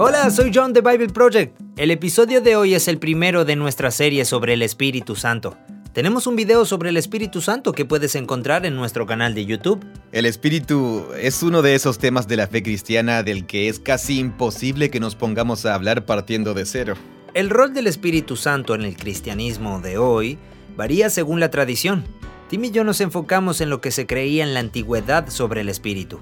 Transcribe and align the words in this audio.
Hola, 0.00 0.30
soy 0.30 0.52
John 0.54 0.72
de 0.72 0.80
Bible 0.80 1.08
Project. 1.08 1.60
El 1.76 1.90
episodio 1.90 2.40
de 2.40 2.54
hoy 2.54 2.72
es 2.72 2.86
el 2.86 2.98
primero 2.98 3.44
de 3.44 3.56
nuestra 3.56 3.90
serie 3.90 4.24
sobre 4.24 4.54
el 4.54 4.62
Espíritu 4.62 5.16
Santo. 5.16 5.58
Tenemos 5.92 6.28
un 6.28 6.36
video 6.36 6.64
sobre 6.64 6.90
el 6.90 6.96
Espíritu 6.96 7.40
Santo 7.40 7.72
que 7.72 7.84
puedes 7.84 8.14
encontrar 8.14 8.64
en 8.64 8.76
nuestro 8.76 9.06
canal 9.06 9.34
de 9.34 9.44
YouTube. 9.44 9.84
El 10.12 10.26
Espíritu 10.26 11.04
es 11.20 11.42
uno 11.42 11.62
de 11.62 11.74
esos 11.74 11.98
temas 11.98 12.28
de 12.28 12.36
la 12.36 12.46
fe 12.46 12.62
cristiana 12.62 13.24
del 13.24 13.44
que 13.44 13.68
es 13.68 13.80
casi 13.80 14.20
imposible 14.20 14.88
que 14.88 15.00
nos 15.00 15.16
pongamos 15.16 15.66
a 15.66 15.74
hablar 15.74 16.06
partiendo 16.06 16.54
de 16.54 16.64
cero. 16.64 16.94
El 17.34 17.50
rol 17.50 17.74
del 17.74 17.88
Espíritu 17.88 18.36
Santo 18.36 18.76
en 18.76 18.82
el 18.82 18.96
cristianismo 18.96 19.80
de 19.80 19.98
hoy 19.98 20.38
varía 20.76 21.10
según 21.10 21.40
la 21.40 21.50
tradición. 21.50 22.04
Tim 22.48 22.66
y 22.66 22.70
yo 22.70 22.84
nos 22.84 23.00
enfocamos 23.00 23.60
en 23.60 23.68
lo 23.68 23.80
que 23.80 23.90
se 23.90 24.06
creía 24.06 24.44
en 24.44 24.54
la 24.54 24.60
antigüedad 24.60 25.28
sobre 25.28 25.62
el 25.62 25.68
Espíritu. 25.68 26.20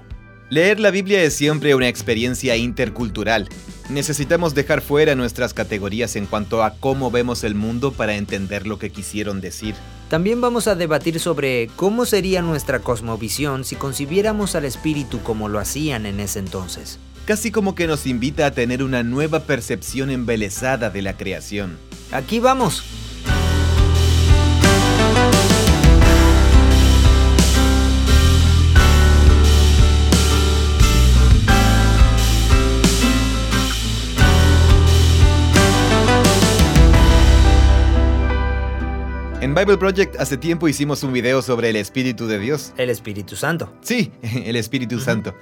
Leer 0.49 0.79
la 0.79 0.91
Biblia 0.91 1.21
es 1.23 1.33
siempre 1.33 1.75
una 1.75 1.89
experiencia 1.89 2.55
intercultural. 2.55 3.49
Necesitamos 3.89 4.55
dejar 4.55 4.79
fuera 4.81 5.13
nuestras 5.13 5.53
categorías 5.53 6.15
en 6.15 6.25
cuanto 6.25 6.63
a 6.63 6.75
cómo 6.75 7.11
vemos 7.11 7.43
el 7.43 7.53
mundo 7.53 7.91
para 7.91 8.15
entender 8.15 8.65
lo 8.65 8.79
que 8.79 8.89
quisieron 8.89 9.41
decir. 9.41 9.75
También 10.09 10.39
vamos 10.39 10.69
a 10.69 10.75
debatir 10.75 11.19
sobre 11.19 11.67
cómo 11.75 12.05
sería 12.05 12.41
nuestra 12.41 12.79
cosmovisión 12.79 13.65
si 13.65 13.75
concibiéramos 13.75 14.55
al 14.55 14.63
espíritu 14.63 15.19
como 15.19 15.49
lo 15.49 15.59
hacían 15.59 16.05
en 16.05 16.21
ese 16.21 16.39
entonces. 16.39 16.97
Casi 17.25 17.51
como 17.51 17.75
que 17.75 17.87
nos 17.87 18.07
invita 18.07 18.45
a 18.45 18.51
tener 18.51 18.83
una 18.83 19.03
nueva 19.03 19.41
percepción 19.41 20.09
embelesada 20.09 20.89
de 20.89 21.01
la 21.01 21.17
creación. 21.17 21.77
Aquí 22.13 22.39
vamos. 22.39 22.85
En 39.39 39.53
Bible 39.53 39.77
Project 39.77 40.15
hace 40.19 40.35
tiempo 40.35 40.67
hicimos 40.67 41.03
un 41.03 41.13
video 41.13 41.43
sobre 41.43 41.69
el 41.69 41.75
Espíritu 41.75 42.25
de 42.25 42.39
Dios. 42.39 42.73
El 42.75 42.89
Espíritu 42.89 43.35
Santo. 43.35 43.71
Sí, 43.81 44.11
el 44.21 44.55
Espíritu 44.55 44.99
Santo. 44.99 45.35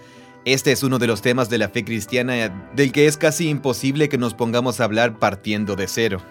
Este 0.45 0.71
es 0.71 0.83
uno 0.83 0.99
de 0.99 1.07
los 1.07 1.23
temas 1.23 1.49
de 1.49 1.57
la 1.57 1.69
fe 1.69 1.83
cristiana 1.83 2.69
del 2.75 2.91
que 2.91 3.07
es 3.07 3.17
casi 3.17 3.49
imposible 3.49 4.09
que 4.09 4.19
nos 4.19 4.35
pongamos 4.35 4.79
a 4.79 4.83
hablar 4.83 5.17
partiendo 5.17 5.75
de 5.75 5.87
cero. 5.87 6.21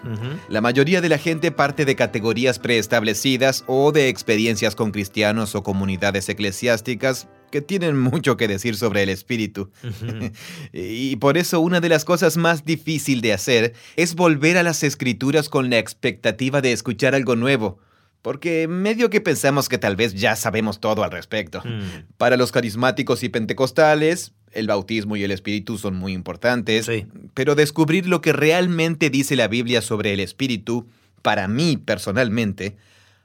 La 0.47 0.61
mayoría 0.61 1.01
de 1.01 1.09
la 1.09 1.17
gente 1.17 1.51
parte 1.51 1.83
de 1.83 1.97
categorías 1.97 2.57
preestablecidas 2.57 3.65
o 3.67 3.91
de 3.91 4.07
experiencias 4.07 4.73
con 4.73 4.91
cristianos 4.91 5.53
o 5.53 5.63
comunidades 5.63 6.29
eclesiásticas 6.29 7.27
que 7.51 7.61
tienen 7.61 7.99
mucho 7.99 8.37
que 8.37 8.47
decir 8.47 8.77
sobre 8.77 9.03
el 9.03 9.09
espíritu. 9.09 9.69
Y 10.73 11.17
por 11.17 11.37
eso 11.37 11.59
una 11.59 11.81
de 11.81 11.89
las 11.89 12.05
cosas 12.05 12.37
más 12.37 12.63
difícil 12.63 13.19
de 13.19 13.33
hacer 13.33 13.73
es 13.97 14.15
volver 14.15 14.57
a 14.57 14.63
las 14.63 14.83
escrituras 14.83 15.49
con 15.49 15.69
la 15.69 15.77
expectativa 15.77 16.61
de 16.61 16.71
escuchar 16.71 17.15
algo 17.15 17.35
nuevo. 17.35 17.79
Porque 18.25 18.67
medio 18.67 19.11
que 19.11 19.21
pensamos 19.21 19.69
que 19.69 19.77
tal 19.77 19.95
vez 19.95 20.15
ya 20.15 20.35
sabemos 20.35 20.79
todo 20.79 21.03
al 21.03 21.11
respecto. 21.11 21.61
Mm. 21.63 22.07
Para 22.17 22.37
los 22.37 22.51
carismáticos 22.51 23.21
y 23.21 23.29
pentecostales, 23.29 24.33
el 24.51 24.65
bautismo 24.65 25.15
y 25.15 25.23
el 25.23 25.29
espíritu 25.29 25.77
son 25.77 25.95
muy 25.95 26.13
importantes. 26.13 26.87
Sí. 26.87 27.05
Pero 27.35 27.53
descubrir 27.53 28.07
lo 28.07 28.21
que 28.21 28.33
realmente 28.33 29.11
dice 29.11 29.35
la 29.35 29.47
Biblia 29.47 29.83
sobre 29.83 30.11
el 30.11 30.19
espíritu, 30.21 30.87
para 31.21 31.47
mí 31.47 31.77
personalmente, 31.77 32.77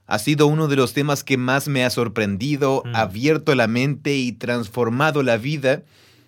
ha 0.06 0.18
sido 0.18 0.46
uno 0.48 0.68
de 0.68 0.76
los 0.76 0.92
temas 0.92 1.24
que 1.24 1.38
más 1.38 1.66
me 1.66 1.82
ha 1.82 1.88
sorprendido, 1.88 2.82
Mm. 2.84 2.94
abierto 2.94 3.54
la 3.54 3.68
mente 3.68 4.16
y 4.16 4.32
transformado 4.32 5.22
la 5.22 5.38
vida 5.38 5.82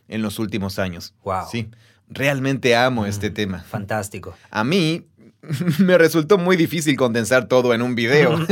en 0.08 0.22
los 0.22 0.38
últimos 0.38 0.78
años. 0.78 1.12
Wow. 1.24 1.42
Sí, 1.52 1.68
realmente 2.08 2.74
amo 2.74 3.02
Mm. 3.02 3.06
este 3.06 3.28
tema. 3.28 3.60
Fantástico. 3.68 4.34
A 4.50 4.64
mí 4.64 5.04
me 5.78 5.98
resultó 5.98 6.38
muy 6.38 6.56
difícil 6.56 6.96
condensar 6.96 7.48
todo 7.48 7.74
en 7.74 7.82
un 7.82 7.94
video. 7.94 8.38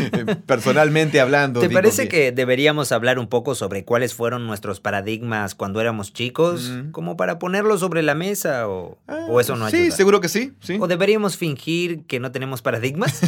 Personalmente 0.46 1.20
hablando. 1.20 1.60
¿Te 1.60 1.70
parece 1.70 2.08
que 2.08 2.30
deberíamos 2.30 2.92
hablar 2.92 3.18
un 3.18 3.26
poco 3.28 3.54
sobre 3.54 3.84
cuáles 3.84 4.12
fueron 4.12 4.46
nuestros 4.46 4.80
paradigmas 4.80 5.54
cuando 5.54 5.80
éramos 5.80 6.12
chicos? 6.12 6.70
Mm. 6.70 6.90
Como 6.90 7.16
para 7.16 7.38
ponerlo 7.38 7.78
sobre 7.78 8.02
la 8.02 8.14
mesa 8.14 8.68
o, 8.68 8.98
Ah, 9.08 9.26
o 9.28 9.40
eso 9.40 9.56
no 9.56 9.66
ayuda. 9.66 9.82
Sí, 9.82 9.90
seguro 9.90 10.20
que 10.20 10.28
sí. 10.28 10.52
sí. 10.60 10.76
¿O 10.78 10.86
deberíamos 10.86 11.36
fingir 11.36 12.02
que 12.04 12.20
no 12.20 12.32
tenemos 12.32 12.60
paradigmas? 12.62 13.20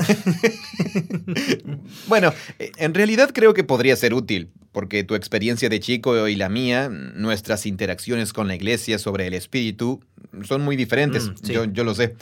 Bueno, 2.09 2.33
en 2.59 2.95
realidad 2.95 3.31
creo 3.33 3.55
que 3.55 3.65
podría 3.65 3.97
ser 3.97 4.15
útil, 4.15 4.51
porque 4.73 5.05
tu 5.05 5.15
experiencia 5.15 5.69
de 5.69 5.81
chico 5.81 6.29
y 6.29 6.37
la 6.37 6.49
mía, 6.49 6.89
nuestras 6.89 7.67
interacciones 7.67 8.33
con 8.33 8.49
la 8.49 8.55
iglesia 8.55 8.99
sobre 8.99 9.27
el 9.27 9.35
espíritu, 9.35 10.01
son 10.45 10.63
muy 10.63 10.77
diferentes. 10.77 11.29
Mm, 11.29 11.35
sí. 11.43 11.53
yo, 11.53 11.65
yo 11.65 11.85
lo 11.85 11.95
sé. 11.95 12.17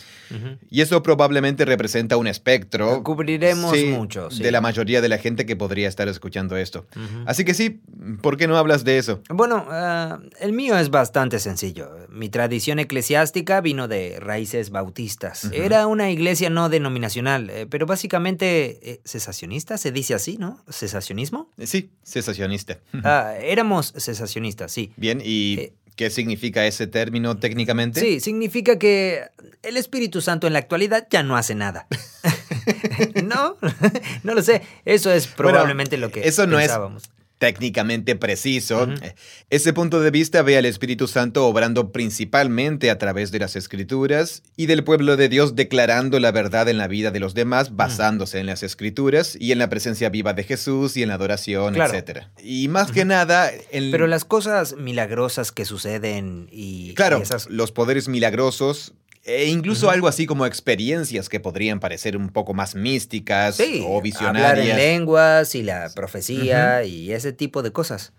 Y 0.71 0.81
eso 0.81 1.03
probablemente 1.03 1.65
representa 1.65 2.17
un 2.17 2.27
espectro. 2.27 3.03
Cubriremos 3.03 3.77
sí, 3.77 3.87
mucho, 3.87 4.31
sí. 4.31 4.43
De 4.43 4.51
la 4.51 4.61
mayoría 4.61 5.01
de 5.01 5.09
la 5.09 5.19
gente 5.19 5.47
que 5.47 5.57
podría 5.57 5.89
estar 5.89 6.09
escuchando 6.09 6.57
esto. 6.57 6.87
Así 7.27 7.45
que 7.45 7.55
sí, 7.55 7.81
¿por 8.21 8.37
qué 8.37 8.47
no 8.47 8.57
hablas 8.57 8.85
de 8.85 8.99
eso? 8.99 9.21
Bueno, 9.29 9.67
ah, 9.71 10.19
el 10.41 10.53
mío 10.53 10.77
es 10.79 10.91
bastante 10.91 11.39
sencillo. 11.39 11.91
Mi 12.09 12.29
tradición 12.29 12.79
eclesiástica 12.79 13.61
vino 13.61 13.89
de 13.89 14.19
raíces 14.21 14.71
bautistas. 14.71 15.51
Era 15.53 15.87
una 15.87 16.11
iglesia 16.11 16.51
no 16.51 16.69
denominacional, 16.69 17.51
eh, 17.51 17.67
pero 17.69 17.87
básicamente 17.87 18.79
eh, 18.83 19.01
cesacionista, 19.05 19.79
se 19.79 19.93
dice 19.93 20.15
así, 20.15 20.37
¿no? 20.39 20.63
¿Cesacionismo? 20.71 21.51
Sí, 21.63 21.91
cesacionista. 22.05 22.79
Ah, 23.03 23.35
éramos 23.41 23.93
cesacionistas, 23.97 24.73
sí. 24.73 24.93
Bien, 24.97 25.21
¿y 25.25 25.59
Eh, 25.59 25.73
qué 25.97 26.11
significa 26.11 26.67
ese 26.67 26.87
término 26.87 27.37
técnicamente? 27.37 28.01
Sí, 28.01 28.21
significa 28.21 28.79
que 28.79 29.25
el 29.63 29.77
Espíritu 29.77 30.21
Santo 30.21 30.47
en 30.47 30.53
la 30.53 30.59
actualidad 30.59 31.07
ya 31.11 31.23
no 31.23 31.37
hace 31.37 31.55
nada. 31.55 31.87
no, 33.25 33.57
no 34.23 34.35
lo 34.35 34.43
sé. 34.43 34.63
Eso 34.85 35.13
es 35.13 35.27
probablemente 35.27 35.97
lo 35.97 36.11
que 36.11 36.27
eso 36.27 36.47
no 36.47 36.59
es 36.59 36.67
pensábamos. 36.67 37.11
Técnicamente 37.53 38.17
preciso. 38.17 38.89
Eh, 39.03 39.15
Ese 39.51 39.73
punto 39.75 40.01
de 40.01 40.11
vista 40.11 40.41
ve 40.43 40.57
al 40.57 40.65
Espíritu 40.65 41.07
Santo 41.09 41.47
obrando 41.47 41.93
principalmente 41.93 42.91
a 42.91 42.97
través 42.97 43.31
de 43.33 43.39
las 43.39 43.55
Escrituras 43.55 44.43
y 44.57 44.65
del 44.65 44.83
pueblo 44.83 45.17
de 45.19 45.29
Dios 45.29 45.55
declarando 45.55 46.19
la 46.21 46.33
verdad 46.33 46.69
en 46.71 46.79
la 46.79 46.89
vida 46.89 47.11
de 47.11 47.21
los 47.21 47.35
demás 47.35 47.77
basándose 47.77 48.39
en 48.39 48.47
las 48.47 48.63
Escrituras 48.63 49.37
y 49.39 49.53
en 49.53 49.59
la 49.59 49.69
presencia 49.69 50.09
viva 50.09 50.33
de 50.33 50.45
Jesús 50.45 50.97
y 50.97 51.03
en 51.03 51.09
la 51.11 51.17
adoración, 51.17 51.75
Claro. 51.75 51.93
etc. 51.95 52.23
Y 52.43 52.69
más 52.69 52.91
que 52.93 53.05
nada, 53.05 53.51
en... 53.71 53.91
Pero 53.91 54.07
las 54.07 54.25
cosas 54.25 54.77
milagrosas 54.79 55.53
que 55.53 55.67
suceden 55.67 56.49
y, 56.51 56.95
Claro, 56.95 57.19
y 57.19 57.23
esas... 57.23 57.49
los 57.51 57.73
poderes 57.73 58.09
milagrosos 58.09 58.95
e 59.25 59.47
incluso 59.47 59.89
algo 59.91 60.07
así 60.09 60.27
como 60.27 60.45
experiencias 60.47 61.29
que 61.29 61.41
podrían 61.41 61.81
parecer 61.81 62.17
un 62.17 62.29
poco 62.29 62.53
más 62.55 62.75
místicas 62.75 63.57
Sí, 63.57 63.81
o 63.83 63.87
hablar 63.87 63.97
en 63.97 64.03
visionarias. 64.03 64.77
lenguas 64.77 65.55
y 65.55 65.63
la 65.63 65.91
profecía 65.95 66.85
y 66.85 67.11
ese 67.13 67.33
tipo 67.33 67.63
de 67.63 67.73
cosas. 67.73 68.13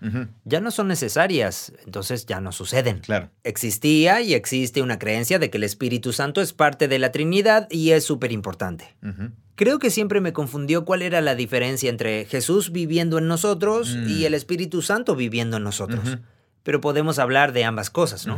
Ya 0.45 0.61
no 0.61 0.71
son 0.71 0.87
necesarias, 0.87 1.71
entonces 1.85 2.25
ya 2.25 2.41
no 2.41 2.51
suceden. 2.51 2.99
Claro. 2.99 3.29
Existía 3.43 4.21
y 4.21 4.33
existe 4.33 4.81
una 4.81 4.97
creencia 4.99 5.39
de 5.39 5.49
que 5.49 5.57
el 5.57 5.63
Espíritu 5.63 6.11
Santo 6.13 6.41
es 6.41 6.53
parte 6.53 6.87
de 6.87 6.99
la 6.99 7.11
Trinidad 7.11 7.67
y 7.69 7.91
es 7.91 8.03
súper 8.03 8.31
importante. 8.31 8.95
Creo 9.55 9.79
que 9.79 9.89
siempre 9.89 10.19
me 10.21 10.33
confundió 10.33 10.83
cuál 10.85 11.01
era 11.01 11.21
la 11.21 11.33
diferencia 11.35 11.89
entre 11.89 12.25
Jesús 12.25 12.71
viviendo 12.71 13.17
en 13.19 13.27
nosotros 13.27 13.95
Mm. 13.95 14.09
y 14.09 14.25
el 14.25 14.33
Espíritu 14.33 14.81
Santo 14.81 15.15
viviendo 15.15 15.57
en 15.57 15.63
nosotros. 15.63 16.17
Pero 16.63 16.81
podemos 16.81 17.19
hablar 17.19 17.53
de 17.53 17.63
ambas 17.63 17.89
cosas, 17.91 18.25
¿no? 18.25 18.37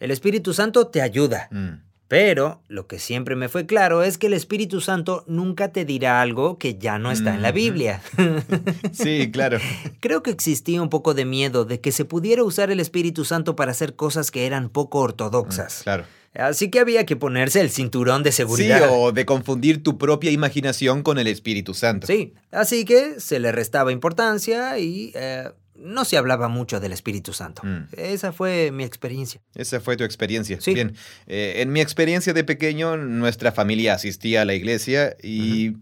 El 0.00 0.10
Espíritu 0.12 0.54
Santo 0.54 0.86
te 0.86 1.02
ayuda, 1.02 1.48
Mm. 1.50 1.87
Pero 2.08 2.62
lo 2.68 2.86
que 2.86 2.98
siempre 2.98 3.36
me 3.36 3.48
fue 3.48 3.66
claro 3.66 4.02
es 4.02 4.16
que 4.18 4.26
el 4.28 4.32
Espíritu 4.32 4.80
Santo 4.80 5.24
nunca 5.26 5.72
te 5.72 5.84
dirá 5.84 6.22
algo 6.22 6.58
que 6.58 6.78
ya 6.78 6.98
no 6.98 7.10
está 7.12 7.34
en 7.34 7.42
la. 7.42 7.52
Biblia. 7.52 8.00
Sí, 8.92 9.30
claro. 9.30 9.58
Creo 10.00 10.22
que 10.22 10.30
existía 10.30 10.80
un 10.82 10.88
poco 10.88 11.14
de 11.14 11.24
miedo 11.24 11.64
de 11.64 11.80
que 11.80 11.92
se 11.92 12.04
pudiera 12.04 12.42
usar 12.44 12.70
el 12.70 12.80
Espíritu 12.80 13.24
Santo 13.24 13.54
para 13.56 13.70
hacer 13.72 13.94
cosas 13.94 14.30
que 14.30 14.46
eran 14.46 14.68
poco 14.70 15.00
ortodoxas. 15.00 15.82
Claro. 15.84 16.04
Así 16.34 16.70
que 16.70 16.78
había 16.78 17.04
que 17.06 17.16
ponerse 17.16 17.60
el 17.60 17.70
cinturón 17.70 18.22
de 18.22 18.30
Sí, 18.32 18.36
seguridad. 18.38 18.88
o 18.92 19.12
de 19.12 19.24
confundir 19.26 19.82
tu 19.82 19.98
propia 19.98 20.30
imaginación 20.30 21.02
con 21.02 21.18
el 21.18 21.26
Espíritu 21.26 21.74
Santo. 21.74 22.06
Sí, 22.06 22.34
así 22.52 22.84
que 22.84 23.18
se 23.18 23.40
le 23.40 23.50
restaba 23.50 23.92
importancia 23.92 24.78
y 24.78 25.10
eh, 25.14 25.50
no 25.78 26.04
se 26.04 26.16
hablaba 26.16 26.48
mucho 26.48 26.80
del 26.80 26.92
Espíritu 26.92 27.32
Santo. 27.32 27.62
Mm. 27.64 27.88
Esa 27.96 28.32
fue 28.32 28.70
mi 28.72 28.84
experiencia. 28.84 29.40
Esa 29.54 29.80
fue 29.80 29.96
tu 29.96 30.04
experiencia. 30.04 30.60
Sí. 30.60 30.74
Bien. 30.74 30.94
Eh, 31.26 31.54
en 31.58 31.72
mi 31.72 31.80
experiencia 31.80 32.32
de 32.32 32.44
pequeño, 32.44 32.96
nuestra 32.96 33.52
familia 33.52 33.94
asistía 33.94 34.42
a 34.42 34.44
la 34.44 34.54
iglesia 34.54 35.16
y 35.22 35.76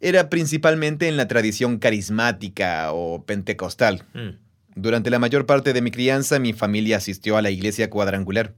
era 0.00 0.30
principalmente 0.30 1.08
en 1.08 1.16
la 1.16 1.28
tradición 1.28 1.78
carismática 1.78 2.92
o 2.92 3.24
pentecostal. 3.24 4.04
Mm. 4.14 4.30
Durante 4.76 5.10
la 5.10 5.18
mayor 5.18 5.46
parte 5.46 5.72
de 5.72 5.82
mi 5.82 5.90
crianza, 5.90 6.38
mi 6.38 6.52
familia 6.52 6.96
asistió 6.96 7.36
a 7.36 7.42
la 7.42 7.50
iglesia 7.50 7.90
cuadrangular. 7.90 8.54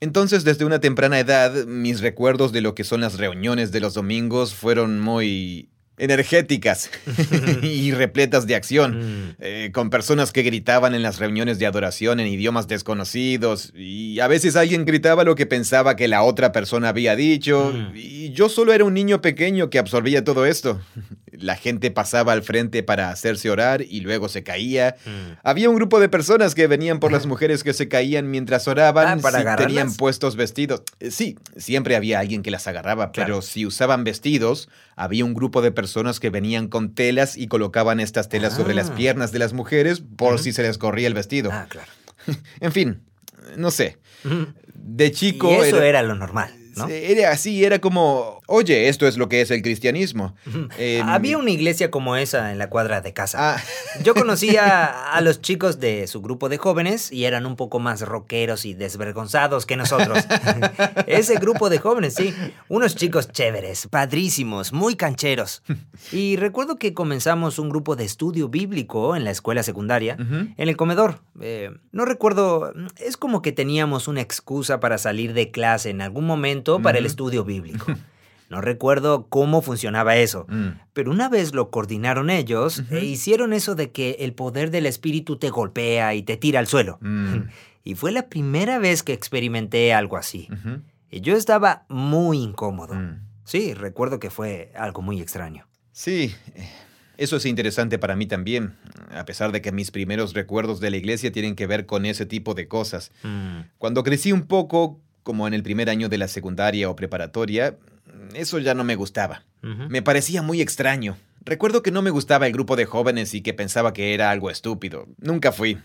Entonces, 0.00 0.44
desde 0.44 0.64
una 0.64 0.80
temprana 0.80 1.18
edad, 1.18 1.66
mis 1.66 2.00
recuerdos 2.00 2.52
de 2.52 2.60
lo 2.60 2.74
que 2.74 2.84
son 2.84 3.00
las 3.00 3.16
reuniones 3.16 3.72
de 3.72 3.80
los 3.80 3.94
domingos 3.94 4.52
fueron 4.52 5.00
muy 5.00 5.70
energéticas 5.96 6.90
y 7.62 7.92
repletas 7.92 8.46
de 8.46 8.54
acción, 8.54 8.84
Mm. 8.94 9.36
eh, 9.40 9.70
con 9.72 9.90
personas 9.90 10.32
que 10.32 10.42
gritaban 10.42 10.94
en 10.94 11.02
las 11.02 11.18
reuniones 11.18 11.58
de 11.58 11.66
adoración 11.66 12.20
en 12.20 12.26
idiomas 12.26 12.66
desconocidos, 12.68 13.72
y 13.76 14.18
a 14.20 14.26
veces 14.28 14.56
alguien 14.56 14.84
gritaba 14.84 15.24
lo 15.24 15.34
que 15.34 15.46
pensaba 15.46 15.96
que 15.96 16.08
la 16.08 16.22
otra 16.22 16.52
persona 16.52 16.88
había 16.88 17.14
dicho, 17.16 17.72
Mm. 17.74 17.92
y 17.96 18.30
yo 18.32 18.48
solo 18.48 18.72
era 18.72 18.84
un 18.84 18.94
niño 18.94 19.20
pequeño 19.20 19.70
que 19.70 19.78
absorbía 19.78 20.24
todo 20.24 20.46
esto. 20.46 20.80
La 21.38 21.56
gente 21.56 21.90
pasaba 21.90 22.32
al 22.32 22.42
frente 22.42 22.82
para 22.82 23.10
hacerse 23.10 23.50
orar 23.50 23.82
y 23.82 24.00
luego 24.00 24.28
se 24.28 24.42
caía. 24.42 24.96
Mm. 25.04 25.38
Había 25.42 25.68
un 25.70 25.76
grupo 25.76 25.98
de 26.00 26.08
personas 26.08 26.54
que 26.54 26.66
venían 26.66 27.00
por 27.00 27.10
las 27.12 27.26
mujeres 27.26 27.62
que 27.64 27.72
se 27.72 27.88
caían 27.88 28.30
mientras 28.30 28.68
oraban 28.68 29.18
Ah, 29.18 29.22
¿para 29.22 29.38
si 29.38 29.42
agarrarlas? 29.42 29.66
tenían 29.66 29.94
puestos 29.94 30.36
vestidos. 30.36 30.82
Eh, 31.00 31.10
Sí, 31.10 31.36
siempre 31.56 31.96
había 31.96 32.20
alguien 32.20 32.42
que 32.42 32.50
las 32.50 32.66
agarraba, 32.66 33.10
Claro. 33.12 33.26
pero 33.26 33.42
si 33.42 33.66
usaban 33.66 34.04
vestidos, 34.04 34.68
había 34.96 35.24
un 35.24 35.34
grupo 35.34 35.60
de 35.62 35.72
personas 35.72 36.20
que 36.20 36.30
venían 36.30 36.68
con 36.68 36.94
telas 36.94 37.36
y 37.36 37.48
colocaban 37.48 38.00
estas 38.00 38.28
telas 38.28 38.54
sobre 38.54 38.74
las 38.74 38.90
Ah. 38.90 38.94
piernas 38.94 39.32
de 39.32 39.38
las 39.40 39.52
mujeres 39.52 40.02
por 40.16 40.38
si 40.38 40.52
se 40.52 40.62
les 40.62 40.78
corría 40.78 41.06
el 41.08 41.14
vestido. 41.14 41.50
Ah, 41.52 41.66
claro. 41.68 41.90
En 42.60 42.72
fin, 42.72 43.02
no 43.56 43.70
sé. 43.70 43.98
De 44.74 45.12
chico 45.12 45.50
y 45.50 45.54
eso 45.68 45.82
era, 45.82 46.02
lo 46.02 46.14
normal, 46.14 46.50
¿no? 46.76 46.88
era 46.88 47.30
así, 47.30 47.64
era 47.64 47.80
como, 47.80 48.40
oye, 48.46 48.88
esto 48.88 49.06
es 49.06 49.16
lo 49.16 49.28
que 49.28 49.40
es 49.40 49.50
el 49.50 49.62
cristianismo. 49.62 50.34
Em, 50.78 51.06
Había 51.08 51.38
una 51.38 51.50
iglesia 51.50 51.90
como 51.90 52.16
esa 52.16 52.52
en 52.52 52.58
la 52.58 52.68
cuadra 52.70 53.00
de 53.00 53.12
casa. 53.12 53.54
Ah, 53.56 53.62
Yo 54.02 54.14
conocía 54.14 54.86
a 55.12 55.20
los 55.20 55.40
chicos 55.40 55.80
de 55.80 56.06
su 56.06 56.20
grupo 56.22 56.48
de 56.48 56.58
jóvenes 56.58 57.12
y 57.12 57.24
eran 57.24 57.46
un 57.46 57.56
poco 57.56 57.78
más 57.78 58.00
rockeros 58.02 58.64
y 58.64 58.74
desvergonzados 58.74 59.66
que 59.66 59.76
nosotros. 59.76 60.18
Ese 61.06 61.36
grupo 61.36 61.70
de 61.70 61.78
jóvenes, 61.78 62.14
sí. 62.14 62.34
Unos 62.68 62.96
chicos 62.96 63.30
chéveres, 63.30 63.86
padrísimos, 63.88 64.72
muy 64.72 64.96
cancheros. 64.96 65.62
Y 66.12 66.36
recuerdo 66.36 66.76
que 66.78 66.92
comenzamos 66.92 67.58
un 67.58 67.70
grupo 67.70 67.96
de 67.96 68.04
estudio 68.04 68.48
bíblico 68.48 69.16
en 69.16 69.24
la 69.24 69.30
escuela 69.30 69.62
secundaria, 69.62 70.16
en 70.18 70.54
el 70.56 70.76
comedor. 70.76 71.20
Eh, 71.40 71.70
no 71.92 72.04
recuerdo, 72.04 72.72
es 72.98 73.16
como 73.16 73.42
que 73.42 73.52
teníamos 73.52 74.06
una 74.06 74.20
excusa 74.20 74.80
para 74.80 74.98
salir 74.98 75.32
de 75.32 75.50
clase 75.50 75.90
en 75.90 76.02
algún 76.02 76.26
momento 76.26 76.63
para 76.82 76.98
el 76.98 77.06
estudio 77.06 77.44
bíblico. 77.44 77.86
No 78.50 78.60
recuerdo 78.60 79.26
cómo 79.30 79.62
funcionaba 79.62 80.16
eso. 80.16 80.46
Mm. 80.48 80.78
Pero 80.92 81.10
una 81.10 81.28
vez 81.28 81.54
lo 81.54 81.70
coordinaron 81.70 82.30
ellos 82.30 82.84
e 82.90 83.04
hicieron 83.04 83.52
eso 83.52 83.74
de 83.74 83.90
que 83.90 84.18
el 84.20 84.32
poder 84.34 84.70
del 84.70 84.86
espíritu 84.86 85.38
te 85.38 85.50
golpea 85.50 86.14
y 86.14 86.22
te 86.22 86.36
tira 86.36 86.60
al 86.60 86.66
suelo. 86.66 86.98
Mm. 87.00 87.48
Y 87.84 87.94
fue 87.94 88.12
la 88.12 88.28
primera 88.28 88.78
vez 88.78 89.02
que 89.02 89.12
experimenté 89.12 89.92
algo 89.92 90.16
así. 90.16 90.48
Y 91.10 91.20
yo 91.20 91.36
estaba 91.36 91.84
muy 91.88 92.38
incómodo. 92.38 92.94
Mm. 92.94 93.26
Sí, 93.44 93.74
recuerdo 93.74 94.20
que 94.20 94.30
fue 94.30 94.72
algo 94.76 95.02
muy 95.02 95.20
extraño. 95.20 95.66
Sí, 95.92 96.34
eh, 96.54 96.68
eso 97.16 97.36
es 97.36 97.46
interesante 97.46 97.98
para 97.98 98.16
mí 98.16 98.26
también, 98.26 98.76
a 99.10 99.24
pesar 99.24 99.52
de 99.52 99.62
que 99.62 99.70
mis 99.70 99.90
primeros 99.90 100.34
recuerdos 100.34 100.80
de 100.80 100.90
la 100.90 100.96
iglesia 100.96 101.30
tienen 101.30 101.54
que 101.54 101.66
ver 101.66 101.86
con 101.86 102.06
ese 102.06 102.26
tipo 102.26 102.54
de 102.54 102.68
cosas. 102.68 103.12
Cuando 103.78 104.02
crecí 104.02 104.32
un 104.32 104.46
poco, 104.46 105.00
como 105.24 105.48
en 105.48 105.54
el 105.54 105.64
primer 105.64 105.90
año 105.90 106.08
de 106.08 106.18
la 106.18 106.28
secundaria 106.28 106.88
o 106.88 106.94
preparatoria, 106.94 107.76
eso 108.34 108.58
ya 108.60 108.74
no 108.74 108.84
me 108.84 108.94
gustaba. 108.94 109.42
Me 109.62 110.02
parecía 110.02 110.42
muy 110.42 110.60
extraño. 110.60 111.16
Recuerdo 111.44 111.82
que 111.82 111.90
no 111.90 112.02
me 112.02 112.10
gustaba 112.10 112.46
el 112.46 112.52
grupo 112.52 112.76
de 112.76 112.84
jóvenes 112.84 113.34
y 113.34 113.40
que 113.40 113.54
pensaba 113.54 113.92
que 113.92 114.14
era 114.14 114.30
algo 114.30 114.50
estúpido. 114.50 115.08
Nunca 115.18 115.52
fui. 115.52 115.78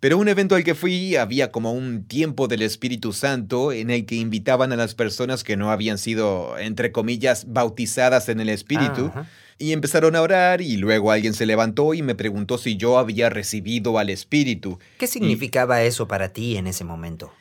Pero 0.00 0.18
un 0.18 0.28
evento 0.28 0.54
al 0.54 0.64
que 0.64 0.74
fui 0.74 1.16
había 1.16 1.50
como 1.50 1.72
un 1.72 2.04
tiempo 2.04 2.48
del 2.48 2.62
Espíritu 2.62 3.12
Santo 3.12 3.72
en 3.72 3.90
el 3.90 4.06
que 4.06 4.16
invitaban 4.16 4.72
a 4.72 4.76
las 4.76 4.94
personas 4.94 5.44
que 5.44 5.56
no 5.56 5.70
habían 5.70 5.98
sido, 5.98 6.58
entre 6.58 6.92
comillas, 6.92 7.46
bautizadas 7.48 8.28
en 8.28 8.40
el 8.40 8.48
Espíritu. 8.48 9.10
Ah. 9.14 9.26
Y 9.58 9.72
empezaron 9.72 10.16
a 10.16 10.22
orar 10.22 10.60
y 10.60 10.76
luego 10.76 11.12
alguien 11.12 11.34
se 11.34 11.46
levantó 11.46 11.94
y 11.94 12.02
me 12.02 12.16
preguntó 12.16 12.58
si 12.58 12.76
yo 12.76 12.98
había 12.98 13.30
recibido 13.30 13.98
al 13.98 14.10
Espíritu. 14.10 14.78
¿Qué 14.98 15.06
significaba 15.06 15.82
eso 15.82 16.08
para 16.08 16.32
ti 16.32 16.56
en 16.56 16.66
ese 16.66 16.82
momento? 16.82 17.32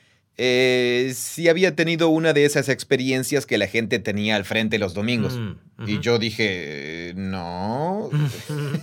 Eh, 0.43 1.11
si 1.13 1.49
había 1.49 1.75
tenido 1.75 2.09
una 2.09 2.33
de 2.33 2.45
esas 2.45 2.67
experiencias 2.67 3.45
que 3.45 3.59
la 3.59 3.67
gente 3.67 3.99
tenía 3.99 4.35
al 4.35 4.43
frente 4.43 4.79
los 4.79 4.95
domingos. 4.95 5.37
Mm, 5.37 5.51
Y 5.87 5.99
yo 5.99 6.19
dije, 6.19 7.09
"Eh, 7.09 7.13
no. 7.15 8.09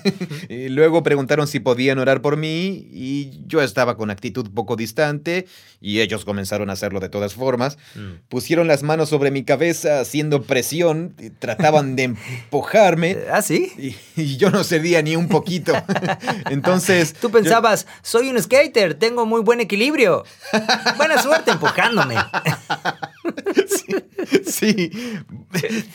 Y 0.48 0.68
luego 0.68 1.02
preguntaron 1.02 1.46
si 1.46 1.60
podían 1.60 1.98
orar 1.98 2.22
por 2.22 2.36
mí 2.36 2.88
y 2.92 3.40
yo 3.46 3.62
estaba 3.62 3.96
con 3.96 4.10
actitud 4.10 4.48
poco 4.54 4.76
distante 4.76 5.46
y 5.80 6.00
ellos 6.00 6.24
comenzaron 6.24 6.70
a 6.70 6.72
hacerlo 6.72 7.00
de 7.00 7.08
todas 7.08 7.34
formas. 7.34 7.78
Mm. 7.94 8.26
Pusieron 8.28 8.66
las 8.66 8.82
manos 8.82 9.08
sobre 9.10 9.30
mi 9.30 9.44
cabeza 9.44 10.00
haciendo 10.00 10.42
presión, 10.42 11.14
y 11.18 11.30
trataban 11.30 11.96
de 11.96 12.04
empujarme 12.04 13.16
¿Ah, 13.32 13.42
sí? 13.42 13.72
y, 14.16 14.20
y 14.20 14.36
yo 14.36 14.50
no 14.50 14.64
cedía 14.64 15.02
ni 15.02 15.14
un 15.16 15.28
poquito. 15.28 15.72
Entonces... 16.50 17.12
Tú 17.14 17.28
yo- 17.28 17.32
pensabas, 17.32 17.86
soy 18.02 18.30
un 18.30 18.40
skater, 18.42 18.94
tengo 18.94 19.26
muy 19.26 19.40
buen 19.42 19.60
equilibrio. 19.60 20.24
Buena 20.96 21.20
suerte 21.22 21.50
empujándome. 21.52 22.16
Sí, 24.46 24.90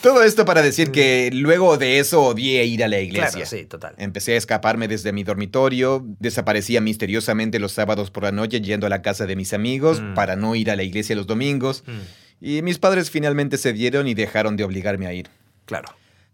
todo 0.02 0.24
esto 0.24 0.46
para 0.46 0.62
decir 0.62 0.92
que 0.92 1.30
luego 1.34 1.78
de 1.78 2.00
eso 2.00 2.22
odié 2.24 2.66
ir 2.66 2.84
a 2.84 2.88
la 2.88 3.00
iglesia. 3.00 3.30
Claro, 3.32 3.46
sí, 3.46 3.66
total. 3.66 3.94
Empecé 3.98 4.34
a 4.34 4.38
escaparme 4.38 4.88
desde 4.88 5.12
mi 5.12 5.24
dormitorio, 5.24 6.06
desaparecía 6.20 6.82
misteriosamente 6.82 7.60
los 7.60 7.72
sábados 7.74 8.10
por 8.12 8.24
la 8.24 8.32
noche 8.32 8.62
yendo 8.62 8.88
a 8.88 8.90
la 8.90 9.02
casa 9.02 9.26
de 9.26 9.36
mis 9.36 9.54
amigos 9.54 10.02
Mm. 10.02 10.14
para 10.14 10.36
no 10.36 10.56
ir 10.56 10.72
a 10.72 10.76
la 10.76 10.84
iglesia 10.84 11.16
los 11.16 11.28
domingos, 11.28 11.84
Mm, 11.86 12.46
y 12.46 12.62
mis 12.62 12.78
padres 12.80 13.10
finalmente 13.12 13.58
cedieron 13.58 14.08
y 14.08 14.14
dejaron 14.14 14.58
de 14.58 14.64
obligarme 14.64 15.08
a 15.08 15.14
ir. 15.14 15.30
Claro. 15.66 15.90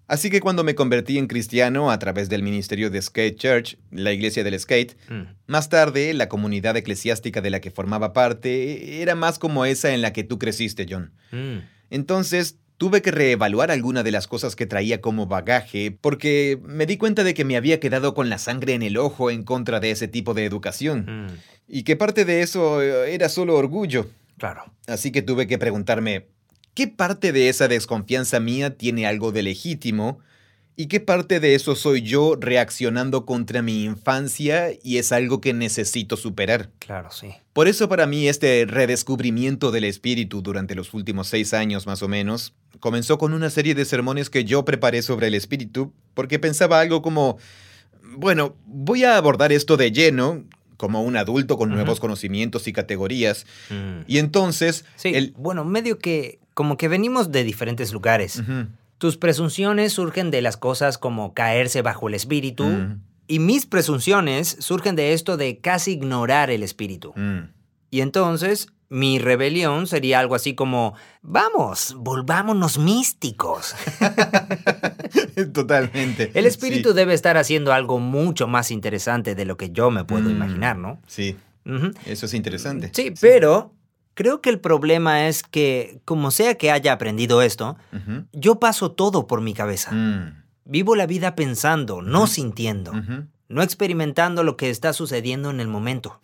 Así 0.09 0.29
que 0.31 0.41
cuando 0.41 0.63
me 0.63 0.73
convertí 0.75 1.17
en 1.19 1.27
cristiano 1.27 1.91
a 1.91 1.99
través 1.99 2.27
del 2.29 2.41
ministerio 2.43 2.89
de 2.89 2.99
Skate 3.01 3.37
Church, 3.37 3.77
la 3.91 4.11
iglesia 4.11 4.43
del 4.43 4.59
skate, 4.59 4.97
Mm, 5.09 5.23
más 5.47 5.69
tarde 5.69 6.13
la 6.15 6.27
comunidad 6.27 6.75
eclesiástica 6.75 7.41
de 7.41 7.51
la 7.51 7.61
que 7.61 7.69
formaba 7.71 8.11
parte 8.11 9.01
era 9.01 9.13
más 9.15 9.37
como 9.39 9.65
esa 9.65 9.93
en 9.93 10.01
la 10.01 10.11
que 10.11 10.23
tú 10.23 10.37
creciste, 10.39 10.85
John. 10.89 11.13
mm. 11.31 11.59
Entonces, 11.91 12.57
tuve 12.77 13.01
que 13.01 13.11
reevaluar 13.11 13.71
alguna 13.71 14.03
de 14.03 14.11
las 14.11 14.27
cosas 14.27 14.55
que 14.55 14.65
traía 14.65 14.99
como 15.01 15.27
bagaje, 15.27 15.91
porque 15.91 16.59
me 16.63 16.85
di 16.85 16.97
cuenta 16.97 17.23
de 17.23 17.33
que 17.33 17.45
me 17.45 17.55
había 17.57 17.79
quedado 17.79 18.13
con 18.13 18.29
la 18.29 18.37
sangre 18.37 18.73
en 18.73 18.81
el 18.83 18.97
ojo 18.97 19.29
en 19.31 19.43
contra 19.43 19.79
de 19.79 19.91
ese 19.91 20.07
tipo 20.07 20.33
de 20.33 20.45
educación, 20.45 21.05
Mm, 21.27 21.27
y 21.67 21.83
que 21.83 21.95
parte 21.95 22.25
de 22.25 22.41
eso 22.41 22.81
era 22.81 23.29
solo 23.29 23.55
orgullo. 23.57 24.09
Claro. 24.37 24.63
Así 24.87 25.11
que 25.11 25.21
tuve 25.21 25.45
que 25.45 25.57
preguntarme, 25.59 26.27
¿qué 26.79 26.87
parte 26.87 27.33
de 27.33 27.49
esa 27.49 27.67
desconfianza 27.67 28.39
mía 28.39 28.77
tiene 28.77 29.05
algo 29.05 29.33
de 29.33 29.43
legítimo? 29.43 30.19
¿Y 30.77 30.85
qué 30.87 31.01
parte 31.01 31.41
de 31.41 31.53
eso 31.53 31.75
soy 31.75 32.03
yo 32.03 32.37
reaccionando 32.39 33.25
contra 33.25 33.61
mi 33.61 33.83
infancia 33.83 34.69
y 34.81 34.95
es 34.97 35.11
algo 35.11 35.41
que 35.41 35.53
necesito 35.53 36.15
superar? 36.15 36.69
Claro, 36.79 37.11
sí. 37.11 37.31
Por 37.51 37.67
eso 37.67 37.89
para 37.89 38.07
mí 38.07 38.29
este 38.29 38.65
redescubrimiento 38.65 39.71
del 39.71 39.83
espíritu 39.83 40.41
durante 40.41 40.73
los 40.73 40.93
últimos 40.93 41.27
seis 41.27 41.53
años 41.53 41.85
más 41.85 42.01
o 42.01 42.07
menos 42.07 42.53
comenzó 42.79 43.17
con 43.17 43.33
una 43.33 43.49
serie 43.49 43.75
de 43.75 43.83
sermones 43.83 44.29
que 44.29 44.45
yo 44.45 44.63
preparé 44.63 45.01
sobre 45.01 45.27
el 45.27 45.35
espíritu 45.35 45.91
porque 46.13 46.39
pensaba 46.39 46.79
algo 46.79 47.01
como, 47.01 47.39
bueno, 48.15 48.55
voy 48.65 49.03
a 49.03 49.17
abordar 49.17 49.51
esto 49.51 49.75
de 49.75 49.91
lleno 49.91 50.45
como 50.77 51.03
un 51.03 51.17
adulto 51.17 51.57
con 51.57 51.71
nuevos 51.71 51.99
conocimientos 51.99 52.69
y 52.69 52.71
categorías 52.71 53.45
Mm. 53.69 54.03
y 54.07 54.17
entonces 54.19 54.85
Sí, 54.95 55.09
el... 55.13 55.33
bueno, 55.37 55.65
medio 55.65 55.99
que 55.99 56.38
como 56.59 56.75
que 56.75 56.89
venimos 56.89 57.31
de 57.31 57.45
diferentes 57.45 57.93
lugares. 57.93 58.43
Tus 58.97 59.15
presunciones 59.15 59.93
surgen 59.93 60.29
de 60.29 60.41
las 60.41 60.57
cosas 60.57 60.97
como 60.97 61.33
caerse 61.33 61.81
bajo 61.81 62.09
el 62.09 62.15
espíritu 62.15 62.65
mm, 62.65 63.01
y 63.29 63.39
mis 63.39 63.65
presunciones 63.65 64.57
surgen 64.59 64.97
de 64.97 65.13
esto 65.13 65.37
de 65.37 65.59
casi 65.59 65.93
ignorar 65.93 66.49
el 66.49 66.61
espíritu. 66.61 67.13
mm. 67.15 67.53
Y 67.91 68.01
entonces 68.01 68.67
mi 68.89 69.19
rebelión 69.19 69.87
sería 69.87 70.19
algo 70.19 70.35
así 70.35 70.53
como, 70.53 70.95
vamos, 71.21 71.95
volvámonos 71.97 72.77
místicos. 72.77 73.73
Totalmente. 75.53 76.31
El 76.33 76.45
espíritu 76.45 76.89
Sí, 76.89 76.95
debe 76.95 77.13
estar 77.13 77.37
haciendo 77.37 77.71
algo 77.71 77.99
mucho 77.99 78.47
más 78.47 78.69
interesante 78.69 79.33
de 79.33 79.45
lo 79.45 79.55
que 79.55 79.69
yo 79.71 79.91
me 79.91 80.03
puedo 80.03 80.27
Mm. 80.29 80.31
imaginar, 80.31 80.77
¿no? 80.77 80.99
Sí, 81.07 81.37
eso 82.05 82.25
es 82.25 82.33
interesante. 82.33 82.91
Sí, 82.93 83.13
pero 83.21 83.73
creo 84.19 84.41
que 84.41 84.49
el 84.49 84.59
problema 84.59 85.27
es 85.29 85.43
que, 85.43 86.01
como 86.03 86.29
sea 86.29 86.55
que 86.55 86.71
haya 86.71 86.91
aprendido 86.91 87.41
esto, 87.41 87.77
yo 88.33 88.59
paso 88.59 88.91
todo 88.91 89.27
por 89.27 89.39
mi 89.39 89.53
cabeza. 89.53 89.91
mm, 89.93 90.43
Vivo 90.65 90.97
la 90.97 91.07
vida 91.07 91.35
pensando, 91.35 92.01
no 92.01 92.27
sintiendo, 92.27 92.91
no 93.47 93.61
experimentando 93.63 94.43
lo 94.43 94.57
que 94.57 94.69
está 94.69 94.91
sucediendo 94.91 95.49
en 95.51 95.61
el 95.61 95.69
momento. 95.69 96.19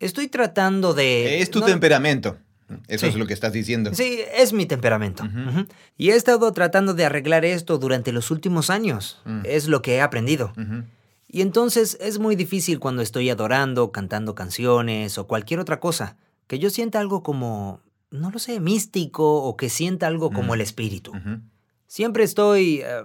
Estoy 0.00 0.28
tratando 0.28 0.94
de... 0.94 1.40
Es 1.42 1.50
tu 1.50 1.60
no- 1.60 1.66
temperamento. 1.66 2.38
Eso 2.88 3.04
Sí. 3.06 3.10
es 3.12 3.16
lo 3.16 3.26
que 3.26 3.34
estás 3.34 3.52
diciendo. 3.52 3.90
Sí, 3.94 4.20
es 4.34 4.52
mi 4.54 4.64
temperamento. 4.64 5.22
Y 5.98 6.10
he 6.10 6.14
estado 6.16 6.50
tratando 6.52 6.94
de 6.94 7.04
arreglar 7.04 7.44
esto 7.44 7.76
durante 7.78 8.10
los 8.12 8.30
últimos 8.30 8.70
años. 8.70 9.20
Mm. 9.26 9.40
Es 9.44 9.68
lo 9.68 9.82
que 9.82 9.96
he 9.96 10.00
aprendido. 10.00 10.52
Y 11.28 11.42
entonces 11.42 11.98
es 12.00 12.18
muy 12.18 12.36
difícil 12.36 12.78
cuando 12.80 13.02
estoy 13.02 13.28
adorando, 13.28 13.92
cantando 13.92 14.34
canciones 14.34 15.18
o 15.18 15.26
cualquier 15.26 15.60
otra 15.60 15.78
cosa, 15.78 16.16
que 16.48 16.58
yo 16.58 16.70
sienta 16.70 16.98
algo 16.98 17.22
como, 17.22 17.80
no 18.10 18.30
lo 18.32 18.40
sé, 18.40 18.58
místico 18.58 19.42
o 19.44 19.56
que 19.56 19.68
sienta 19.70 20.08
algo 20.08 20.30
como 20.32 20.52
Mm. 20.52 20.54
el 20.56 20.60
espíritu. 20.62 21.12
Siempre 21.86 22.24
estoy 22.24 22.80
eh, 22.84 23.02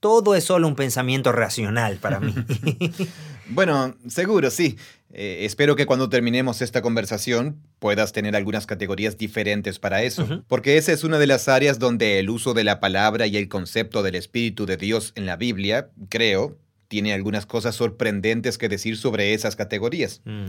todo 0.00 0.34
es 0.34 0.44
solo 0.44 0.68
un 0.68 0.76
pensamiento 0.76 1.32
racional 1.32 1.96
para 1.98 2.20
mí. 2.20 2.34
bueno, 3.48 3.94
seguro, 4.08 4.50
sí. 4.50 4.76
Eh, 5.12 5.44
espero 5.46 5.74
que 5.74 5.86
cuando 5.86 6.08
terminemos 6.10 6.60
esta 6.60 6.82
conversación 6.82 7.56
puedas 7.78 8.12
tener 8.12 8.36
algunas 8.36 8.66
categorías 8.66 9.16
diferentes 9.16 9.78
para 9.78 10.02
eso, 10.02 10.44
porque 10.48 10.76
esa 10.76 10.92
es 10.92 11.02
una 11.02 11.18
de 11.18 11.26
las 11.26 11.48
áreas 11.48 11.78
donde 11.78 12.18
el 12.18 12.28
uso 12.28 12.52
de 12.52 12.62
la 12.62 12.78
palabra 12.78 13.26
y 13.26 13.36
el 13.38 13.48
concepto 13.48 14.02
del 14.02 14.16
Espíritu 14.16 14.66
de 14.66 14.76
Dios 14.76 15.12
en 15.16 15.24
la 15.24 15.36
Biblia, 15.36 15.88
creo, 16.10 16.58
tiene 16.88 17.14
algunas 17.14 17.46
cosas 17.46 17.74
sorprendentes 17.74 18.58
que 18.58 18.68
decir 18.68 18.98
sobre 18.98 19.32
esas 19.32 19.56
categorías. 19.56 20.20
Mm. 20.26 20.48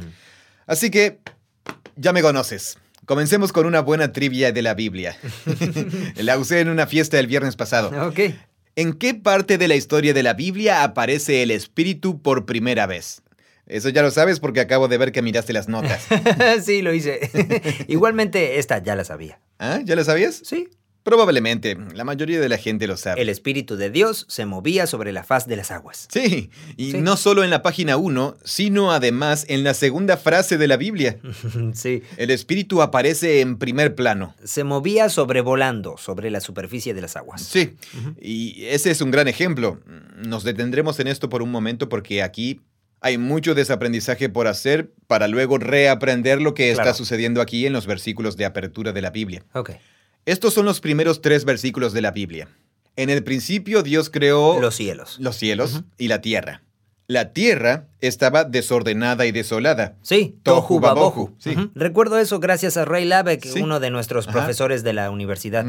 Así 0.68 0.92
que, 0.92 1.20
ya 2.00 2.13
me 2.13 2.22
conoces. 2.22 2.77
Comencemos 3.06 3.51
con 3.51 3.65
una 3.65 3.82
buena 3.82 4.12
trivia 4.12 4.51
de 4.51 4.62
la 4.62 4.74
Biblia. 4.74 5.18
la 6.15 6.38
usé 6.38 6.60
en 6.60 6.70
una 6.70 6.88
fiesta 6.88 7.20
el 7.20 7.27
viernes 7.27 7.56
pasado. 7.56 8.08
Ok. 8.08 8.20
¿En 8.75 8.94
qué 8.94 9.13
parte 9.13 9.58
de 9.58 9.68
la 9.68 9.75
historia 9.75 10.13
de 10.13 10.24
la 10.24 10.34
Biblia 10.34 10.84
aparece 10.84 11.44
el 11.44 11.51
Espíritu 11.51 12.22
por 12.22 12.46
primera 12.46 12.86
vez? 12.88 13.22
Eso 13.65 13.89
ya 13.89 14.01
lo 14.01 14.10
sabes 14.10 14.39
porque 14.39 14.62
acabo 14.62 14.88
de 14.88 14.98
ver 14.98 15.12
que 15.12 15.22
miraste 15.22 15.53
las 15.53 15.68
notas. 15.68 16.08
sí, 16.63 16.82
lo 16.82 16.94
hice. 16.94 17.20
Igualmente, 17.88 18.58
esta 18.58 18.82
ya 18.82 18.96
la 18.96 19.03
sabía. 19.03 19.39
¿Ah? 19.60 19.79
¿Ya 19.84 19.96
la 19.96 20.03
sabías? 20.03 20.41
Sí. 20.44 20.70
Probablemente, 21.03 21.77
la 21.94 22.03
mayoría 22.03 22.39
de 22.39 22.50
la 22.50 22.58
gente 22.58 22.86
lo 22.86 22.98
sabe. 22.98 23.22
El 23.22 23.29
Espíritu 23.29 23.77
de 23.77 23.89
Dios 23.89 24.25
se 24.27 24.46
movía 24.46 24.86
sobre 24.86 25.12
la 25.12 25.24
faz 25.24 25.48
de 25.48 25.56
las 25.56 25.72
aguas. 25.72 26.08
Sí, 26.12 26.50
y 26.77 26.94
no 26.94 27.15
solo 27.15 27.44
en 27.44 27.50
la 27.50 27.62
página 27.62 27.98
1, 27.98 28.38
sino 28.44 28.91
además 28.91 29.46
en 29.48 29.63
la 29.63 29.74
segunda 29.74 30.18
frase 30.18 30.58
de 30.58 30.68
la 30.68 30.77
Biblia. 30.77 31.18
sí. 31.74 32.03
El 32.18 32.32
Espíritu 32.32 32.82
aparece 32.82 33.39
en 33.41 33.58
primer 33.58 33.96
plano. 33.96 34.36
Se 34.44 34.63
movía 34.63 35.10
sobrevolando 35.10 35.98
sobre 35.98 36.29
la 36.29 36.41
superficie 36.41 36.94
de 36.94 37.01
las 37.01 37.15
aguas. 37.15 37.41
Sí, 37.44 37.77
y 38.22 38.65
ese 38.65 38.91
es 38.91 39.01
un 39.01 39.12
gran 39.12 39.27
ejemplo. 39.27 39.79
Nos 40.18 40.44
detendremos 40.44 41.00
en 41.00 41.08
esto 41.08 41.29
por 41.29 41.41
un 41.41 41.51
momento 41.51 41.88
porque 41.88 42.22
aquí 42.22 42.62
hay 43.01 43.18
mucho 43.18 43.56
desaprendizaje 43.56 44.29
por 44.29 44.48
hacer 44.48 44.91
para 45.08 45.27
luego 45.27 45.58
reaprender 45.58 46.41
lo 46.41 46.53
que 46.53 46.72
está 46.72 46.94
sucediendo 46.94 47.41
aquí 47.41 47.65
en 47.65 47.74
los 47.74 47.88
versículos 47.88 48.36
de 48.36 48.46
apertura 48.46 48.91
de 48.91 49.01
la 49.01 49.10
Biblia. 49.10 49.46
Ok. 49.53 49.72
Estos 50.30 50.54
son 50.54 50.66
los 50.66 50.80
primeros 50.80 51.22
tres 51.22 51.44
versículos 51.44 51.92
de 51.92 52.04
la 52.04 52.12
Biblia. 52.12 52.50
En 52.96 53.10
el 53.10 53.24
principio 53.24 53.82
Dios 53.82 54.12
creó 54.12 54.62
los 54.62 54.76
cielos, 54.76 55.18
los 55.20 55.36
cielos 55.36 55.82
y 55.98 56.08
la 56.08 56.22
tierra. 56.22 56.62
La 57.08 57.34
tierra 57.34 57.88
estaba 58.00 58.44
desordenada 58.44 59.26
y 59.26 59.32
desolada. 59.32 59.98
Sí, 60.04 60.38
tohu 60.44 60.80
babohu. 60.80 61.36
Sí. 61.40 61.56
Recuerdo 61.74 62.20
eso 62.20 62.40
gracias 62.40 62.78
a 62.78 62.86
Ray 62.86 63.06
Labeck, 63.06 63.44
uno 63.60 63.80
de 63.80 63.90
nuestros 63.90 64.28
profesores 64.28 64.84
de 64.84 64.94
la 64.94 65.10
universidad. 65.10 65.66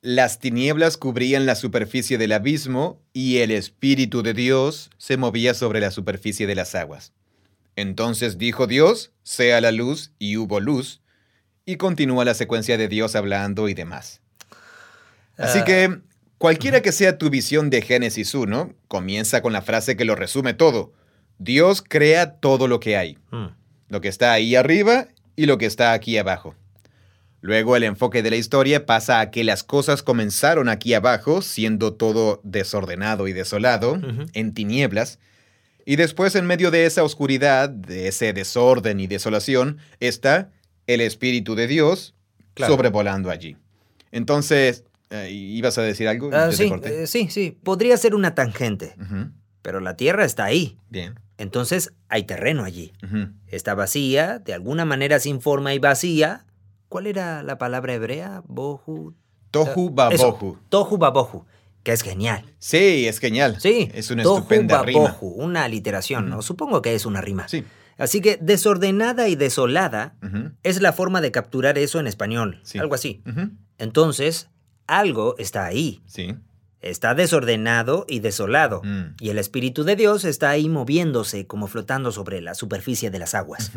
Las 0.00 0.38
tinieblas 0.38 0.96
cubrían 0.96 1.44
la 1.44 1.56
superficie 1.56 2.18
del 2.18 2.30
abismo 2.30 3.02
y 3.12 3.38
el 3.38 3.50
Espíritu 3.50 4.22
de 4.22 4.32
Dios 4.32 4.90
se 4.96 5.16
movía 5.16 5.54
sobre 5.54 5.80
la 5.80 5.90
superficie 5.90 6.46
de 6.46 6.54
las 6.54 6.76
aguas. 6.76 7.14
Entonces 7.74 8.38
dijo 8.38 8.68
Dios, 8.68 9.10
sea 9.24 9.60
la 9.60 9.72
luz, 9.72 10.12
y 10.20 10.36
hubo 10.36 10.60
luz, 10.60 10.99
y 11.70 11.76
continúa 11.76 12.24
la 12.24 12.34
secuencia 12.34 12.76
de 12.76 12.88
Dios 12.88 13.14
hablando 13.14 13.68
y 13.68 13.74
demás. 13.74 14.20
Así 15.36 15.60
ah. 15.60 15.64
que, 15.64 16.00
cualquiera 16.36 16.82
que 16.82 16.92
sea 16.92 17.16
tu 17.16 17.30
visión 17.30 17.70
de 17.70 17.80
Génesis 17.80 18.34
1, 18.34 18.74
comienza 18.88 19.40
con 19.40 19.52
la 19.52 19.62
frase 19.62 19.96
que 19.96 20.04
lo 20.04 20.16
resume 20.16 20.52
todo. 20.52 20.92
Dios 21.38 21.82
crea 21.86 22.34
todo 22.34 22.66
lo 22.66 22.80
que 22.80 22.96
hay, 22.96 23.18
hmm. 23.30 23.46
lo 23.88 24.00
que 24.00 24.08
está 24.08 24.32
ahí 24.32 24.56
arriba 24.56 25.06
y 25.36 25.46
lo 25.46 25.58
que 25.58 25.66
está 25.66 25.92
aquí 25.92 26.18
abajo. 26.18 26.56
Luego 27.40 27.76
el 27.76 27.84
enfoque 27.84 28.22
de 28.22 28.30
la 28.30 28.36
historia 28.36 28.84
pasa 28.84 29.20
a 29.20 29.30
que 29.30 29.44
las 29.44 29.62
cosas 29.62 30.02
comenzaron 30.02 30.68
aquí 30.68 30.92
abajo, 30.92 31.40
siendo 31.40 31.94
todo 31.94 32.40
desordenado 32.44 33.28
y 33.28 33.32
desolado, 33.32 33.98
en 34.34 34.52
tinieblas, 34.52 35.18
y 35.86 35.96
después 35.96 36.34
en 36.34 36.46
medio 36.46 36.70
de 36.70 36.84
esa 36.84 37.02
oscuridad, 37.02 37.70
de 37.70 38.08
ese 38.08 38.34
desorden 38.34 39.00
y 39.00 39.06
desolación, 39.06 39.78
está 40.00 40.50
el 40.94 41.00
Espíritu 41.00 41.54
de 41.54 41.66
Dios 41.66 42.14
sobrevolando 42.56 43.30
allí. 43.30 43.56
Entonces, 44.12 44.84
eh, 45.10 45.28
¿ibas 45.30 45.78
a 45.78 45.82
decir 45.82 46.08
algo? 46.08 46.30
Ah, 46.32 46.52
sí, 46.52 46.70
eh, 46.84 47.06
sí, 47.06 47.28
sí, 47.30 47.56
podría 47.62 47.96
ser 47.96 48.14
una 48.14 48.34
tangente, 48.34 48.94
pero 49.62 49.80
la 49.80 49.96
Tierra 49.96 50.24
está 50.24 50.44
ahí. 50.44 50.76
Bien. 50.88 51.14
Entonces 51.38 51.92
hay 52.08 52.24
terreno 52.24 52.64
allí. 52.64 52.92
Está 53.46 53.74
vacía, 53.74 54.38
de 54.38 54.52
alguna 54.52 54.84
manera 54.84 55.20
sin 55.20 55.40
forma 55.40 55.72
y 55.72 55.78
vacía, 55.78 56.44
¿Cuál 56.90 57.06
era 57.06 57.44
la 57.44 57.56
palabra 57.56 57.94
hebrea? 57.94 58.42
Bohu. 58.48 59.14
Tohu 59.52 59.90
babohu. 59.90 60.58
tohu 60.68 60.98
babohu, 60.98 61.46
que 61.84 61.92
es 61.92 62.02
genial. 62.02 62.44
Sí, 62.58 63.06
es 63.06 63.20
genial. 63.20 63.60
Sí. 63.60 63.88
Es 63.94 64.10
una 64.10 64.22
estupenda 64.22 64.82
rima. 64.82 65.16
una 65.20 65.62
aliteración, 65.62 66.28
¿no? 66.28 66.42
Supongo 66.42 66.82
que 66.82 66.96
es 66.96 67.06
una 67.06 67.20
rima. 67.20 67.46
Sí. 67.46 67.62
Así 68.00 68.20
que 68.20 68.38
desordenada 68.40 69.28
y 69.28 69.36
desolada 69.36 70.16
es 70.62 70.80
la 70.80 70.92
forma 70.92 71.20
de 71.20 71.30
capturar 71.30 71.78
eso 71.78 72.00
en 72.00 72.06
español. 72.06 72.62
Algo 72.78 72.94
así. 72.94 73.22
Entonces, 73.78 74.48
algo 74.86 75.36
está 75.38 75.66
ahí. 75.66 76.02
Sí. 76.06 76.34
Está 76.80 77.14
desordenado 77.14 78.06
y 78.08 78.20
desolado. 78.20 78.80
Mm. 78.82 79.16
Y 79.20 79.28
el 79.28 79.38
Espíritu 79.38 79.84
de 79.84 79.96
Dios 79.96 80.24
está 80.24 80.48
ahí 80.50 80.68
moviéndose 80.68 81.46
como 81.46 81.66
flotando 81.66 82.10
sobre 82.10 82.40
la 82.40 82.54
superficie 82.54 83.10
de 83.10 83.18
las 83.18 83.34
aguas. 83.34 83.70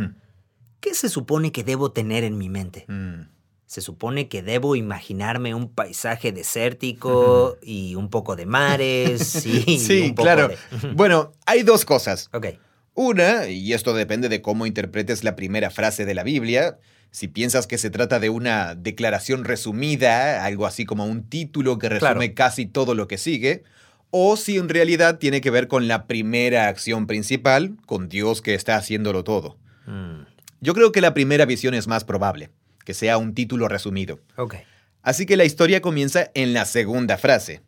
¿Qué 0.80 0.94
se 0.94 1.10
supone 1.10 1.51
que 1.51 1.63
debo 1.63 1.92
tener 1.92 2.24
en 2.24 2.38
mi 2.38 2.50
mente? 2.50 2.86
Mm. 2.88 3.27
Se 3.65 3.82
supone 3.82 4.30
que 4.30 4.44
debo 4.44 4.75
imaginarme 4.75 5.56
un 5.56 5.68
paisaje 5.68 6.32
desértico 6.32 7.58
y 7.62 7.96
un 7.96 8.10
poco 8.10 8.36
de 8.36 8.46
mares. 8.46 9.22
Sí, 9.44 10.13
claro. 10.15 10.50
Bueno, 10.94 11.32
hay 11.46 11.63
dos 11.63 11.84
cosas. 11.84 12.30
Ok. 12.34 12.48
Una, 12.95 13.47
y 13.47 13.73
esto 13.73 13.93
depende 13.93 14.29
de 14.29 14.41
cómo 14.41 14.65
interpretes 14.65 15.23
la 15.23 15.35
primera 15.35 15.71
frase 15.71 16.05
de 16.05 16.13
la 16.13 16.23
Biblia, 16.23 16.77
si 17.13 17.27
piensas 17.27 17.67
que 17.67 17.77
se 17.77 17.91
trata 17.91 18.19
de 18.19 18.29
una 18.29 18.73
declaración 18.75 19.45
resumida, 19.45 20.43
algo 20.45 20.65
así 20.65 20.85
como 20.85 21.05
un 21.05 21.29
título 21.29 21.77
que 21.77 21.89
resume 21.89 22.33
casi 22.33 22.65
todo 22.65 22.95
lo 22.95 23.07
que 23.07 23.19
sigue, 23.19 23.63
o 24.09 24.35
si 24.38 24.57
en 24.57 24.69
realidad 24.69 25.17
tiene 25.17 25.41
que 25.41 25.51
ver 25.51 25.67
con 25.67 25.88
la 25.88 26.05
primera 26.07 26.67
acción 26.67 27.07
principal, 27.07 27.77
con 27.85 28.09
Dios 28.09 28.41
que 28.41 28.55
está 28.55 28.77
haciéndolo 28.77 29.23
todo. 29.23 29.57
Mm. 29.85 30.23
Yo 30.62 30.73
creo 30.73 30.91
que 30.91 31.01
la 31.01 31.13
primera 31.13 31.45
visión 31.45 31.73
es 31.73 31.88
más 31.88 32.03
probable, 32.03 32.50
que 32.85 32.93
sea 32.93 33.17
un 33.17 33.33
título 33.33 33.67
resumido. 33.67 34.19
Ok. 34.35 34.55
Así 35.01 35.25
que 35.25 35.38
la 35.38 35.45
historia 35.45 35.81
comienza 35.81 36.31
en 36.33 36.53
la 36.53 36.65
segunda 36.65 37.17
frase. 37.17 37.62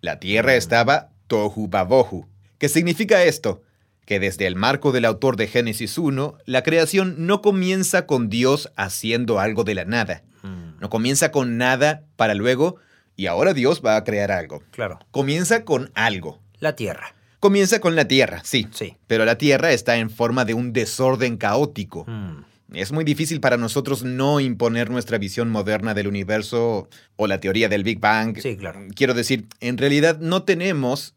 La 0.00 0.20
tierra 0.20 0.52
mm. 0.52 0.56
estaba 0.56 1.10
tohu 1.26 1.68
babohu. 1.68 2.26
¿Qué 2.58 2.68
significa 2.68 3.24
esto? 3.24 3.62
Que 4.04 4.20
desde 4.20 4.46
el 4.46 4.56
marco 4.56 4.92
del 4.92 5.04
autor 5.04 5.36
de 5.36 5.46
Génesis 5.46 5.98
1, 5.98 6.38
la 6.44 6.62
creación 6.62 7.14
no 7.26 7.40
comienza 7.40 8.06
con 8.06 8.28
Dios 8.28 8.72
haciendo 8.76 9.38
algo 9.38 9.64
de 9.64 9.74
la 9.74 9.84
nada. 9.84 10.22
Mm. 10.42 10.80
No 10.80 10.90
comienza 10.90 11.30
con 11.30 11.56
nada 11.56 12.02
para 12.16 12.34
luego, 12.34 12.76
y 13.16 13.26
ahora 13.26 13.54
Dios 13.54 13.82
va 13.84 13.96
a 13.96 14.04
crear 14.04 14.32
algo. 14.32 14.62
Claro. 14.70 14.98
Comienza 15.10 15.64
con 15.64 15.90
algo. 15.94 16.40
La 16.58 16.74
tierra. 16.74 17.14
Comienza 17.42 17.80
con 17.80 17.96
la 17.96 18.06
Tierra, 18.06 18.40
sí. 18.44 18.68
Sí. 18.70 18.96
Pero 19.08 19.24
la 19.24 19.36
Tierra 19.36 19.72
está 19.72 19.96
en 19.96 20.10
forma 20.10 20.44
de 20.44 20.54
un 20.54 20.72
desorden 20.72 21.36
caótico. 21.36 22.04
Hmm. 22.06 22.44
Es 22.72 22.92
muy 22.92 23.02
difícil 23.02 23.40
para 23.40 23.56
nosotros 23.56 24.04
no 24.04 24.38
imponer 24.38 24.90
nuestra 24.90 25.18
visión 25.18 25.50
moderna 25.50 25.92
del 25.92 26.06
universo 26.06 26.88
o 27.16 27.26
la 27.26 27.40
teoría 27.40 27.68
del 27.68 27.82
Big 27.82 27.98
Bang. 27.98 28.38
Sí, 28.40 28.56
claro. 28.56 28.86
Quiero 28.94 29.12
decir, 29.12 29.48
en 29.58 29.76
realidad 29.76 30.20
no 30.20 30.44
tenemos... 30.44 31.16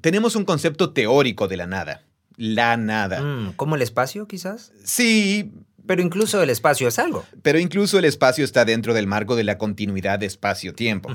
Tenemos 0.00 0.34
un 0.34 0.44
concepto 0.44 0.92
teórico 0.92 1.46
de 1.46 1.56
la 1.56 1.68
nada. 1.68 2.02
La 2.36 2.76
nada. 2.76 3.20
Hmm, 3.20 3.52
¿Como 3.56 3.76
el 3.76 3.82
espacio, 3.82 4.26
quizás? 4.26 4.72
Sí, 4.84 5.52
pero 5.86 6.02
incluso 6.02 6.42
el 6.42 6.50
espacio 6.50 6.88
es 6.88 6.98
algo. 6.98 7.24
Pero 7.42 7.58
incluso 7.58 7.98
el 7.98 8.04
espacio 8.04 8.44
está 8.44 8.64
dentro 8.64 8.94
del 8.94 9.06
marco 9.06 9.36
de 9.36 9.44
la 9.44 9.58
continuidad 9.58 10.18
de 10.18 10.26
espacio-tiempo. 10.26 11.10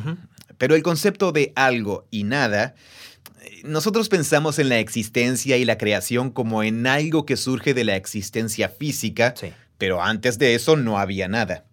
Pero 0.57 0.75
el 0.75 0.83
concepto 0.83 1.31
de 1.31 1.53
algo 1.55 2.07
y 2.11 2.23
nada 2.23 2.75
nosotros 3.63 4.09
pensamos 4.09 4.59
en 4.59 4.69
la 4.69 4.79
existencia 4.79 5.57
y 5.57 5.65
la 5.65 5.77
creación 5.77 6.31
como 6.31 6.63
en 6.63 6.87
algo 6.87 7.25
que 7.25 7.37
surge 7.37 7.73
de 7.73 7.83
la 7.83 7.95
existencia 7.95 8.69
física, 8.69 9.33
pero 9.77 10.01
antes 10.01 10.39
de 10.39 10.55
eso 10.55 10.75
no 10.75 10.99
había 10.99 11.27
nada. 11.27 11.65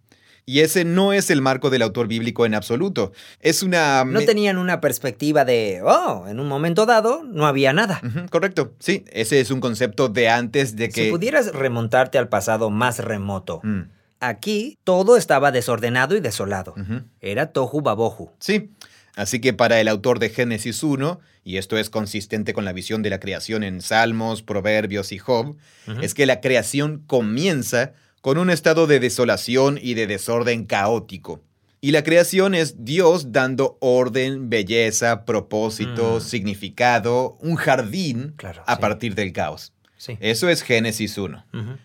Y 0.47 0.61
ese 0.61 0.85
no 0.85 1.13
es 1.13 1.31
el 1.31 1.41
marco 1.41 1.71
del 1.71 1.83
autor 1.83 2.07
bíblico 2.07 2.45
en 2.45 2.55
absoluto. 2.55 3.13
Es 3.41 3.63
una... 3.63 4.05
No 4.05 4.23
tenían 4.23 4.59
una 4.59 4.81
perspectiva 4.81 5.45
de, 5.45 5.81
oh, 5.83 6.27
en 6.29 6.39
un 6.39 6.49
momento 6.49 6.85
dado 6.85 7.23
no 7.25 7.47
había 7.47 7.73
nada. 7.73 8.03
correcto, 8.31 8.75
sí, 8.79 9.05
ese 9.11 9.41
es 9.41 9.51
un 9.51 9.61
concepto 9.61 10.09
de 10.09 10.29
antes 10.29 10.77
de 10.77 10.91
que... 10.91 11.05
Si 11.07 11.11
pudieras 11.11 11.53
remontarte 11.53 12.19
al 12.19 12.29
pasado 12.29 12.69
más 12.69 12.99
remoto, 12.99 13.61
mm. 13.63 13.83
aquí 14.21 14.79
todo 14.85 15.17
estaba 15.17 15.51
desordenado 15.51 16.15
y 16.15 16.21
desolado. 16.21 16.75
Era 17.21 17.53
tohu 17.53 17.81
babohu. 17.81 18.31
Sí, 18.39 18.71
Así 19.17 19.41
que 19.41 19.53
para 19.53 19.81
el 19.81 19.89
autor 19.89 20.19
de 20.19 20.29
Génesis 20.29 20.83
1, 20.83 21.21
y 21.45 21.59
esto 21.59 21.79
es 21.79 21.89
consistente 21.89 22.53
con 22.53 22.65
la 22.65 22.73
visión 22.73 23.03
de 23.03 23.11
la 23.11 23.21
creación 23.21 23.63
en 23.63 23.81
Salmos, 23.81 24.43
Proverbios 24.43 25.13
y 25.13 25.19
Job, 25.19 25.57
es 26.03 26.15
que 26.15 26.27
la 26.27 26.41
creación 26.41 27.05
comienza 27.07 27.93
con 28.25 28.39
un 28.39 28.49
estado 28.49 28.87
de 28.87 29.01
desolación 29.01 29.79
y 29.83 29.93
de 29.93 30.07
desorden 30.07 30.65
caótico. 30.65 31.43
Y 31.83 31.91
la 31.91 32.03
creación 32.03 32.55
es 32.55 32.83
Dios 32.83 33.33
dando 33.33 33.77
orden, 33.83 34.49
belleza, 34.49 35.27
propósito, 35.27 36.17
Mm. 36.17 36.21
significado, 36.23 37.37
un 37.43 37.57
jardín 37.57 38.33
Claro, 38.39 38.63
a 38.67 38.77
sí. 38.77 38.81
partir 38.81 39.15
del 39.15 39.35
caos. 39.35 39.75
Sí. 39.99 40.17
Eso 40.21 40.49
es 40.49 40.63
Génesis 40.63 41.19
1. 41.19 41.45
Ujú. 41.53 41.77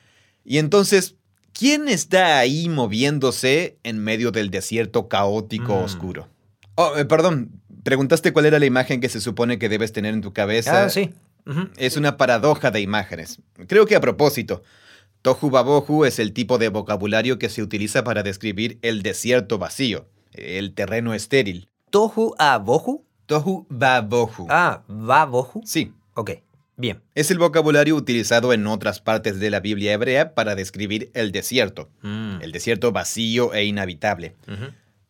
Y 0.45 0.59
entonces, 0.59 1.15
¿quién 1.51 1.89
está 1.89 2.39
ahí 2.39 2.69
moviéndose 2.69 3.77
en 3.83 3.99
medio 4.01 4.31
del 4.31 4.49
desierto 4.49 5.09
caótico 5.09 5.75
Mm. 5.75 5.83
oscuro? 5.83 6.29
Oh, 6.75 6.93
eh, 6.97 7.03
perdón, 7.03 7.51
preguntaste 7.83 8.31
cuál 8.31 8.45
era 8.45 8.59
la 8.59 8.65
imagen 8.65 9.01
que 9.01 9.09
se 9.09 9.19
supone 9.19 9.59
que 9.59 9.67
debes 9.67 9.91
tener 9.91 10.13
en 10.13 10.21
tu 10.21 10.31
cabeza. 10.31 10.85
Ah, 10.85 10.89
sí. 10.89 11.09
Es 11.75 11.97
una 11.97 12.15
paradoja 12.15 12.71
de 12.71 12.79
imágenes. 12.79 13.39
Creo 13.67 13.85
que 13.85 13.97
a 13.97 13.99
propósito. 13.99 14.63
Tohu 15.21 15.49
babohu 15.49 16.05
es 16.05 16.17
el 16.19 16.31
tipo 16.33 16.57
de 16.57 16.69
vocabulario 16.69 17.37
que 17.39 17.49
se 17.49 17.61
utiliza 17.61 18.03
para 18.03 18.23
describir 18.23 18.79
el 18.81 19.01
desierto 19.03 19.57
vacío, 19.57 20.07
el 20.31 20.73
terreno 20.73 21.13
estéril. 21.13 21.67
Tohu 21.89 22.35
a 22.39 22.57
bohu. 22.57 23.03
Tohu 23.25 23.65
babohu. 23.69 24.47
Ah, 24.49 24.83
va 24.89 25.25
bohu. 25.25 25.61
Sí, 25.65 25.93
Ok, 26.15 26.31
bien. 26.77 27.01
es 27.15 27.31
el 27.31 27.37
vocabulario 27.37 27.95
utilizado 27.95 28.53
en 28.53 28.65
otras 28.67 29.01
partes 29.01 29.39
de 29.39 29.49
la 29.49 29.59
Biblia 29.59 29.93
hebrea 29.93 30.33
para 30.33 30.55
describir 30.55 31.11
el 31.13 31.31
desierto, 31.31 31.89
Mm. 32.01 32.41
el 32.41 32.51
desierto 32.51 32.91
vacío 32.91 33.53
e 33.53 33.65
inhabitable. 33.65 34.35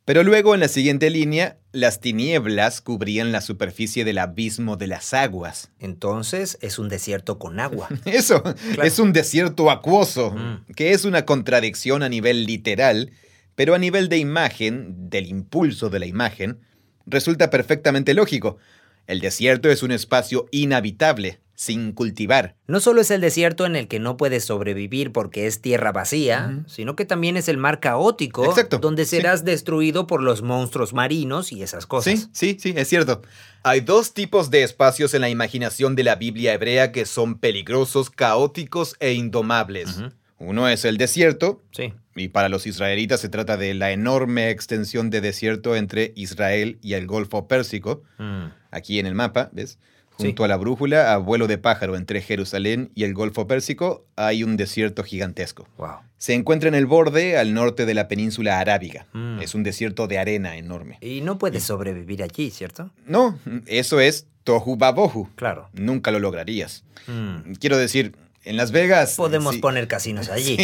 Pero 0.09 0.23
luego 0.23 0.55
en 0.55 0.59
la 0.59 0.69
siguiente 0.69 1.11
línea, 1.11 1.59
las 1.71 2.01
tinieblas 2.01 2.81
cubrían 2.81 3.31
la 3.31 3.41
superficie 3.41 4.03
del 4.05 4.17
abismo 4.17 4.75
de 4.75 4.87
las 4.87 5.13
aguas. 5.13 5.69
Entonces 5.77 6.57
es 6.61 6.79
un 6.79 6.89
desierto 6.89 7.37
con 7.37 7.59
agua. 7.59 7.89
Eso, 8.05 8.41
es 8.81 8.97
un 8.97 9.13
desierto 9.13 9.69
acuoso, 9.69 10.31
Mm. 10.31 10.73
que 10.75 10.93
es 10.93 11.05
una 11.05 11.25
contradicción 11.25 12.01
a 12.01 12.09
nivel 12.09 12.47
literal, 12.47 13.11
pero 13.53 13.75
a 13.75 13.77
nivel 13.77 14.09
de 14.09 14.17
imagen, 14.17 15.11
del 15.11 15.27
impulso 15.27 15.91
de 15.91 15.99
la 15.99 16.07
imagen, 16.07 16.57
resulta 17.05 17.51
perfectamente 17.51 18.15
lógico. 18.15 18.57
El 19.05 19.19
desierto 19.19 19.69
es 19.69 19.83
un 19.83 19.91
espacio 19.91 20.47
inhabitable, 20.49 21.39
sin 21.59 21.91
cultivar. 21.91 22.55
No 22.67 22.79
solo 22.79 23.01
es 23.01 23.11
el 23.11 23.19
desierto 23.19 23.65
en 23.65 23.75
el 23.75 23.89
que 23.89 23.99
no 23.99 24.15
puedes 24.15 24.45
sobrevivir 24.45 25.11
porque 25.11 25.45
es 25.45 25.59
tierra 25.61 25.91
vacía, 25.91 26.63
sino 26.67 26.95
que 26.95 27.03
también 27.03 27.35
es 27.35 27.49
el 27.49 27.57
mar 27.57 27.81
caótico 27.81 28.45
Exacto, 28.45 28.77
donde 28.77 29.03
sí. 29.03 29.17
serás 29.17 29.43
destruido 29.43 30.07
por 30.07 30.23
los 30.23 30.41
monstruos 30.41 30.93
marinos 30.93 31.51
y 31.51 31.61
esas 31.61 31.85
cosas. 31.85 32.13
Sí, 32.13 32.29
sí, 32.31 32.57
sí, 32.61 32.73
es 32.77 32.87
cierto. 32.87 33.21
Hay 33.63 33.81
dos 33.81 34.13
tipos 34.13 34.51
de 34.51 34.63
espacios 34.63 35.13
en 35.13 35.19
la 35.19 35.29
imaginación 35.29 35.95
de 35.97 36.03
la 36.05 36.15
Biblia 36.15 36.53
hebrea 36.53 36.93
que 36.93 37.05
son 37.05 37.37
peligrosos, 37.37 38.09
caóticos 38.09 38.95
e 39.01 39.11
indomables. 39.11 40.01
Uno 40.37 40.69
es 40.69 40.85
el 40.85 40.95
desierto, 40.97 41.61
Sí. 41.71 41.93
y 42.15 42.29
para 42.29 42.47
los 42.47 42.67
israelitas 42.67 43.19
se 43.19 43.27
trata 43.27 43.57
de 43.57 43.73
la 43.73 43.91
enorme 43.91 44.49
extensión 44.49 45.09
de 45.09 45.19
desierto 45.19 45.75
entre 45.75 46.13
Israel 46.15 46.79
y 46.81 46.93
el 46.93 47.05
Golfo 47.05 47.49
Pérsico, 47.49 48.01
Mm. 48.17 48.45
aquí 48.71 48.97
en 48.99 49.07
el 49.07 49.13
mapa, 49.15 49.49
¿ves? 49.51 49.77
Sí. 50.19 50.27
Junto 50.27 50.43
a 50.43 50.49
la 50.49 50.57
brújula, 50.57 51.13
a 51.13 51.17
vuelo 51.17 51.47
de 51.47 51.57
pájaro 51.57 51.95
entre 51.95 52.21
Jerusalén 52.21 52.91
y 52.93 53.05
el 53.05 53.13
Golfo 53.13 53.47
Pérsico, 53.47 54.05
hay 54.17 54.43
un 54.43 54.57
desierto 54.57 55.03
gigantesco. 55.03 55.65
Wow. 55.77 55.99
Se 56.17 56.33
encuentra 56.33 56.67
en 56.67 56.75
el 56.75 56.85
borde 56.85 57.37
al 57.37 57.53
norte 57.53 57.85
de 57.85 57.93
la 57.93 58.09
península 58.09 58.59
arábiga. 58.59 59.07
Mm. 59.13 59.41
Es 59.41 59.55
un 59.55 59.63
desierto 59.63 60.07
de 60.07 60.19
arena 60.19 60.57
enorme. 60.57 60.97
Y 60.99 61.21
no 61.21 61.37
puedes 61.37 61.63
sobrevivir 61.63 62.21
allí, 62.21 62.51
¿cierto? 62.51 62.91
No, 63.07 63.39
eso 63.65 64.01
es 64.01 64.27
tohu 64.43 64.75
babohu. 64.75 65.29
Claro. 65.35 65.69
Nunca 65.71 66.11
lo 66.11 66.19
lograrías. 66.19 66.83
Mm. 67.07 67.53
Quiero 67.53 67.77
decir, 67.77 68.13
en 68.49 68.57
Las 68.57 68.71
Vegas... 68.71 69.15
Podemos 69.15 69.55
sí. 69.55 69.61
poner 69.61 69.87
casinos 69.87 70.29
allí. 70.31 70.57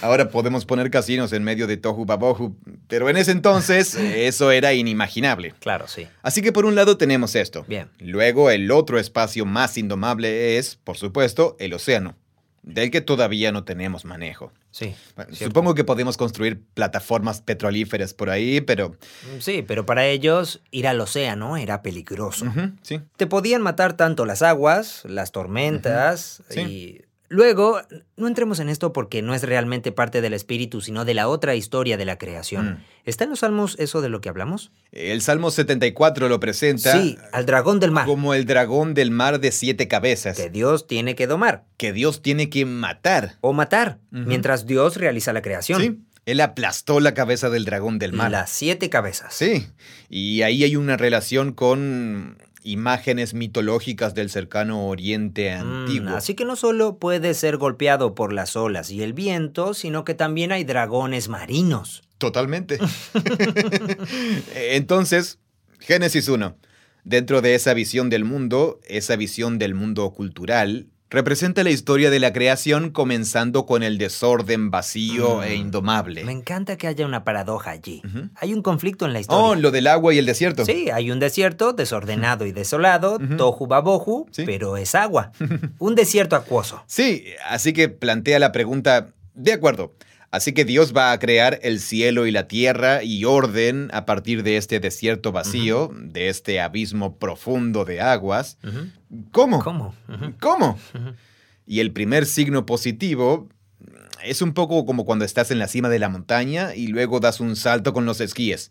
Ahora 0.00 0.30
podemos 0.30 0.64
poner 0.64 0.90
casinos 0.90 1.34
en 1.34 1.44
medio 1.44 1.66
de 1.66 1.76
tohu 1.76 2.06
babohu, 2.06 2.56
pero 2.88 3.10
en 3.10 3.18
ese 3.18 3.32
entonces 3.32 3.94
eso 3.94 4.50
era 4.50 4.72
inimaginable. 4.72 5.52
Claro, 5.60 5.86
sí. 5.86 6.06
Así 6.22 6.40
que 6.40 6.50
por 6.50 6.64
un 6.64 6.74
lado 6.74 6.96
tenemos 6.96 7.34
esto. 7.34 7.64
Bien. 7.68 7.90
Luego 7.98 8.50
el 8.50 8.70
otro 8.70 8.98
espacio 8.98 9.44
más 9.44 9.76
indomable 9.76 10.56
es, 10.56 10.76
por 10.76 10.96
supuesto, 10.96 11.56
el 11.58 11.74
océano, 11.74 12.16
del 12.62 12.90
que 12.90 13.02
todavía 13.02 13.52
no 13.52 13.64
tenemos 13.64 14.06
manejo. 14.06 14.50
Sí. 14.70 14.94
Bueno, 15.14 15.34
supongo 15.34 15.74
que 15.74 15.84
podemos 15.84 16.16
construir 16.16 16.62
plataformas 16.72 17.42
petrolíferas 17.42 18.14
por 18.14 18.30
ahí, 18.30 18.62
pero... 18.62 18.90
Mm, 18.90 19.40
Sí, 19.40 19.62
pero 19.66 19.84
para 19.84 20.06
ellos 20.06 20.62
ir 20.70 20.86
al 20.86 21.00
océano 21.00 21.58
era 21.58 21.82
peligroso. 21.82 22.46
Sí. 22.80 23.00
Te 23.18 23.26
podían 23.26 23.60
matar 23.60 23.94
tanto 23.94 24.24
las 24.24 24.40
aguas, 24.40 25.02
las 25.04 25.32
tormentas 25.32 26.42
sí. 26.48 26.60
y... 26.60 27.09
Luego, 27.30 27.80
no 28.16 28.26
entremos 28.26 28.58
en 28.58 28.68
esto 28.68 28.92
porque 28.92 29.22
no 29.22 29.34
es 29.34 29.44
realmente 29.44 29.92
parte 29.92 30.20
del 30.20 30.34
espíritu, 30.34 30.80
sino 30.80 31.04
de 31.04 31.14
la 31.14 31.28
otra 31.28 31.54
historia 31.54 31.96
de 31.96 32.04
la 32.04 32.18
creación. 32.18 32.72
Mm. 32.72 32.84
¿Está 33.04 33.22
en 33.22 33.30
los 33.30 33.38
salmos 33.38 33.76
eso 33.78 34.00
de 34.00 34.08
lo 34.08 34.20
que 34.20 34.28
hablamos? 34.28 34.72
El 34.90 35.22
Salmo 35.22 35.52
74 35.52 36.28
lo 36.28 36.40
presenta 36.40 37.00
Sí, 37.00 37.16
al 37.32 37.46
dragón 37.46 37.78
del 37.78 37.92
mar, 37.92 38.06
como 38.06 38.34
el 38.34 38.46
dragón 38.46 38.94
del 38.94 39.12
mar 39.12 39.38
de 39.38 39.52
siete 39.52 39.86
cabezas, 39.86 40.36
que 40.36 40.50
Dios 40.50 40.88
tiene 40.88 41.14
que 41.14 41.28
domar 41.28 41.64
que 41.76 41.92
Dios 41.92 42.20
tiene 42.20 42.50
que 42.50 42.66
matar. 42.66 43.38
o 43.40 43.52
matar, 43.52 44.00
mientras 44.10 44.66
Dios 44.66 44.96
realiza 44.96 45.32
la 45.32 45.40
creación. 45.40 45.80
Sí, 45.80 46.00
él 46.26 46.40
aplastó 46.40 47.00
la 47.00 47.14
cabeza 47.14 47.48
del 47.48 47.64
dragón 47.64 47.98
del 47.98 48.12
mar. 48.12 48.30
Las 48.30 48.50
siete 48.50 48.90
cabezas. 48.90 49.32
Sí, 49.32 49.66
y 50.08 50.42
ahí 50.42 50.62
hay 50.64 50.76
una 50.76 50.96
relación 50.96 51.52
con 51.52 52.36
imágenes 52.62 53.34
mitológicas 53.34 54.14
del 54.14 54.30
cercano 54.30 54.86
oriente 54.88 55.54
Mm, 55.56 55.60
antiguo. 55.60 56.16
así 56.16 56.34
que 56.34 56.44
no 56.44 56.56
solo 56.56 56.98
puede 56.98 57.34
ser 57.34 57.56
golpeado 57.56 58.14
por 58.14 58.32
las 58.32 58.56
olas 58.56 58.90
y 58.90 59.02
el 59.02 59.12
viento, 59.12 59.74
sino 59.74 60.04
que 60.04 60.14
también 60.14 60.52
hay 60.52 60.64
dragones 60.64 61.28
marinos. 61.28 62.02
Totalmente. 62.18 62.78
Entonces, 64.54 65.38
Génesis 65.78 66.28
1. 66.28 66.56
Dentro 67.04 67.40
de 67.40 67.54
esa 67.54 67.72
visión 67.74 68.10
del 68.10 68.24
mundo, 68.24 68.78
esa 68.86 69.16
visión 69.16 69.58
del 69.58 69.74
mundo 69.74 70.10
cultural, 70.12 70.86
representa 71.10 71.64
la 71.64 71.70
historia 71.70 72.08
de 72.08 72.20
la 72.20 72.32
creación 72.32 72.90
comenzando 72.90 73.66
con 73.66 73.82
el 73.82 73.98
desorden 73.98 74.70
vacío 74.70 75.38
Mm. 75.38 75.42
e 75.42 75.54
indomable. 75.56 76.24
Me 76.24 76.32
encanta 76.32 76.76
que 76.76 76.86
haya 76.86 77.04
una 77.04 77.24
paradoja 77.24 77.72
allí. 77.72 78.00
Hay 78.36 78.54
un 78.54 78.62
conflicto 78.62 79.06
en 79.06 79.12
la 79.12 79.18
Oh, 79.18 79.22
historia. 79.22 79.62
lo 79.62 79.70
del 79.72 79.86
agua 79.88 80.14
y 80.14 80.18
el 80.18 80.26
desierto. 80.26 80.64
Sí, 80.64 80.88
hay 80.90 81.10
un 81.10 81.18
desierto 81.18 81.72
desordenado 81.72 82.46
y 82.46 82.52
desolado, 82.52 83.16
Ujú. 83.16 83.36
tohu 83.36 83.66
babohu, 83.66 84.26
Sí. 84.30 84.44
pero 84.46 84.76
es 84.76 84.94
agua. 84.94 85.32
un 85.80 85.94
desierto 85.96 86.36
acuoso. 86.36 86.82
Sí, 86.86 87.24
así 87.48 87.72
que 87.72 87.88
plantea 87.88 88.38
la 88.38 88.52
pregunta, 88.52 89.08
de 89.34 89.52
acuerdo, 89.52 89.94
así 90.30 90.52
que 90.52 90.64
Dios 90.64 90.94
va 90.96 91.10
a 91.10 91.18
crear 91.18 91.58
el 91.62 91.80
cielo 91.80 92.26
y 92.26 92.30
la 92.30 92.46
tierra 92.46 93.02
y 93.02 93.24
orden 93.24 93.88
a 93.92 94.06
partir 94.06 94.44
de 94.44 94.56
este 94.58 94.78
desierto 94.78 95.32
vacío, 95.32 95.90
de 95.92 96.28
este 96.28 96.60
abismo 96.60 97.16
profundo 97.18 97.84
de 97.84 98.00
aguas. 98.00 98.58
¿Cómo? 99.32 99.62
¿Cómo? 99.62 99.94
¿Cómo? 100.40 100.78
Y 101.66 101.80
el 101.80 101.92
primer 101.92 102.26
signo 102.26 102.66
positivo 102.66 103.48
es 104.22 104.42
un 104.42 104.52
poco 104.54 104.84
como 104.86 105.04
cuando 105.04 105.24
estás 105.24 105.50
en 105.50 105.58
la 105.58 105.68
cima 105.68 105.88
de 105.88 105.98
la 105.98 106.08
montaña 106.08 106.74
y 106.74 106.88
luego 106.88 107.20
das 107.20 107.40
un 107.40 107.56
salto 107.56 107.92
con 107.92 108.04
los 108.06 108.20
esquíes. 108.20 108.70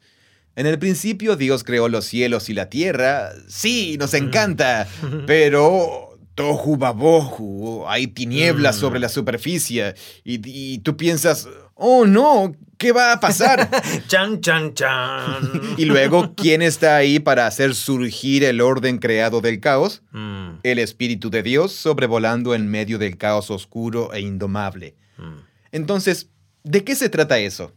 En 0.56 0.65
el 0.65 0.78
principio 0.80 1.36
Dios 1.36 1.63
creó 1.63 1.88
los 1.89 2.06
cielos 2.06 2.49
y 2.49 2.54
la 2.54 2.69
tierra. 2.69 3.32
Sí, 3.47 3.97
nos 3.99 4.13
encanta. 4.13 4.88
Pero 5.25 6.17
tohu 6.36 6.78
babohu, 6.78 7.86
hay 7.88 8.08
tinieblas 8.08 8.78
Mm. 8.78 8.80
sobre 8.80 8.99
la 8.99 9.10
superficie 9.10 9.93
y, 10.23 10.39
y 10.45 10.80
tú 10.80 10.95
piensas, 10.95 11.47
oh 11.80 12.06
no, 12.06 12.54
¿qué 12.78 12.92
va 12.92 13.13
a 13.13 13.20
pasar? 13.20 13.70
Chan, 14.08 14.42
chan, 14.42 14.74
chan. 14.74 15.39
y 15.78 15.86
luego, 15.86 16.34
¿quién 16.36 16.62
está 16.62 16.96
ahí 16.98 17.20
para 17.20 17.48
hacer 17.48 17.74
surgir 17.76 18.44
el 18.44 18.62
orden 18.62 18.98
creado 19.00 19.42
del 19.42 19.60
caos? 19.60 20.02
Mm, 20.12 20.60
El 20.63 20.80
Espíritu 20.80 21.30
de 21.30 21.42
Dios 21.44 21.72
sobrevolando 21.74 22.54
en 22.56 22.68
medio 22.70 22.98
del 22.98 23.18
caos 23.18 23.50
oscuro 23.52 24.13
e 24.13 24.22
indomable. 24.22 24.96
mm. 25.18 25.38
Entonces, 25.72 26.30
¿de 26.63 26.84
qué 26.84 26.96
se 26.96 27.10
trata 27.10 27.38
eso? 27.39 27.74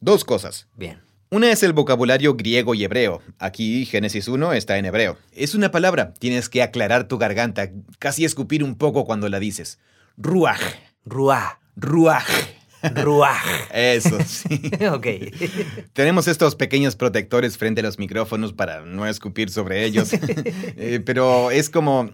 Dos 0.00 0.24
cosas. 0.24 0.68
Bien. 0.76 1.00
Una 1.32 1.52
es 1.52 1.62
el 1.62 1.72
vocabulario 1.72 2.34
griego 2.34 2.74
y 2.74 2.82
hebreo. 2.82 3.22
Aquí 3.38 3.84
Génesis 3.86 4.26
1 4.26 4.52
está 4.54 4.78
en 4.78 4.86
hebreo. 4.86 5.16
Es 5.32 5.54
una 5.54 5.70
palabra, 5.70 6.12
tienes 6.18 6.48
que 6.48 6.62
aclarar 6.62 7.06
tu 7.06 7.18
garganta, 7.18 7.70
casi 8.00 8.24
escupir 8.24 8.64
un 8.64 8.74
poco 8.76 9.04
cuando 9.04 9.28
la 9.28 9.38
dices. 9.38 9.78
Ruach, 10.16 10.60
Ruá. 11.04 11.60
ruach. 11.76 12.24
Ruá. 12.82 13.36
Eso, 13.72 14.18
sí. 14.26 14.70
ok. 14.90 15.06
Tenemos 15.92 16.28
estos 16.28 16.54
pequeños 16.54 16.96
protectores 16.96 17.58
frente 17.58 17.80
a 17.80 17.84
los 17.84 17.98
micrófonos 17.98 18.52
para 18.52 18.82
no 18.82 19.06
escupir 19.06 19.50
sobre 19.50 19.84
ellos. 19.84 20.10
Eh, 20.76 21.00
pero 21.04 21.50
es 21.50 21.70
como... 21.70 22.10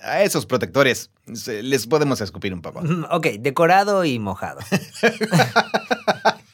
A 0.00 0.22
esos 0.22 0.46
protectores 0.46 1.10
les 1.46 1.86
podemos 1.86 2.20
escupir 2.20 2.54
un 2.54 2.62
poco. 2.62 2.82
Mm, 2.82 3.06
ok, 3.10 3.26
decorado 3.40 4.04
y 4.04 4.18
mojado. 4.18 4.60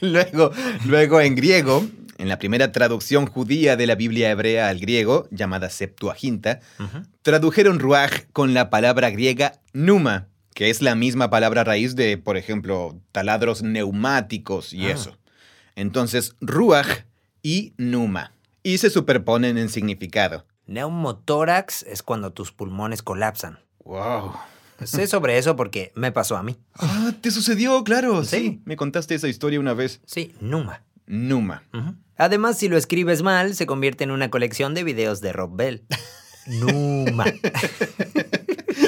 Luego, 0.00 0.52
luego 0.84 1.20
en 1.20 1.34
griego, 1.34 1.86
en 2.18 2.28
la 2.28 2.38
primera 2.38 2.72
traducción 2.72 3.26
judía 3.26 3.76
de 3.76 3.86
la 3.86 3.94
Biblia 3.94 4.30
hebrea 4.30 4.68
al 4.68 4.78
griego, 4.78 5.28
llamada 5.30 5.70
Septuaginta, 5.70 6.60
tradujeron 7.22 7.78
ruach 7.78 8.24
con 8.32 8.54
la 8.54 8.70
palabra 8.70 9.10
griega 9.10 9.60
numa, 9.72 10.28
que 10.56 10.70
es 10.70 10.80
la 10.80 10.94
misma 10.94 11.28
palabra 11.28 11.64
raíz 11.64 11.96
de, 11.96 12.16
por 12.16 12.38
ejemplo, 12.38 12.98
taladros 13.12 13.62
neumáticos 13.62 14.72
y 14.72 14.86
Ah. 14.86 14.92
eso. 14.92 15.18
Entonces, 15.74 16.34
ruach 16.40 17.04
y 17.42 17.74
numa. 17.76 18.32
Y 18.62 18.78
se 18.78 18.88
superponen 18.88 19.58
en 19.58 19.68
significado. 19.68 20.46
Neumotórax 20.66 21.82
es 21.82 22.02
cuando 22.02 22.32
tus 22.32 22.52
pulmones 22.52 23.02
colapsan. 23.02 23.58
Wow. 23.84 24.32
Sé 24.82 25.06
sobre 25.06 25.36
eso 25.36 25.56
porque 25.56 25.92
me 25.94 26.10
pasó 26.10 26.38
a 26.38 26.42
mí. 26.42 26.56
Ah, 26.74 27.12
te 27.20 27.30
sucedió, 27.30 27.84
claro. 27.84 28.24
Sí. 28.24 28.36
Sí. 28.38 28.62
Me 28.64 28.76
contaste 28.76 29.14
esa 29.14 29.28
historia 29.28 29.60
una 29.60 29.74
vez. 29.74 30.00
Sí, 30.06 30.34
Numa. 30.40 30.82
Numa. 31.06 31.64
Además, 32.16 32.56
si 32.56 32.68
lo 32.70 32.78
escribes 32.78 33.22
mal, 33.22 33.54
se 33.54 33.66
convierte 33.66 34.04
en 34.04 34.10
una 34.10 34.30
colección 34.30 34.72
de 34.72 34.84
videos 34.84 35.20
de 35.20 35.34
Rob 35.34 35.54
Bell. 35.54 35.84
Numa. 36.46 37.26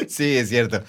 Sí, 0.09 0.37
es 0.37 0.49
cierto. 0.49 0.83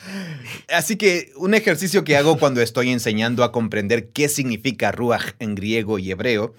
Así 0.69 0.95
que 0.95 1.31
un 1.35 1.53
ejercicio 1.53 2.03
que 2.03 2.17
hago 2.17 2.37
cuando 2.37 2.61
estoy 2.61 2.89
enseñando 2.89 3.43
a 3.43 3.51
comprender 3.51 4.09
qué 4.09 4.29
significa 4.29 4.91
ruach 4.91 5.33
en 5.39 5.55
griego 5.55 5.99
y 5.99 6.09
hebreo 6.11 6.53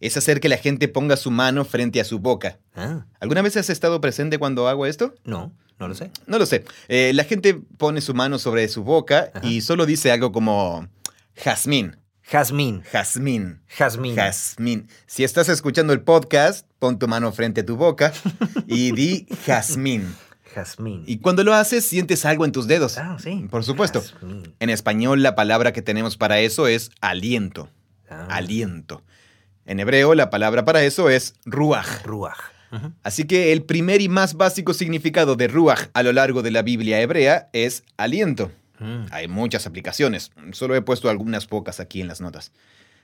es 0.00 0.16
hacer 0.16 0.40
que 0.40 0.48
la 0.48 0.56
gente 0.56 0.88
ponga 0.88 1.16
su 1.16 1.30
mano 1.30 1.64
frente 1.64 2.00
a 2.00 2.04
su 2.04 2.18
boca. 2.18 2.58
Ah, 2.74 3.06
¿Alguna 3.20 3.42
vez 3.42 3.56
has 3.56 3.70
estado 3.70 4.00
presente 4.00 4.38
cuando 4.38 4.68
hago 4.68 4.86
esto? 4.86 5.14
no, 5.24 5.52
no 5.78 5.86
lo 5.86 5.94
sé. 5.94 6.10
No 6.26 6.38
lo 6.38 6.46
sé. 6.46 6.64
Eh, 6.88 7.12
la 7.14 7.22
gente 7.24 7.54
pone 7.54 8.00
su 8.00 8.12
mano 8.14 8.38
sobre 8.40 8.66
su 8.68 8.82
boca 8.82 9.30
Ajá. 9.32 9.46
y 9.46 9.60
solo 9.60 9.86
dice 9.86 10.10
algo 10.10 10.32
como 10.32 10.88
jazmín, 11.36 11.96
Jazmín. 12.22 12.82
jazmín, 12.90 13.60
Jazmín. 13.68 14.14
jazmín. 14.16 14.88
Si 15.06 15.24
estás 15.24 15.48
escuchando 15.48 15.92
el 15.92 16.00
podcast, 16.00 16.66
pon 16.78 16.98
tu 16.98 17.06
mano 17.08 17.32
frente 17.32 17.60
a 17.60 17.64
tu 17.66 17.76
boca 17.76 18.12
y 18.66 18.90
di 18.92 19.26
jazmín. 19.46 20.14
Jazmín. 20.58 21.04
Y 21.06 21.18
cuando 21.18 21.44
lo 21.44 21.54
haces, 21.54 21.84
sientes 21.84 22.24
algo 22.24 22.44
en 22.44 22.52
tus 22.52 22.66
dedos. 22.66 22.98
Ah, 22.98 23.16
sí. 23.18 23.46
Por 23.50 23.64
supuesto. 23.64 24.02
Jazmín. 24.02 24.54
En 24.58 24.70
español, 24.70 25.22
la 25.22 25.34
palabra 25.34 25.72
que 25.72 25.82
tenemos 25.82 26.16
para 26.16 26.40
eso 26.40 26.66
es 26.66 26.90
aliento. 27.00 27.70
Ah, 28.10 28.26
Aliento. 28.30 29.02
En 29.66 29.80
hebreo, 29.80 30.14
la 30.14 30.30
palabra 30.30 30.64
para 30.64 30.82
eso 30.82 31.10
es 31.10 31.34
ruach. 31.44 32.04
Ruach. 32.04 32.38
Así 33.02 33.24
que 33.24 33.52
el 33.52 33.62
primer 33.62 34.00
y 34.00 34.08
más 34.08 34.34
básico 34.34 34.74
significado 34.74 35.36
de 35.36 35.48
ruach 35.48 35.88
a 35.94 36.02
lo 36.02 36.12
largo 36.12 36.42
de 36.42 36.50
la 36.50 36.62
Biblia 36.62 37.00
hebrea 37.00 37.48
es 37.52 37.82
aliento. 37.96 38.50
Mm. 38.78 39.06
Hay 39.10 39.28
muchas 39.28 39.66
aplicaciones, 39.66 40.32
solo 40.52 40.74
he 40.76 40.82
puesto 40.82 41.08
algunas 41.08 41.46
pocas 41.46 41.80
aquí 41.80 42.00
en 42.00 42.08
las 42.08 42.20
notas. 42.20 42.52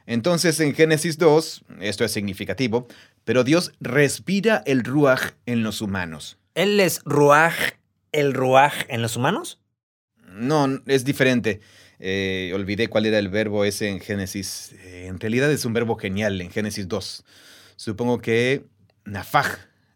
Entonces 0.07 0.61
en 0.61 0.75
Génesis 0.75 1.17
2, 1.17 1.65
esto 1.81 2.05
es 2.05 2.13
significativo, 2.13 2.87
pero 3.25 3.43
Dios 3.43 3.73
respira 3.81 4.63
el 4.67 4.85
ruach 4.85 5.33
en 5.47 5.63
los 5.63 5.81
humanos. 5.81 6.37
¿Él 6.55 6.79
es 6.81 7.01
Ruach, 7.05 7.55
el 8.13 8.33
Ruach 8.35 8.85
en 8.89 9.03
los 9.03 9.17
humanos? 9.17 9.61
No, 10.29 10.69
es 10.87 11.05
diferente. 11.05 11.61
Eh, 11.99 12.53
olvidé 12.55 12.89
cuál 12.89 13.07
era 13.07 13.19
el 13.19 13.29
verbo 13.29 13.65
ese 13.65 13.89
en 13.89 14.01
Génesis. 14.01 14.73
Eh, 14.85 15.07
en 15.09 15.19
realidad 15.21 15.51
es 15.51 15.65
un 15.65 15.73
verbo 15.73 15.97
genial 15.97 16.41
en 16.41 16.51
Génesis 16.51 16.89
2. 16.89 17.25
Supongo 17.77 18.19
que 18.21 18.65
nafaj. 19.05 19.47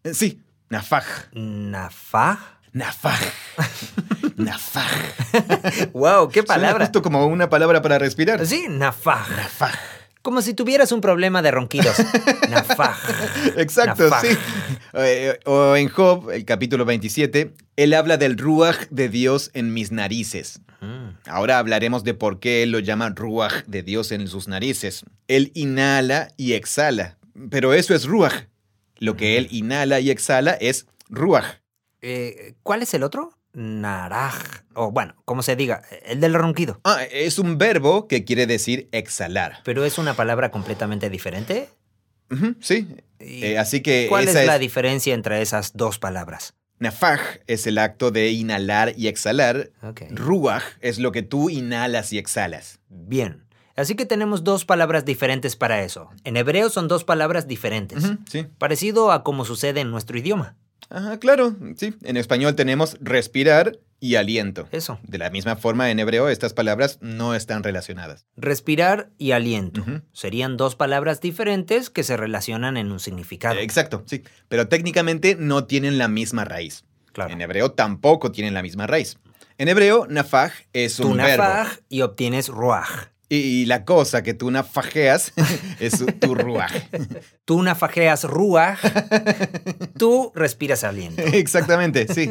Eh, 0.05 0.15
sí, 0.15 0.43
nafaj. 0.69 1.05
Nafaj. 1.33 2.39
Nafaj. 2.73 3.21
nafaj. 4.37 4.93
wow, 5.93 6.29
qué 6.29 6.41
Suena 6.41 6.55
palabra. 6.55 6.85
justo 6.87 7.03
como 7.03 7.27
una 7.27 7.49
palabra 7.49 7.83
para 7.83 7.99
respirar. 7.99 8.45
Sí, 8.47 8.67
nafaj. 8.69 9.31
Nafaj. 9.31 9.75
Como 10.29 10.43
si 10.43 10.53
tuvieras 10.53 10.93
un 10.93 11.01
problema 11.01 11.41
de 11.41 11.51
ronquidos. 11.51 11.97
nafaj. 12.51 12.99
Exacto, 13.57 14.11
Nafaj. 14.11 14.27
sí. 14.27 14.37
Eh, 14.93 15.41
o 15.47 15.75
en 15.75 15.89
Job, 15.89 16.31
el 16.31 16.45
capítulo 16.45 16.85
27, 16.85 17.55
él 17.77 17.95
habla 17.95 18.19
del 18.19 18.37
ruach 18.37 18.89
de 18.91 19.09
Dios 19.09 19.51
en 19.55 19.73
mis 19.73 19.91
narices. 19.91 20.61
Mm. 20.83 21.17
Ahora 21.31 21.59
hablaremos 21.59 22.05
de 22.05 22.13
por 22.13 22.41
qué 22.41 22.63
él 22.63 22.73
lo 22.73 22.79
llama 22.79 23.09
ruach 23.09 23.65
de 23.65 23.83
Dios 23.83 24.13
en 24.13 24.29
sus 24.29 24.49
narices. 24.49 25.07
Él 25.29 25.51
inhala 25.55 26.29
y 26.37 26.53
exhala, 26.53 27.17
pero 27.49 27.73
eso 27.73 27.95
es 27.95 28.05
ruach. 28.05 28.49
Lo 28.99 29.17
que 29.17 29.39
él 29.39 29.49
inhala 29.51 29.99
y 29.99 30.11
exhala 30.11 30.59
es 30.61 30.89
ruach. 31.09 31.63
Eh, 32.03 32.53
¿Cuál 32.63 32.83
es 32.83 32.93
el 32.93 33.03
otro? 33.03 33.38
Naraj. 33.59 34.63
O 34.75 34.93
bueno, 34.93 35.15
como 35.25 35.43
se 35.43 35.57
diga, 35.57 35.83
el 36.07 36.21
del 36.21 36.35
ronquido. 36.35 36.81
Ah, 36.85 37.03
es 37.11 37.39
un 37.39 37.59
verbo 37.59 38.07
que 38.07 38.25
quiere 38.25 38.47
decir 38.47 38.89
exhalar. 38.93 39.59
Pero 39.65 39.85
es 39.85 39.99
una 39.99 40.15
palabra 40.15 40.51
completamente 40.51 41.11
diferente. 41.11 41.69
Sí. 42.61 42.87
¿Y 43.21 43.45
Eh, 43.45 43.59
así 43.59 43.81
que 43.81 44.07
¿Cuál 44.09 44.29
esa 44.29 44.43
es 44.43 44.47
la 44.47 44.55
es- 44.55 44.61
diferencia 44.61 45.15
entre 45.15 45.43
esas 45.43 45.77
dos 45.77 45.99
palabras? 45.99 46.55
Nafaj 46.79 47.21
es 47.49 47.67
el 47.67 47.79
acto 47.79 48.13
de 48.13 48.31
inhalar 48.31 48.93
y 48.97 49.09
exhalar. 49.09 49.71
Ok. 49.83 50.03
Ruach 50.11 50.63
es 50.81 50.99
lo 51.01 51.11
que 51.11 51.23
tú 51.23 51.51
inhalas 51.51 52.13
y 52.13 52.19
exhalas. 52.19 52.79
Bien. 52.89 53.45
Así 53.75 53.95
que 53.97 54.07
tenemos 54.07 54.45
dos 54.45 54.65
palabras 54.65 55.05
diferentes 55.05 55.57
para 55.57 55.83
eso. 55.83 56.11
En 56.25 56.37
hebreo 56.37 56.69
son 56.71 56.87
dos 56.87 57.03
palabras 57.05 57.49
diferentes. 57.49 58.05
Sí. 58.31 58.47
Parecido 58.59 59.11
a 59.11 59.25
como 59.25 59.45
sucede 59.45 59.81
en 59.81 59.91
nuestro 59.91 60.19
idioma. 60.19 60.57
Ajá, 60.91 61.19
claro, 61.19 61.55
sí. 61.77 61.95
En 62.03 62.17
español 62.17 62.55
tenemos 62.55 62.97
respirar 63.01 63.79
y 64.01 64.15
aliento. 64.15 64.69
Eso. 64.71 64.99
De 65.03 65.19
la 65.19 65.31
misma 65.31 65.57
forma, 65.57 65.91
en 65.91 65.99
hebreo 65.99 66.29
estas 66.29 66.55
palabras 66.55 66.99
no 67.01 67.35
están 67.35 67.63
relacionadas. 67.63 68.27
Respirar 68.37 69.11
y 69.19 69.33
aliento. 69.33 69.85
Serían 70.13 70.57
dos 70.57 70.77
palabras 70.77 71.21
diferentes 71.21 71.91
que 71.91 72.05
se 72.05 72.17
relacionan 72.17 72.77
en 72.77 72.93
un 72.93 73.01
significado. 73.01 73.59
Exacto, 73.59 74.05
sí. 74.07 74.23
Pero 74.49 74.69
técnicamente 74.69 75.37
no 75.39 75.65
tienen 75.65 75.99
la 75.99 76.09
misma 76.09 76.45
raíz. 76.45 76.85
Claro. 77.13 77.33
En 77.33 77.41
hebreo 77.41 77.73
tampoco 77.73 78.31
tienen 78.31 78.55
la 78.55 78.63
misma 78.63 78.87
raíz. 78.87 79.19
En 79.59 79.69
hebreo, 79.69 80.07
nafaj 80.09 80.53
es 80.73 80.97
Tú 80.97 81.09
un 81.09 81.17
verbo. 81.17 81.43
nafaj 81.43 81.79
y 81.89 82.03
obtienes 82.03 82.49
ruaj. 82.49 83.09
Y 83.31 83.67
la 83.67 83.85
cosa 83.85 84.23
que 84.23 84.33
tú 84.33 84.51
nafajeas 84.51 85.33
es 85.81 86.03
tu 86.19 86.35
ruaj. 86.35 86.73
Tú 87.45 87.63
nafajeas 87.63 88.25
ruaj, 88.25 88.79
tú 89.99 90.33
respiras 90.35 90.85
aliento. 90.85 91.23
Exactamente, 91.33 92.07
sí. 92.13 92.31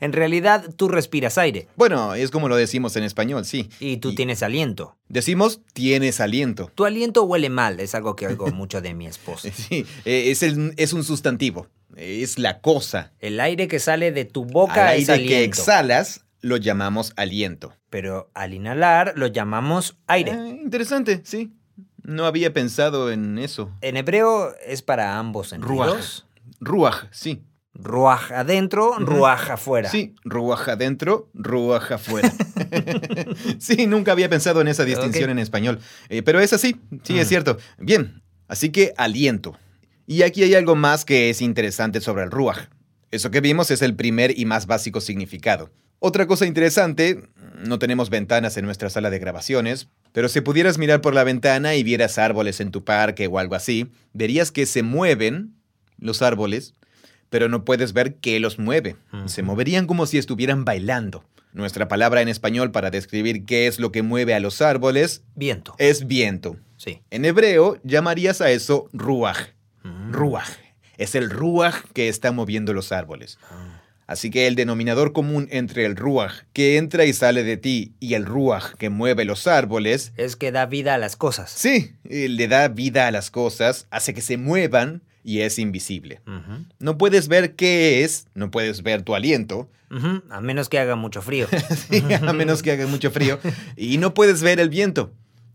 En 0.00 0.12
realidad, 0.12 0.64
tú 0.76 0.88
respiras 0.88 1.38
aire 1.38 1.68
Bueno, 1.76 2.14
es 2.14 2.30
como 2.30 2.48
lo 2.48 2.56
decimos 2.56 2.96
en 2.96 3.04
español, 3.04 3.44
sí. 3.44 3.68
y 3.80 3.98
tú 3.98 4.14
tienes 4.14 4.42
aliento. 4.42 4.96
Decimos 5.08 5.60
tienes 5.72 6.20
aliento. 6.20 6.70
Tu 6.74 6.84
aliento 6.84 7.24
huele 7.24 7.48
mal, 7.50 7.80
es 7.80 7.94
algo 7.94 8.16
que 8.16 8.26
oigo 8.26 8.46
mucho 8.52 8.80
de 8.80 8.94
mi 8.94 9.06
esposa. 9.06 9.48
Sí, 9.54 9.86
eh, 10.04 10.30
es, 10.30 10.42
el- 10.42 10.74
es 10.76 10.92
un 10.92 11.04
sustantivo. 11.04 11.68
Es 11.96 12.38
la 12.40 12.58
cosa. 12.60 13.12
El 13.20 13.38
aire 13.38 13.68
que 13.68 13.78
sale 13.78 14.10
de 14.10 14.24
tu 14.24 14.44
boca 14.44 14.88
Al 14.88 14.96
es 14.98 15.08
aire 15.08 15.26
que 15.28 15.34
aliento, 15.36 15.60
exhalas 15.60 16.23
lo 16.44 16.56
llamamos 16.58 17.12
aliento. 17.16 17.72
pero 17.90 18.30
al 18.34 18.52
inhalar 18.54 19.14
lo 19.16 19.26
llamamos 19.28 19.96
aire. 20.06 20.32
Ah, 20.32 20.48
interesante, 20.48 21.20
sí. 21.24 21.52
No 22.02 22.26
había 22.26 22.52
pensado 22.52 23.10
en 23.10 23.38
eso. 23.38 23.70
En 23.80 23.96
hebreo 23.96 24.54
es 24.66 24.82
para 24.82 25.18
ambos 25.18 25.48
sentidos. 25.48 26.26
Ruach, 26.60 27.04
sí. 27.12 27.42
Ruaj 27.72 28.30
adentro, 28.32 28.98
ruaj 28.98 29.50
afuera. 29.52 29.88
Sí, 29.90 30.14
ruach 30.24 30.68
adentro, 30.68 31.30
ruach 31.34 31.90
afuera. 31.92 32.32
sí, 33.58 33.86
nunca 33.86 34.12
había 34.12 34.28
pensado 34.28 34.60
en 34.60 34.68
esa 34.68 34.84
distinción 34.84 35.30
en 35.30 35.38
español. 35.38 35.78
Eh, 36.08 36.22
pero 36.22 36.40
es 36.40 36.52
así, 36.52 36.76
sí, 37.02 37.18
es 37.18 37.26
Mm. 37.26 37.28
cierto. 37.28 37.58
Bien, 37.78 38.22
así 38.48 38.70
que 38.70 38.92
aliento. 38.96 39.56
Y 40.06 40.22
aquí 40.22 40.42
hay 40.42 40.54
algo 40.54 40.76
más 40.76 41.04
que 41.04 41.30
es 41.30 41.40
interesante 41.40 42.00
sobre 42.00 42.24
el 42.24 42.30
ruach. 42.30 42.68
Eso 43.10 43.30
que 43.30 43.40
vimos 43.40 43.70
es 43.70 43.80
el 43.82 43.94
primer 43.96 44.38
y 44.38 44.44
más 44.44 44.66
básico 44.66 45.00
significado. 45.00 45.70
Otra 46.06 46.26
cosa 46.26 46.44
interesante, 46.44 47.30
no 47.64 47.78
tenemos 47.78 48.10
ventanas 48.10 48.58
en 48.58 48.66
nuestra 48.66 48.90
sala 48.90 49.08
de 49.08 49.18
grabaciones, 49.18 49.88
pero 50.12 50.28
si 50.28 50.42
pudieras 50.42 50.76
mirar 50.76 51.00
por 51.00 51.14
la 51.14 51.24
ventana 51.24 51.76
y 51.76 51.82
vieras 51.82 52.18
árboles 52.18 52.60
en 52.60 52.70
tu 52.70 52.84
parque 52.84 53.26
o 53.26 53.38
algo 53.38 53.54
así, 53.54 53.90
verías 54.12 54.52
que 54.52 54.66
se 54.66 54.82
mueven 54.82 55.54
los 55.96 56.20
árboles, 56.20 56.74
pero 57.30 57.48
no 57.48 57.64
puedes 57.64 57.94
ver 57.94 58.16
qué 58.16 58.38
los 58.38 58.58
mueve. 58.58 58.96
Se 59.24 59.42
moverían 59.42 59.86
como 59.86 60.04
si 60.04 60.18
estuvieran 60.18 60.66
bailando. 60.66 61.24
Nuestra 61.54 61.88
palabra 61.88 62.20
en 62.20 62.28
español 62.28 62.70
para 62.70 62.90
describir 62.90 63.46
qué 63.46 63.66
es 63.66 63.80
lo 63.80 63.90
que 63.90 64.02
mueve 64.02 64.34
a 64.34 64.40
los 64.40 64.60
árboles 64.60 65.22
Viento. 65.34 65.74
es 65.78 66.06
viento. 66.06 66.58
Sí. 66.76 67.00
En 67.08 67.24
hebreo 67.24 67.80
llamarías 67.82 68.42
a 68.42 68.50
eso 68.50 68.90
ruach. 68.92 69.38
Mm. 69.84 70.12
Ruach. 70.12 70.50
Es 70.98 71.14
el 71.14 71.30
ruach 71.30 71.76
que 71.94 72.10
está 72.10 72.30
moviendo 72.30 72.74
los 72.74 72.92
árboles. 72.92 73.38
Ah. 73.50 73.63
Así 74.06 74.30
que 74.30 74.46
el 74.46 74.54
denominador 74.54 75.12
común 75.12 75.48
entre 75.50 75.86
el 75.86 75.96
ruach 75.96 76.42
que 76.52 76.76
entra 76.76 77.04
y 77.06 77.12
sale 77.12 77.42
de 77.42 77.56
ti 77.56 77.92
y 78.00 78.14
el 78.14 78.26
ruach 78.26 78.74
que 78.78 78.90
mueve 78.90 79.24
los 79.24 79.46
árboles, 79.46 80.12
Es 80.16 80.36
que 80.36 80.52
da 80.52 80.66
vida 80.66 80.94
a 80.94 80.98
las 80.98 81.16
cosas. 81.16 81.50
sí, 81.50 81.92
le 82.04 82.48
da 82.48 82.68
vida 82.68 83.06
a 83.06 83.10
las 83.10 83.30
cosas, 83.30 83.86
hace 83.90 84.12
que 84.14 84.20
se 84.20 84.36
muevan 84.36 85.02
y 85.22 85.40
es 85.40 85.58
invisible. 85.58 86.20
No 86.78 86.98
puedes 86.98 87.28
ver 87.28 87.54
qué 87.54 88.04
es, 88.04 88.26
no 88.34 88.50
puedes 88.50 88.82
ver 88.82 89.02
tu 89.02 89.14
aliento, 89.14 89.70
A 90.28 90.40
menos 90.40 90.68
que 90.68 90.78
haga 90.78 90.96
mucho 90.96 91.22
frío. 91.22 91.46
sí, 91.88 92.02
a 92.12 92.32
menos 92.32 92.62
que 92.62 92.72
haga 92.72 92.86
mucho 92.86 93.10
frío, 93.10 93.38
y 93.76 93.96
no 93.98 94.12
puedes 94.12 94.42
ver 94.42 94.60
el 94.60 94.68
viento. 94.68 95.12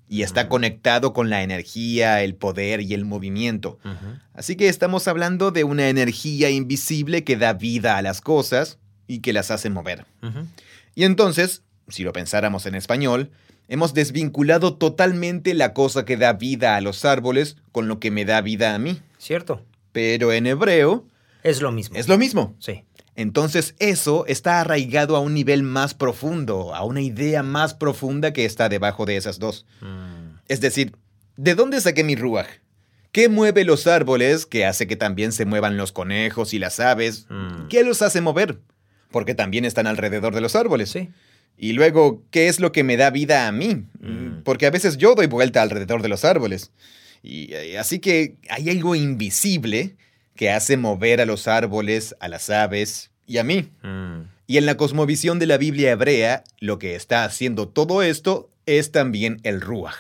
Y 0.09 0.23
está 0.23 0.49
conectado 0.49 1.13
con 1.13 1.29
la 1.29 1.43
energía, 1.43 2.23
el 2.23 2.33
poder 2.35 2.81
y 2.81 2.93
el 2.95 3.05
movimiento. 3.05 3.77
Así 4.33 4.55
que 4.55 4.67
estamos 4.67 5.07
hablando 5.07 5.51
de 5.51 5.63
una 5.63 5.87
energía 5.87 6.49
invisible 6.49 7.23
que 7.23 7.37
da 7.37 7.53
vida 7.53 7.95
a 7.97 8.01
las 8.01 8.19
cosas 8.19 8.79
y 9.07 9.19
que 9.19 9.33
las 9.33 9.51
hace 9.51 9.69
mover. 9.69 10.05
Y 10.95 11.03
entonces, 11.03 11.63
si 11.87 12.03
lo 12.03 12.11
pensáramos 12.11 12.65
en 12.65 12.75
español, 12.75 13.31
Hemos 13.71 13.93
desvinculado 13.93 14.73
totalmente 14.77 15.53
la 15.53 15.75
cosa 15.75 16.03
que 16.03 16.17
da 16.17 16.33
vida 16.33 16.75
a 16.75 16.81
los 16.81 17.05
árboles 17.05 17.55
con 17.71 17.87
lo 17.87 17.99
que 17.99 18.09
me 18.09 18.25
da 18.25 18.41
vida 18.41 18.73
a 18.73 18.79
mí. 18.79 18.99
¿Cierto? 19.19 19.63
Pero 19.91 20.33
en 20.33 20.47
hebreo 20.47 21.05
Es 21.43 21.61
lo 21.61 21.71
mismo. 21.71 21.95
es 21.95 22.07
lo 22.07 22.17
mismo. 22.17 22.55
Sí. 22.57 22.83
Entonces 23.19 23.75
eso 23.79 24.25
está 24.27 24.61
arraigado 24.61 25.17
a 25.17 25.19
un 25.19 25.33
nivel 25.33 25.61
más 25.61 25.93
profundo, 25.93 26.73
a 26.73 26.85
una 26.85 27.01
idea 27.01 27.43
más 27.43 27.73
profunda 27.73 28.31
que 28.31 28.45
está 28.45 28.69
debajo 28.69 29.05
de 29.05 29.17
esas 29.17 29.39
dos. 29.39 29.65
Mm. 29.81 30.37
Es 30.47 30.61
decir, 30.61 30.95
¿de 31.35 31.53
dónde 31.53 31.81
saqué 31.81 32.05
mi 32.05 32.15
ruaj? 32.15 32.47
¿Qué 33.11 33.27
mueve 33.27 33.65
los 33.65 33.87
árboles 33.87 34.45
que 34.45 34.65
hace 34.65 34.87
que 34.87 34.95
también 34.95 35.33
se 35.33 35.43
muevan 35.43 35.75
los 35.75 35.91
conejos 35.91 36.53
y 36.53 36.59
las 36.59 36.79
aves? 36.79 37.25
Mm. 37.27 37.67
¿Qué 37.67 37.83
los 37.83 38.01
hace 38.01 38.21
mover? 38.21 38.61
Porque 39.11 39.35
también 39.35 39.65
están 39.65 39.85
alrededor 39.85 40.33
de 40.33 40.39
los 40.39 40.55
árboles. 40.55 40.89
Sí. 40.89 41.09
Y 41.57 41.73
luego, 41.73 42.23
¿qué 42.31 42.47
es 42.47 42.61
lo 42.61 42.71
que 42.71 42.85
me 42.85 42.95
da 42.95 43.09
vida 43.09 43.49
a 43.49 43.51
mí? 43.51 43.83
Mm. 43.99 44.43
Porque 44.45 44.65
a 44.65 44.71
veces 44.71 44.95
yo 44.95 45.13
doy 45.15 45.27
vuelta 45.27 45.61
alrededor 45.61 46.01
de 46.01 46.07
los 46.07 46.23
árboles. 46.23 46.71
Y 47.21 47.53
eh, 47.53 47.79
así 47.79 47.99
que 47.99 48.37
hay 48.49 48.69
algo 48.69 48.95
invisible 48.95 49.97
que 50.39 50.49
hace 50.51 50.77
mover 50.77 51.19
a 51.19 51.25
los 51.25 51.49
árboles, 51.49 52.15
a 52.21 52.29
las 52.29 52.49
aves 52.49 53.11
y 53.27 53.39
a 53.39 53.43
mí. 53.43 53.73
Mm. 53.83 54.21
Y 54.47 54.55
en 54.57 54.65
la 54.65 54.77
cosmovisión 54.77 55.37
de 55.37 55.47
la 55.47 55.57
Biblia 55.57 55.91
hebrea, 55.91 56.45
lo 56.61 56.79
que 56.79 56.95
está 56.95 57.25
haciendo 57.25 57.67
todo 57.67 58.03
esto 58.03 58.49
es 58.65 58.93
también 58.93 59.41
el 59.43 59.59
ruaj. 59.59 59.95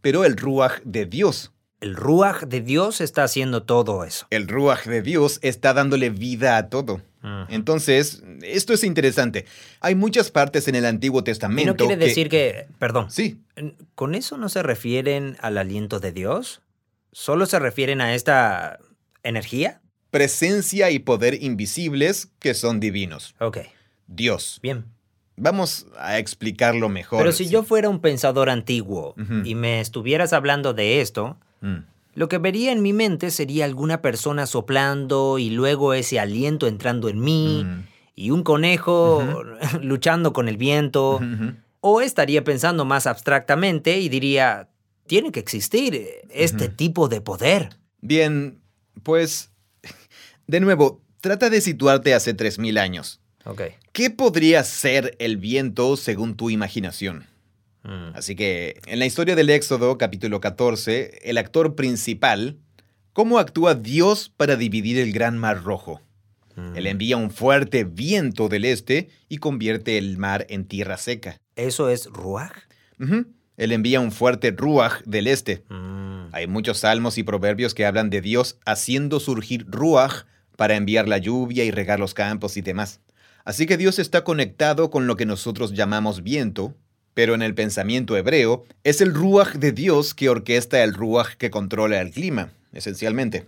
Pero 0.00 0.24
el 0.24 0.38
ruaj 0.38 0.80
de 0.86 1.04
Dios. 1.04 1.50
El 1.82 1.96
Ruach 1.96 2.44
de 2.44 2.62
Dios 2.62 3.02
está 3.02 3.24
haciendo 3.24 3.64
todo 3.64 4.04
eso. 4.04 4.26
El 4.30 4.48
ruaj 4.48 4.86
de 4.86 5.02
Dios 5.02 5.38
está 5.42 5.74
dándole 5.74 6.08
vida 6.08 6.56
a 6.56 6.70
todo. 6.70 6.94
Ujú. 7.22 7.44
Entonces, 7.50 8.22
esto 8.40 8.72
es 8.72 8.84
interesante. 8.84 9.44
Hay 9.80 9.94
muchas 9.94 10.30
partes 10.30 10.66
en 10.66 10.76
el 10.76 10.86
Antiguo 10.86 11.20
Y 11.20 11.24
Testamento. 11.24 11.72
no 11.84 11.88
quiere 11.88 11.98
que- 12.00 12.06
decir 12.08 12.28
que, 12.30 12.68
perdón, 12.78 13.10
Sí, 13.10 13.38
¿con 13.94 14.14
eso 14.14 14.38
no 14.38 14.48
se 14.48 14.62
refieren 14.62 15.36
al 15.42 15.58
aliento 15.58 16.00
de 16.00 16.12
Dios? 16.12 16.62
¿Solo 17.12 17.44
se 17.44 17.58
refieren 17.58 18.00
a 18.00 18.14
esta 18.14 18.78
energía? 19.24 19.80
presencia 20.10 20.90
y 20.92 21.00
poder 21.00 21.42
invisibles 21.42 22.28
que 22.38 22.54
son 22.54 22.78
divinos. 22.78 23.34
Ok, 23.40 23.58
Dios. 24.06 24.60
bien. 24.62 24.84
Vamos 25.36 25.86
a 25.98 26.18
explicarlo 26.20 26.88
mejor. 26.88 27.18
Pero 27.18 27.32
si 27.32 27.46
sí. 27.46 27.50
yo 27.50 27.64
fuera 27.64 27.88
un 27.88 27.98
pensador 28.00 28.48
antiguo 28.48 29.16
y 29.44 29.56
me 29.56 29.80
estuvieras 29.80 30.32
hablando 30.32 30.72
de 30.72 31.00
esto, 31.00 31.36
Mm. 31.60 31.78
lo 32.14 32.28
que 32.28 32.38
vería 32.38 32.70
en 32.70 32.82
mi 32.82 32.92
mente 32.92 33.32
sería 33.32 33.64
alguna 33.64 34.00
persona 34.02 34.46
soplando 34.46 35.40
y 35.40 35.50
luego 35.50 35.94
ese 35.94 36.20
aliento 36.20 36.68
entrando 36.68 37.08
en 37.08 37.18
mí 37.20 37.64
Mm. 37.64 37.80
y 38.14 38.30
un 38.30 38.44
conejo 38.44 39.42
luchando 39.82 40.32
con 40.32 40.48
el 40.48 40.56
viento. 40.56 41.20
O 41.80 42.00
estaría 42.00 42.44
pensando 42.44 42.84
más 42.84 43.08
abstractamente 43.08 43.98
y 43.98 44.08
diría, 44.08 44.68
tiene 45.08 45.32
que 45.32 45.40
existir 45.40 46.06
este 46.30 46.68
tipo 46.68 47.08
de 47.08 47.20
poder. 47.20 47.70
Bien, 48.00 48.60
pues, 49.02 49.50
de 50.46 50.60
nuevo, 50.60 51.02
trata 51.20 51.50
de 51.50 51.60
situarte 51.60 52.14
hace 52.14 52.36
3.000 52.36 52.78
años. 52.78 53.20
Ok. 53.44 53.62
¿Qué 53.92 54.10
podría 54.10 54.64
ser 54.64 55.16
el 55.18 55.36
viento 55.36 55.96
según 55.96 56.36
tu 56.36 56.50
imaginación? 56.50 57.26
Mm. 57.82 58.14
Así 58.14 58.34
que, 58.34 58.80
en 58.86 58.98
la 58.98 59.06
historia 59.06 59.36
del 59.36 59.50
Éxodo, 59.50 59.98
capítulo 59.98 60.40
14, 60.40 61.20
el 61.22 61.38
actor 61.38 61.74
principal, 61.74 62.58
¿cómo 63.12 63.38
actúa 63.38 63.74
Dios 63.74 64.32
para 64.36 64.56
dividir 64.56 64.98
el 64.98 65.12
gran 65.12 65.38
mar 65.38 65.62
rojo? 65.62 66.00
Mm. 66.56 66.76
Él 66.76 66.86
envía 66.86 67.16
un 67.16 67.30
fuerte 67.30 67.84
viento 67.84 68.48
del 68.48 68.64
este 68.64 69.10
y 69.28 69.38
convierte 69.38 69.98
el 69.98 70.16
mar 70.18 70.46
en 70.48 70.64
tierra 70.64 70.96
seca. 70.96 71.36
¿Eso 71.56 71.88
es 71.88 72.06
Ruach? 72.06 72.52
Él 73.56 73.72
envía 73.72 74.00
un 74.00 74.12
fuerte 74.12 74.50
ruaj 74.50 75.02
del 75.04 75.26
este. 75.26 75.62
Mm. 75.68 76.13
Hay 76.34 76.48
muchos 76.48 76.78
salmos 76.78 77.16
y 77.16 77.22
proverbios 77.22 77.74
que 77.74 77.86
hablan 77.86 78.10
de 78.10 78.20
Dios 78.20 78.58
haciendo 78.66 79.20
surgir 79.20 79.66
ruaj 79.68 80.24
para 80.56 80.74
enviar 80.74 81.06
la 81.06 81.18
lluvia 81.18 81.64
y 81.64 81.70
regar 81.70 82.00
los 82.00 82.12
campos 82.12 82.56
y 82.56 82.60
demás. 82.60 82.98
Así 83.44 83.66
que 83.66 83.76
Dios 83.76 84.00
está 84.00 84.24
conectado 84.24 84.90
con 84.90 85.06
lo 85.06 85.16
que 85.16 85.26
nosotros 85.26 85.74
llamamos 85.74 86.24
viento, 86.24 86.74
pero 87.14 87.36
en 87.36 87.42
el 87.42 87.54
pensamiento 87.54 88.16
hebreo 88.16 88.64
es 88.82 89.00
el 89.00 89.14
ruaj 89.14 89.54
de 89.58 89.70
Dios 89.70 90.12
que 90.12 90.28
orquesta 90.28 90.82
el 90.82 90.94
ruaj 90.94 91.36
que 91.36 91.52
controla 91.52 92.00
el 92.00 92.10
clima, 92.10 92.50
esencialmente. 92.72 93.44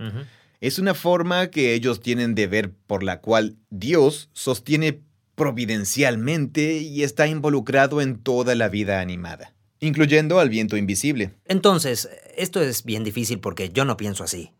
Es 0.60 0.78
una 0.78 0.94
forma 0.94 1.48
que 1.48 1.74
ellos 1.74 2.00
tienen 2.00 2.36
de 2.36 2.46
ver 2.46 2.70
por 2.86 3.02
la 3.02 3.20
cual 3.20 3.56
Dios 3.68 4.30
sostiene 4.32 5.00
providencialmente 5.34 6.78
y 6.78 7.02
está 7.02 7.26
involucrado 7.26 8.00
en 8.00 8.18
toda 8.22 8.54
la 8.54 8.68
vida 8.68 9.00
animada, 9.00 9.55
incluyendo 9.80 10.38
al 10.38 10.48
viento 10.48 10.76
invisible. 10.76 11.34
Entonces, 11.46 12.08
esto 12.36 12.62
es 12.62 12.84
bien 12.84 13.04
difícil 13.04 13.40
porque 13.40 13.70
yo 13.70 13.84
no 13.84 13.96
pienso 13.96 14.24
así. 14.24 14.52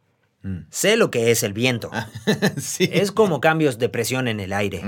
Mm. 0.43 0.67
Sé 0.71 0.97
lo 0.97 1.11
que 1.11 1.31
es 1.31 1.43
el 1.43 1.53
viento. 1.53 1.91
sí. 2.57 2.89
Es 2.93 3.11
como 3.11 3.41
cambios 3.41 3.79
de 3.79 3.89
presión 3.89 4.29
en 4.29 4.39
el 4.41 4.53
aire. 4.53 4.83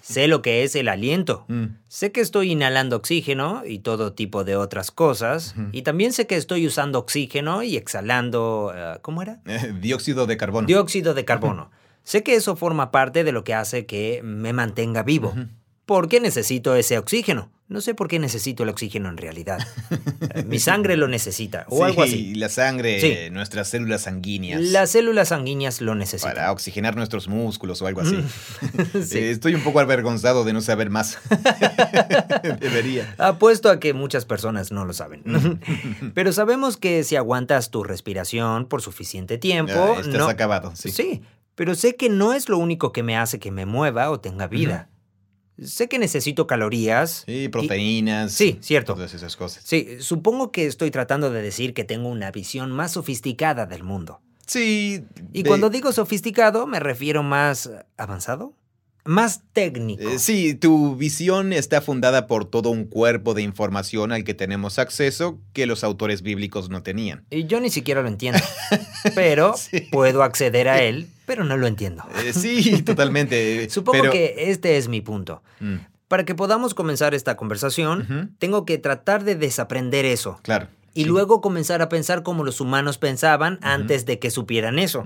Sé 0.00 0.26
lo 0.26 0.40
que 0.40 0.64
es 0.64 0.74
el 0.74 0.88
aliento. 0.88 1.44
Mm. 1.48 1.64
Sé 1.88 2.12
que 2.12 2.20
estoy 2.20 2.52
inhalando 2.52 2.96
oxígeno 2.96 3.62
y 3.66 3.80
todo 3.80 4.14
tipo 4.14 4.44
de 4.44 4.56
otras 4.56 4.90
cosas. 4.90 5.54
Y 5.72 5.82
también 5.82 6.12
sé 6.12 6.26
que 6.26 6.36
estoy 6.36 6.66
usando 6.66 6.98
oxígeno 6.98 7.62
y 7.62 7.76
exhalando... 7.76 8.72
eh, 8.74 8.98
¿Cómo 9.02 9.22
era? 9.22 9.40
Eh, 9.46 9.74
Dióxido 9.80 10.26
de 10.26 10.36
carbono. 10.36 10.66
Dióxido 10.66 11.14
de 11.14 11.24
carbono. 11.24 11.70
Sé 12.04 12.22
que 12.22 12.34
eso 12.34 12.56
forma 12.56 12.90
parte 12.90 13.22
de 13.22 13.32
lo 13.32 13.44
que 13.44 13.54
hace 13.54 13.86
que 13.86 14.22
me 14.24 14.52
mantenga 14.52 15.02
vivo. 15.02 15.34
¿Por 15.86 16.08
qué 16.08 16.20
necesito 16.20 16.74
ese 16.76 16.96
oxígeno? 16.98 17.50
No 17.68 17.80
sé 17.80 17.94
por 17.94 18.06
qué 18.06 18.18
necesito 18.18 18.64
el 18.64 18.68
oxígeno 18.68 19.08
en 19.08 19.16
realidad. 19.16 19.58
Mi 20.46 20.58
sangre 20.58 20.96
lo 20.98 21.08
necesita 21.08 21.64
o 21.70 21.78
Sí, 21.78 21.82
algo 21.82 22.02
así. 22.02 22.34
la 22.34 22.48
sangre, 22.50 23.00
Sí. 23.00 23.30
nuestras 23.30 23.68
células 23.68 24.02
sanguíneas. 24.02 24.60
Las 24.60 24.90
células 24.90 25.28
sanguíneas 25.28 25.80
lo 25.80 25.94
necesitan. 25.94 26.34
Para 26.34 26.52
oxigenar 26.52 26.96
nuestros 26.96 27.28
músculos 27.28 27.80
o 27.80 27.86
algo 27.86 28.02
así. 28.02 28.18
Sí. 29.06 29.18
Eh, 29.18 29.30
estoy 29.30 29.54
un 29.54 29.62
poco 29.64 29.80
avergonzado 29.80 30.44
de 30.44 30.52
no 30.52 30.60
saber 30.60 30.90
más. 30.90 31.18
Debería. 32.60 33.14
Apuesto 33.18 33.70
a 33.70 33.80
que 33.80 33.94
muchas 33.94 34.24
personas 34.24 34.70
no 34.72 34.84
lo 34.84 34.92
saben. 34.92 35.22
Pero 36.14 36.32
sabemos 36.32 36.76
que 36.76 37.04
si 37.04 37.16
aguantas 37.16 37.70
tu 37.70 37.84
respiración 37.84 38.66
por 38.66 38.82
suficiente 38.82 39.38
tiempo, 39.38 39.72
Ah, 39.96 40.00
estás 40.00 40.14
no... 40.14 40.28
acabado, 40.28 40.72
sí. 40.76 40.90
Sí, 40.90 41.22
pero 41.54 41.74
sé 41.74 41.96
que 41.96 42.08
no 42.10 42.32
es 42.34 42.48
lo 42.48 42.58
único 42.58 42.92
que 42.92 43.02
me 43.02 43.16
hace 43.16 43.38
que 43.38 43.50
me 43.50 43.66
mueva 43.66 44.10
o 44.10 44.20
tenga 44.20 44.46
vida. 44.46 44.88
Sé 45.64 45.88
que 45.88 45.98
necesito 45.98 46.46
calorías. 46.46 47.24
Sí, 47.26 47.48
proteínas. 47.48 48.32
Sí, 48.32 48.58
cierto. 48.60 48.94
Todas 48.94 49.14
esas 49.14 49.36
cosas. 49.36 49.62
Sí, 49.64 49.96
supongo 50.00 50.50
que 50.52 50.66
estoy 50.66 50.90
tratando 50.90 51.30
de 51.30 51.42
decir 51.42 51.74
que 51.74 51.84
tengo 51.84 52.08
una 52.08 52.30
visión 52.30 52.70
más 52.70 52.92
sofisticada 52.92 53.66
del 53.66 53.82
mundo. 53.82 54.20
Sí. 54.46 55.04
Y 55.32 55.42
de- 55.42 55.48
cuando 55.48 55.70
digo 55.70 55.92
sofisticado, 55.92 56.66
me 56.66 56.80
refiero 56.80 57.22
más 57.22 57.70
avanzado, 57.96 58.52
más 59.04 59.42
técnico. 59.52 60.02
Eh, 60.08 60.18
sí, 60.18 60.54
tu 60.54 60.94
visión 60.96 61.52
está 61.52 61.80
fundada 61.80 62.26
por 62.26 62.44
todo 62.44 62.70
un 62.70 62.84
cuerpo 62.84 63.34
de 63.34 63.42
información 63.42 64.12
al 64.12 64.22
que 64.24 64.34
tenemos 64.34 64.78
acceso 64.78 65.40
que 65.52 65.66
los 65.66 65.82
autores 65.84 66.22
bíblicos 66.22 66.68
no 66.70 66.82
tenían. 66.82 67.24
Y 67.30 67.46
yo 67.46 67.60
ni 67.60 67.70
siquiera 67.70 68.02
lo 68.02 68.08
entiendo. 68.08 68.40
Pero 69.14 69.54
Sí. 69.56 69.80
puedo 69.90 70.22
acceder 70.22 70.68
a 70.68 70.82
él, 70.82 71.08
pero 71.32 71.44
no 71.44 71.56
lo 71.56 71.66
entiendo. 71.66 72.02
Eh, 72.22 72.34
sí, 72.34 72.82
totalmente. 72.84 73.70
Supongo 73.70 74.00
pero- 74.02 74.12
que 74.12 74.34
este 74.50 74.76
es 74.76 74.88
mi 74.88 75.00
punto. 75.00 75.42
Mm, 75.60 75.76
Para 76.08 76.24
que 76.26 76.34
podamos 76.34 76.74
comenzar 76.74 77.14
esta 77.14 77.36
conversación, 77.38 78.34
tengo 78.38 78.66
que 78.66 78.76
tratar 78.76 79.24
de 79.24 79.34
desaprender 79.34 80.04
eso 80.04 80.38
Claro. 80.42 80.68
y 80.92 81.04
sí. 81.04 81.08
luego 81.08 81.40
comenzar 81.40 81.80
a 81.80 81.88
pensar 81.88 82.22
como 82.22 82.44
los 82.44 82.60
humanos 82.60 82.98
pensaban 82.98 83.58
antes 83.62 84.04
de 84.04 84.18
que 84.18 84.30
supieran 84.30 84.78
eso. 84.78 85.04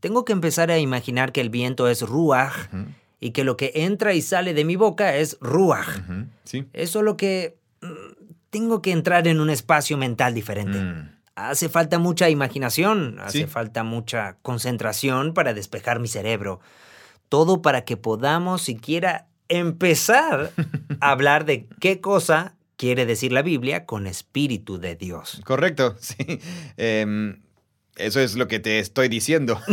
Tengo 0.00 0.26
que 0.26 0.32
empezar 0.34 0.70
a 0.70 0.78
imaginar 0.78 1.32
que 1.32 1.40
el 1.40 1.48
viento 1.48 1.88
es 1.88 2.02
ruaj 2.02 2.68
y 3.18 3.30
que 3.30 3.44
lo 3.44 3.56
que 3.56 3.72
entra 3.76 4.12
y 4.12 4.20
sale 4.20 4.52
de 4.52 4.64
mi 4.66 4.76
boca 4.76 5.16
es 5.16 5.38
ruaj. 5.40 5.86
Sí. 6.44 6.66
Es 6.74 6.90
solo 6.90 7.16
que 7.16 7.56
mm, 7.80 7.86
tengo 8.50 8.82
que 8.82 8.92
entrar 8.92 9.26
en 9.26 9.40
un 9.40 9.48
espacio 9.48 9.96
mental 9.96 10.34
diferente. 10.34 10.78
Mm, 10.78 11.10
Hace 11.48 11.68
falta 11.70 11.98
mucha 11.98 12.28
imaginación, 12.28 13.18
hace 13.20 13.38
Sí. 13.38 13.46
falta 13.46 13.84
mucha 13.84 14.36
concentración 14.42 15.32
para 15.32 15.54
despejar 15.54 15.98
mi 16.00 16.08
cerebro. 16.08 16.60
Todo 17.30 17.62
para 17.62 17.84
que 17.84 17.96
podamos 17.96 18.62
siquiera 18.62 19.28
empezar 19.48 20.52
a 21.00 21.10
hablar 21.10 21.44
de 21.46 21.66
qué 21.80 22.00
cosa 22.00 22.54
quiere 22.76 23.06
decir 23.06 23.32
la 23.32 23.42
Biblia 23.42 23.86
con 23.86 24.06
espíritu 24.06 24.78
de 24.78 24.96
Dios. 24.96 25.40
Correcto, 25.44 25.96
sí. 26.00 26.16
Em, 26.76 27.40
eso 27.96 28.20
es 28.20 28.34
lo 28.36 28.46
que 28.48 28.60
te 28.60 28.78
estoy 28.78 29.08
diciendo. 29.08 29.60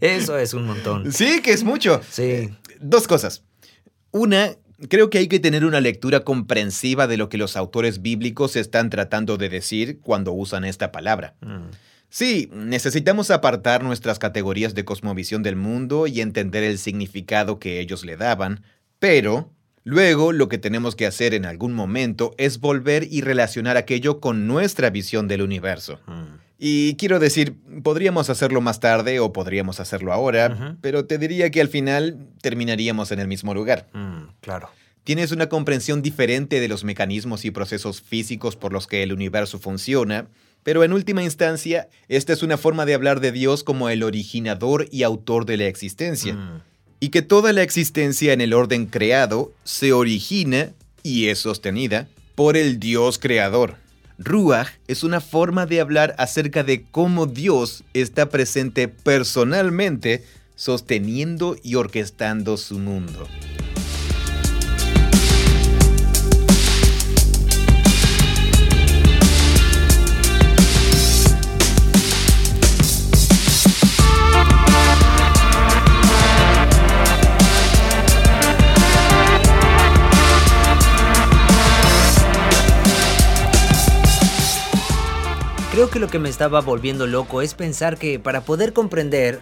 Eso 0.00 0.38
es 0.38 0.54
un 0.54 0.66
montón. 0.66 1.12
Sí, 1.12 1.40
que 1.42 1.52
es 1.52 1.64
mucho. 1.64 2.00
Sí. 2.08 2.50
Dos 2.80 3.06
cosas. 3.08 3.42
Una, 4.10 4.50
creo 4.88 5.10
que 5.10 5.18
hay 5.18 5.28
que 5.28 5.40
tener 5.40 5.64
una 5.64 5.80
lectura 5.80 6.20
comprensiva 6.20 7.06
de 7.06 7.16
lo 7.16 7.28
que 7.28 7.38
los 7.38 7.56
autores 7.56 8.02
bíblicos 8.02 8.56
están 8.56 8.90
tratando 8.90 9.36
de 9.36 9.48
decir 9.48 10.00
cuando 10.00 10.32
usan 10.32 10.64
esta 10.64 10.92
palabra. 10.92 11.34
Mm. 11.40 11.70
Sí, 12.08 12.48
necesitamos 12.52 13.30
apartar 13.30 13.82
nuestras 13.82 14.18
categorías 14.18 14.74
de 14.74 14.84
cosmovisión 14.84 15.42
del 15.42 15.56
mundo 15.56 16.06
y 16.06 16.20
entender 16.20 16.62
el 16.62 16.78
significado 16.78 17.58
que 17.58 17.80
ellos 17.80 18.04
le 18.04 18.16
daban, 18.16 18.62
pero 18.98 19.50
Luego, 19.86 20.32
lo 20.32 20.48
que 20.48 20.56
tenemos 20.56 20.96
que 20.96 21.06
hacer 21.06 21.34
en 21.34 21.44
algún 21.44 21.74
momento 21.74 22.34
es 22.38 22.58
volver 22.58 23.06
y 23.10 23.20
relacionar 23.20 23.76
aquello 23.76 24.18
con 24.18 24.46
nuestra 24.46 24.88
visión 24.88 25.28
del 25.28 25.42
universo. 25.42 26.00
Mm. 26.06 26.43
Y 26.66 26.94
quiero 26.94 27.18
decir, 27.18 27.56
podríamos 27.82 28.30
hacerlo 28.30 28.62
más 28.62 28.80
tarde 28.80 29.20
o 29.20 29.34
podríamos 29.34 29.80
hacerlo 29.80 30.14
ahora, 30.14 30.78
pero 30.80 31.04
te 31.04 31.18
diría 31.18 31.50
que 31.50 31.60
al 31.60 31.68
final 31.68 32.16
terminaríamos 32.40 33.12
en 33.12 33.18
el 33.20 33.28
mismo 33.28 33.52
lugar. 33.52 33.86
Mm, 33.92 34.30
claro. 34.40 34.70
Tienes 35.04 35.30
una 35.30 35.50
comprensión 35.50 36.00
diferente 36.00 36.60
de 36.60 36.68
los 36.68 36.82
mecanismos 36.82 37.44
y 37.44 37.50
procesos 37.50 38.00
físicos 38.00 38.56
por 38.56 38.72
los 38.72 38.86
que 38.86 39.02
el 39.02 39.12
universo 39.12 39.58
funciona, 39.58 40.28
pero 40.62 40.82
en 40.84 40.94
última 40.94 41.22
instancia, 41.22 41.90
esta 42.08 42.32
es 42.32 42.42
una 42.42 42.56
forma 42.56 42.86
de 42.86 42.94
hablar 42.94 43.20
de 43.20 43.30
Dios 43.30 43.62
como 43.62 43.90
el 43.90 44.02
originador 44.02 44.88
y 44.90 45.02
autor 45.02 45.44
de 45.44 45.58
la 45.58 45.66
existencia, 45.66 46.32
Mm. 46.32 46.62
y 46.98 47.10
que 47.10 47.20
toda 47.20 47.52
la 47.52 47.62
existencia 47.62 48.32
en 48.32 48.40
el 48.40 48.54
orden 48.54 48.86
creado 48.86 49.52
se 49.64 49.92
origina 49.92 50.72
y 51.02 51.26
es 51.26 51.40
sostenida 51.40 52.08
por 52.34 52.56
el 52.56 52.80
Dios 52.80 53.18
creador. 53.18 53.83
Ruach 54.18 54.68
es 54.86 55.02
una 55.02 55.20
forma 55.20 55.66
de 55.66 55.80
hablar 55.80 56.14
acerca 56.18 56.62
de 56.62 56.84
cómo 56.90 57.26
Dios 57.26 57.84
está 57.94 58.28
presente 58.28 58.88
personalmente, 58.88 60.24
sosteniendo 60.54 61.56
y 61.62 61.74
orquestando 61.74 62.56
su 62.56 62.78
mundo. 62.78 63.26
Creo 85.74 85.90
que 85.90 85.98
lo 85.98 86.06
que 86.06 86.20
me 86.20 86.28
estaba 86.28 86.60
volviendo 86.60 87.08
loco 87.08 87.42
es 87.42 87.54
pensar 87.54 87.98
que 87.98 88.20
para 88.20 88.42
poder 88.42 88.72
comprender 88.72 89.40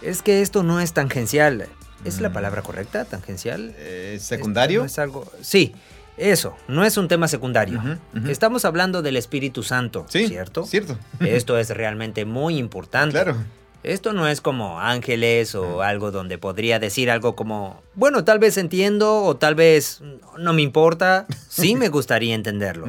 es 0.00 0.22
que 0.22 0.40
esto 0.40 0.62
no 0.62 0.80
es 0.80 0.94
tangencial. 0.94 1.66
¿Es 2.06 2.22
la 2.22 2.30
Mm. 2.30 2.32
palabra 2.32 2.62
correcta? 2.62 3.04
¿Tangencial? 3.04 3.74
Eh, 3.76 4.16
¿Secundario? 4.18 4.80
no 4.80 4.86
es 4.86 4.98
algo... 4.98 5.30
Sí, 5.42 5.74
eso, 6.16 6.56
no 6.68 6.84
es 6.86 6.96
un 6.96 7.06
tema 7.08 7.28
secundario. 7.28 7.82
Estamos 8.28 8.64
hablando 8.64 9.02
del 9.02 9.18
Espíritu 9.18 9.62
Santo, 9.62 10.06
Sí, 10.08 10.26
¿cierto? 10.26 10.64
Cierto. 10.64 10.98
Esto 11.20 11.58
es 11.58 11.68
realmente 11.68 12.24
muy 12.24 12.56
importante. 12.56 13.12
Claro. 13.12 13.36
Esto 13.84 14.12
no 14.14 14.26
es 14.26 14.40
como 14.40 14.80
ángeles 14.80 15.54
o 15.54 15.82
algo 15.82 16.10
donde 16.10 16.38
podría 16.38 16.78
decir 16.78 17.10
algo 17.10 17.36
como, 17.36 17.82
bueno, 17.94 18.24
tal 18.24 18.38
vez 18.38 18.56
entiendo 18.56 19.22
o 19.22 19.36
tal 19.36 19.54
vez 19.54 20.00
no 20.38 20.52
me 20.54 20.62
importa. 20.62 21.26
Sí 21.48 21.76
me 21.76 21.88
gustaría 21.90 22.34
entenderlo. 22.34 22.86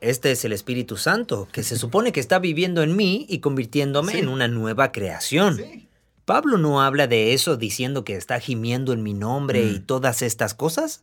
Este 0.00 0.32
es 0.32 0.44
el 0.44 0.52
Espíritu 0.52 0.96
Santo, 0.96 1.48
que 1.52 1.62
se 1.62 1.76
supone 1.78 2.12
que 2.12 2.20
está 2.20 2.38
viviendo 2.40 2.82
en 2.82 2.96
mí 2.96 3.24
y 3.28 3.38
convirtiéndome 3.38 4.12
Sí. 4.12 4.18
en 4.18 4.28
una 4.28 4.48
nueva 4.48 4.92
creación. 4.92 5.56
Sí. 5.56 5.88
Pablo 6.24 6.56
no 6.58 6.82
habla 6.82 7.06
de 7.08 7.32
eso 7.34 7.56
diciendo 7.56 8.04
que 8.04 8.14
está 8.16 8.38
gimiendo 8.38 8.92
en 8.92 9.02
mi 9.02 9.12
nombre 9.14 9.64
y 9.64 9.78
Mm. 9.80 9.86
todas 9.86 10.22
estas 10.22 10.54
cosas. 10.54 11.00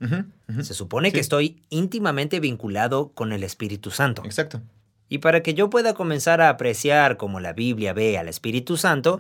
Se 0.61 0.73
supone 0.73 1.09
Sí. 1.09 1.13
que 1.15 1.19
estoy 1.19 1.61
íntimamente 1.69 2.39
vinculado 2.39 3.11
con 3.13 3.33
el 3.33 3.43
Espíritu 3.43 3.91
Santo. 3.91 4.21
Exacto. 4.25 4.61
Y 5.09 5.17
para 5.17 5.41
que 5.41 5.53
yo 5.55 5.69
pueda 5.69 5.93
comenzar 5.95 6.39
a 6.39 6.49
apreciar 6.49 7.17
como 7.17 7.39
la 7.39 7.53
Biblia 7.53 7.93
ve 7.93 8.17
al 8.17 8.27
Espíritu 8.27 8.77
Santo, 8.77 9.17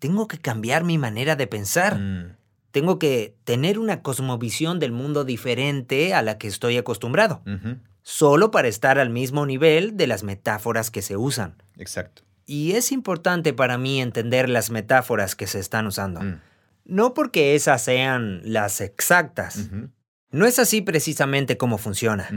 tengo 0.00 0.26
que 0.28 0.38
cambiar 0.38 0.82
mi 0.84 0.98
manera 0.98 1.36
de 1.36 1.46
pensar. 1.46 1.98
Mm, 1.98 2.36
Tengo 2.72 2.98
que 3.00 3.34
tener 3.44 3.78
una 3.80 4.00
cosmovisión 4.02 4.78
del 4.78 4.92
mundo 4.92 5.24
diferente 5.24 6.14
a 6.14 6.22
la 6.22 6.38
que 6.38 6.46
estoy 6.46 6.76
acostumbrado, 6.76 7.42
solo 8.02 8.50
para 8.52 8.68
estar 8.68 8.98
al 9.00 9.10
mismo 9.10 9.44
nivel 9.46 9.96
de 9.96 10.06
las 10.06 10.22
metáforas 10.22 10.90
que 10.90 11.02
se 11.02 11.16
usan. 11.16 11.54
Exacto. 11.78 12.22
Y 12.46 12.72
es 12.72 12.92
importante 12.92 13.52
para 13.52 13.76
mí 13.78 14.00
entender 14.00 14.48
las 14.48 14.70
metáforas 14.70 15.34
que 15.36 15.46
se 15.46 15.58
están 15.60 15.86
usando. 15.86 16.20
Mm, 16.20 16.40
No 16.84 17.12
porque 17.14 17.54
esas 17.54 17.82
sean 17.82 18.40
las 18.44 18.80
exactas. 18.80 19.68
No 20.32 20.46
es 20.46 20.58
así 20.58 20.80
precisamente 20.80 21.56
cómo 21.56 21.76
funciona. 21.76 22.28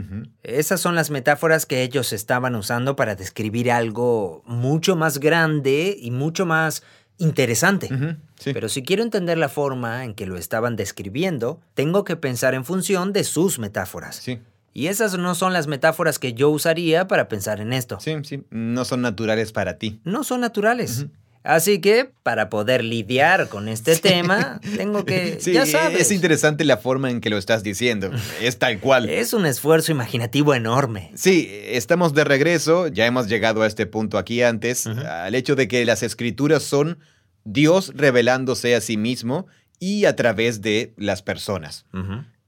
Esas 0.42 0.80
son 0.80 0.94
las 0.94 1.10
metáforas 1.10 1.64
que 1.64 1.82
ellos 1.82 2.12
estaban 2.12 2.56
usando 2.56 2.96
para 2.96 3.14
describir 3.14 3.70
algo 3.70 4.42
mucho 4.46 4.96
más 4.96 5.18
grande 5.18 5.96
y 5.98 6.10
mucho 6.10 6.44
más 6.44 6.82
interesante. 7.18 7.88
Sí. 8.36 8.52
Pero 8.52 8.68
si 8.68 8.82
quiero 8.82 9.04
entender 9.04 9.38
la 9.38 9.48
forma 9.48 10.04
en 10.04 10.14
que 10.14 10.26
lo 10.26 10.36
estaban 10.36 10.74
describiendo, 10.74 11.60
tengo 11.74 12.04
que 12.04 12.16
pensar 12.16 12.54
en 12.54 12.64
función 12.64 13.12
de 13.12 13.22
sus 13.22 13.60
metáforas. 13.60 14.16
Sí. 14.16 14.40
Y 14.72 14.88
esas 14.88 15.16
no 15.16 15.36
son 15.36 15.52
las 15.52 15.68
metáforas 15.68 16.18
que 16.18 16.34
yo 16.34 16.50
usaría 16.50 17.06
para 17.06 17.28
pensar 17.28 17.60
en 17.60 17.72
esto. 17.72 18.00
Sí, 18.00 18.16
sí. 18.24 18.42
No 18.50 18.84
son 18.84 19.02
naturales 19.02 19.52
para 19.52 19.78
ti. 19.78 20.00
No 20.02 20.24
son 20.24 20.40
naturales. 20.40 21.06
Así 21.44 21.78
que, 21.78 22.10
para 22.22 22.48
poder 22.48 22.82
lidiar 22.82 23.48
con 23.48 23.68
este 23.68 23.96
tema, 23.96 24.60
tengo 24.76 25.04
que... 25.04 25.38
Sí, 25.44 25.52
ya 25.52 25.66
sabes. 25.66 26.00
es 26.00 26.10
interesante 26.10 26.64
la 26.64 26.78
forma 26.78 27.10
en 27.10 27.20
que 27.20 27.28
lo 27.28 27.36
estás 27.36 27.62
diciendo. 27.62 28.10
Es 28.40 28.58
tal 28.58 28.80
cual. 28.80 29.10
Es 29.10 29.34
un 29.34 29.44
esfuerzo 29.44 29.92
imaginativo 29.92 30.54
enorme. 30.54 31.12
Sí, 31.14 31.48
estamos 31.50 32.14
de 32.14 32.24
regreso, 32.24 32.88
ya 32.88 33.04
hemos 33.04 33.28
llegado 33.28 33.62
a 33.62 33.66
este 33.66 33.84
punto 33.84 34.16
aquí 34.16 34.42
antes, 34.42 34.86
al 34.86 35.34
hecho 35.34 35.54
de 35.54 35.68
que 35.68 35.84
las 35.84 36.02
escrituras 36.02 36.62
son 36.62 36.98
Dios 37.44 37.92
revelándose 37.94 38.74
a 38.74 38.80
sí 38.80 38.96
mismo 38.96 39.46
y 39.78 40.06
a 40.06 40.16
través 40.16 40.62
de 40.62 40.94
las 40.96 41.20
personas. 41.20 41.84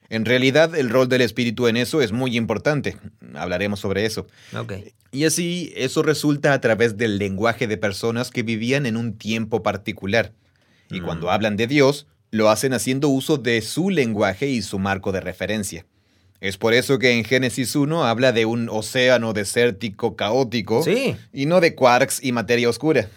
En 0.08 0.24
realidad, 0.24 0.74
el 0.76 0.88
rol 0.90 1.08
del 1.08 1.20
espíritu 1.22 1.66
en 1.66 1.76
eso 1.76 2.00
es 2.02 2.12
muy 2.12 2.36
importante. 2.36 2.96
Hablaremos 3.34 3.80
sobre 3.80 4.06
eso. 4.06 4.26
Y 5.12 5.24
así, 5.24 5.72
eso 5.76 6.02
resulta 6.02 6.52
a 6.52 6.60
través 6.60 6.96
del 6.96 7.18
lenguaje 7.18 7.66
de 7.66 7.76
personas 7.76 8.30
que 8.30 8.42
vivían 8.42 8.86
en 8.86 8.96
un 8.96 9.16
tiempo 9.16 9.62
particular. 9.62 10.32
Y 10.90 11.00
Mm. 11.00 11.04
cuando 11.04 11.30
hablan 11.30 11.56
de 11.56 11.66
Dios, 11.66 12.06
lo 12.30 12.50
hacen 12.50 12.72
haciendo 12.72 13.08
uso 13.08 13.36
de 13.38 13.60
su 13.62 13.90
lenguaje 13.90 14.46
y 14.48 14.62
su 14.62 14.78
marco 14.78 15.10
de 15.12 15.20
referencia. 15.20 15.86
Es 16.40 16.58
por 16.58 16.74
eso 16.74 16.98
que 16.98 17.12
en 17.12 17.24
Génesis 17.24 17.74
1 17.74 18.04
habla 18.04 18.30
de 18.32 18.44
un 18.44 18.68
océano 18.68 19.32
desértico 19.32 20.16
caótico 20.16 20.82
Sí. 20.82 21.16
y 21.32 21.46
no 21.46 21.60
de 21.60 21.74
quarks 21.74 22.22
y 22.22 22.30
materia 22.32 22.68
oscura. 22.68 23.08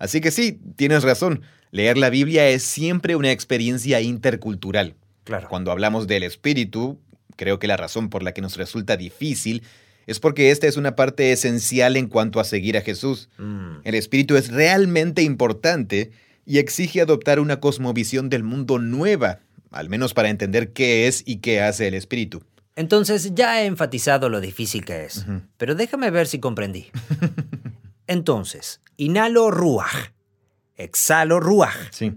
Así 0.00 0.20
que 0.20 0.30
sí, 0.32 0.58
tienes 0.76 1.04
razón. 1.04 1.42
Leer 1.70 1.96
la 1.98 2.10
Biblia 2.10 2.48
es 2.48 2.64
siempre 2.64 3.14
una 3.14 3.30
experiencia 3.30 4.00
intercultural. 4.00 4.96
Claro. 5.28 5.46
Cuando 5.50 5.70
hablamos 5.70 6.06
del 6.06 6.22
espíritu, 6.22 6.98
creo 7.36 7.58
que 7.58 7.66
la 7.66 7.76
razón 7.76 8.08
por 8.08 8.22
la 8.22 8.32
que 8.32 8.40
nos 8.40 8.56
resulta 8.56 8.96
difícil 8.96 9.62
es 10.06 10.20
porque 10.20 10.50
esta 10.50 10.66
es 10.66 10.78
una 10.78 10.96
parte 10.96 11.32
esencial 11.32 11.98
en 11.98 12.06
cuanto 12.06 12.40
a 12.40 12.44
seguir 12.44 12.78
a 12.78 12.80
Jesús. 12.80 13.28
Mm. 13.36 13.80
El 13.84 13.94
espíritu 13.94 14.36
es 14.36 14.50
realmente 14.50 15.20
importante 15.20 16.12
y 16.46 16.56
exige 16.56 17.02
adoptar 17.02 17.40
una 17.40 17.60
cosmovisión 17.60 18.30
del 18.30 18.42
mundo 18.42 18.78
nueva, 18.78 19.40
al 19.70 19.90
menos 19.90 20.14
para 20.14 20.30
entender 20.30 20.72
qué 20.72 21.08
es 21.08 21.22
y 21.26 21.40
qué 21.40 21.60
hace 21.60 21.88
el 21.88 21.92
espíritu. 21.92 22.42
Entonces 22.74 23.34
ya 23.34 23.60
he 23.60 23.66
enfatizado 23.66 24.30
lo 24.30 24.40
difícil 24.40 24.86
que 24.86 25.04
es. 25.04 25.26
Pero 25.58 25.74
déjame 25.74 26.10
ver 26.10 26.26
si 26.26 26.40
comprendí. 26.40 26.90
Entonces, 28.06 28.80
inhalo 28.96 29.50
ruaj, 29.50 29.92
exhalo 30.76 31.38
ruaj. 31.38 31.76
Sí. 31.90 32.14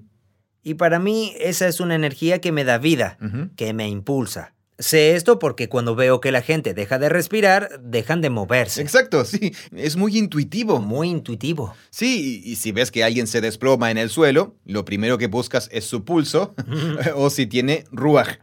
Y 0.64 0.76
para 0.76 1.00
mí 1.00 1.34
esa 1.40 1.68
es 1.68 1.80
una 1.80 1.96
energía 1.96 2.40
que 2.40 2.52
me 2.52 2.64
da 2.64 2.78
vida, 2.78 3.18
que 3.56 3.74
me 3.74 3.88
impulsa. 3.88 4.54
Sé 4.82 5.16
esto 5.16 5.38
porque 5.38 5.70
cuando 5.70 5.96
veo 5.96 6.22
que 6.22 6.32
la 6.32 6.42
gente 6.42 6.74
deja 6.74 6.98
de 6.98 7.08
respirar, 7.08 7.80
dejan 7.84 8.20
de 8.22 8.32
moverse. 8.32 8.82
Exacto, 8.82 9.26
sí. 9.26 9.54
Es 9.76 9.96
muy 9.96 10.18
intuitivo. 10.18 10.80
Muy 10.80 11.10
intuitivo. 11.10 11.76
Sí, 11.92 12.42
y 12.44 12.52
y 12.52 12.56
si 12.56 12.72
ves 12.72 12.90
que 12.90 13.04
alguien 13.04 13.28
se 13.28 13.42
desploma 13.42 13.92
en 13.92 14.00
el 14.00 14.10
suelo, 14.10 14.56
lo 14.66 14.84
primero 14.84 15.20
que 15.20 15.28
buscas 15.28 15.70
es 15.72 15.86
su 15.86 16.04
pulso 16.04 16.56
o 17.16 17.30
si 17.30 17.46
tiene 17.46 17.86
ruaj. 17.92 18.40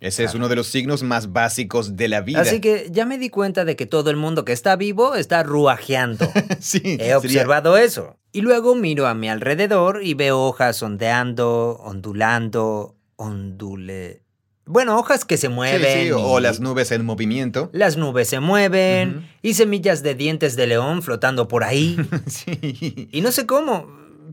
Ese 0.00 0.22
es 0.24 0.34
uno 0.34 0.48
de 0.48 0.54
los 0.56 0.68
signos 0.68 1.02
más 1.02 1.32
básicos 1.32 1.96
de 1.96 2.06
la 2.08 2.20
vida. 2.20 2.40
Así 2.40 2.60
que 2.60 2.88
ya 2.92 3.04
me 3.04 3.18
di 3.18 3.30
cuenta 3.30 3.64
de 3.64 3.74
que 3.74 3.84
todo 3.86 4.10
el 4.10 4.16
mundo 4.16 4.44
que 4.44 4.52
está 4.52 4.76
vivo 4.76 5.16
está 5.16 5.42
ruajeando. 5.42 6.30
sí, 6.60 6.80
He 6.84 6.96
sería- 6.98 7.18
observado 7.18 7.76
eso. 7.76 8.16
Y 8.30 8.42
luego 8.42 8.74
miro 8.74 9.06
a 9.08 9.14
mi 9.14 9.28
alrededor 9.28 10.00
y 10.04 10.14
veo 10.14 10.40
hojas 10.42 10.82
ondeando, 10.82 11.78
ondulando, 11.82 12.96
ondule... 13.16 14.22
Bueno, 14.70 14.98
hojas 14.98 15.24
que 15.24 15.38
se 15.38 15.48
mueven. 15.48 16.08
sí, 16.08 16.12
o 16.12 16.38
y 16.38 16.42
las 16.42 16.60
nubes 16.60 16.90
en 16.92 17.02
movimiento. 17.02 17.70
Las 17.72 17.96
nubes 17.96 18.28
se 18.28 18.38
mueven 18.38 19.26
y 19.40 19.54
semillas 19.54 20.02
de 20.02 20.14
dientes 20.14 20.56
de 20.56 20.66
león 20.66 21.02
flotando 21.02 21.48
por 21.48 21.64
ahí. 21.64 21.96
sí. 22.26 23.08
y 23.10 23.20
no 23.22 23.32
sé 23.32 23.46
cómo, 23.46 23.86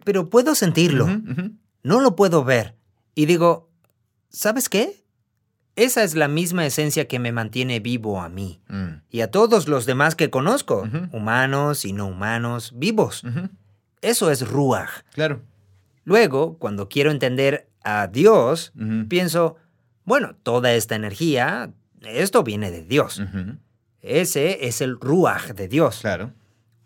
pero 0.03 0.29
puedo 0.29 0.53
sentirlo. 0.53 1.07
No 1.83 2.01
lo 2.01 2.17
puedo 2.17 2.43
ver. 2.43 2.75
Y 3.15 3.27
digo, 3.27 3.69
¿sabes 4.27 4.67
qué? 4.67 5.04
Esa 5.75 6.03
es 6.03 6.15
la 6.15 6.27
misma 6.27 6.65
esencia 6.65 7.07
que 7.07 7.19
me 7.19 7.31
mantiene 7.31 7.79
vivo 7.79 8.21
a 8.21 8.29
mí 8.29 8.61
Mm, 8.69 9.01
y 9.09 9.21
a 9.21 9.29
todos 9.31 9.67
los 9.67 9.85
demás 9.85 10.15
que 10.15 10.29
conozco, 10.29 10.87
humanos 11.11 11.85
y 11.85 11.93
no 11.93 12.07
humanos, 12.07 12.71
vivos. 12.75 13.23
Eso 14.01 14.31
es 14.31 14.47
Ruach. 14.47 15.03
Claro. 15.13 15.41
Luego, 16.03 16.57
cuando 16.59 16.87
quiero 16.87 17.11
entender 17.11 17.67
a 17.83 18.07
Dios, 18.07 18.71
pienso, 19.09 19.57
Bueno, 20.05 20.35
toda 20.43 20.71
esta 20.73 20.95
energía, 20.95 21.71
esto 22.01 22.43
viene 22.43 22.69
de 22.71 22.83
Dios. 22.83 23.21
Ese 24.01 24.67
es 24.67 24.81
el 24.81 24.99
ruach 24.99 25.53
de 25.55 25.67
Dios. 25.67 25.99
Claro. 26.01 26.31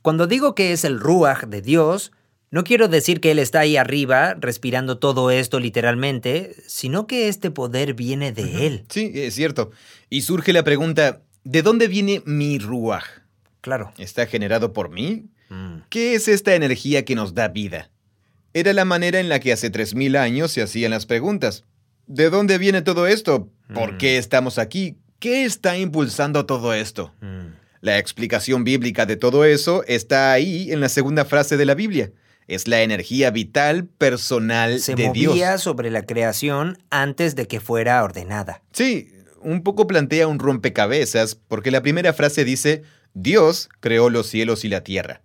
Cuando 0.01 0.25
digo 0.25 0.55
que 0.55 0.71
es 0.71 0.85
el 0.85 0.99
ruach 1.01 1.43
de 1.43 1.61
Dios, 1.61 2.13
no 2.52 2.64
quiero 2.64 2.88
decir 2.88 3.20
que 3.22 3.32
Él 3.32 3.39
está 3.39 3.60
ahí 3.62 3.78
arriba 3.78 4.36
respirando 4.39 4.97
todo 4.97 5.32
esto 5.32 5.60
literalmente, 5.60 6.56
sino 6.68 7.06
que 7.08 7.28
este 7.28 7.52
poder 7.52 7.93
viene 7.93 8.32
de 8.32 8.66
Él. 8.68 8.86
Sí, 8.89 9.12
es 9.16 9.36
cierto. 9.36 9.72
Y 10.10 10.22
surge 10.22 10.54
la 10.54 10.64
pregunta, 10.64 11.22
¿de 11.43 11.62
dónde 11.62 11.88
viene 11.88 12.22
mi 12.26 12.58
ruaj? 12.60 13.04
Claro. 13.62 13.91
¿Está 13.97 14.26
generado 14.26 14.74
por 14.74 14.89
mí? 14.89 15.26
Mm. 15.50 15.80
¿Qué 15.89 16.16
es 16.16 16.28
esta 16.28 16.56
energía 16.56 17.06
que 17.06 17.16
nos 17.16 17.34
da 17.34 17.47
vida? 17.50 17.91
Era 18.54 18.74
la 18.74 18.86
manera 18.86 19.20
en 19.20 19.30
la 19.30 19.39
que 19.39 19.52
hace 19.54 19.72
3.000 19.72 20.18
años 20.18 20.52
se 20.52 20.62
hacían 20.62 20.91
las 20.91 21.06
preguntas. 21.06 21.66
¿De 22.08 22.30
dónde 22.32 22.58
viene 22.58 22.82
todo 22.82 23.06
esto? 23.06 23.50
¿Por 23.74 23.93
Mm. 23.93 23.97
qué 24.00 24.18
estamos 24.18 24.58
aquí? 24.58 24.97
¿Qué 25.20 25.43
está 25.45 25.78
impulsando 25.78 26.45
todo 26.47 26.74
esto? 26.74 27.14
Mm. 27.22 27.54
La 27.82 27.97
explicación 28.00 28.64
bíblica 28.64 29.06
de 29.06 29.18
todo 29.18 29.45
eso 29.45 29.84
está 29.88 30.32
ahí 30.32 30.72
en 30.72 30.80
la 30.82 30.89
segunda 30.89 31.26
frase 31.26 31.56
de 31.58 31.66
la 31.66 31.76
Biblia. 31.76 32.12
Es 32.50 32.68
la 32.68 32.82
energía 32.82 33.30
vital 33.30 33.86
personal 33.86 34.80
Se 34.80 34.95
de 34.95 35.12
Dios. 35.14 35.34
movía 35.34 35.60
sobre 35.60 35.91
la 35.91 36.02
creación 36.02 36.80
antes 36.89 37.36
de 37.36 37.47
que 37.47 37.60
fuera 37.60 38.04
ordenada. 38.04 38.64
Sí, 38.74 39.12
un 39.41 39.62
poco 39.62 39.86
plantea 39.86 40.28
un 40.28 40.39
rompecabezas 40.39 41.36
porque 41.36 41.70
la 41.70 41.84
primera 41.84 42.12
frase 42.12 42.43
dice, 42.43 42.82
Dios 43.14 43.70
creó 43.82 44.10
los 44.10 44.26
cielos 44.26 44.66
y 44.66 44.70
la 44.70 44.84
tierra. 44.84 45.22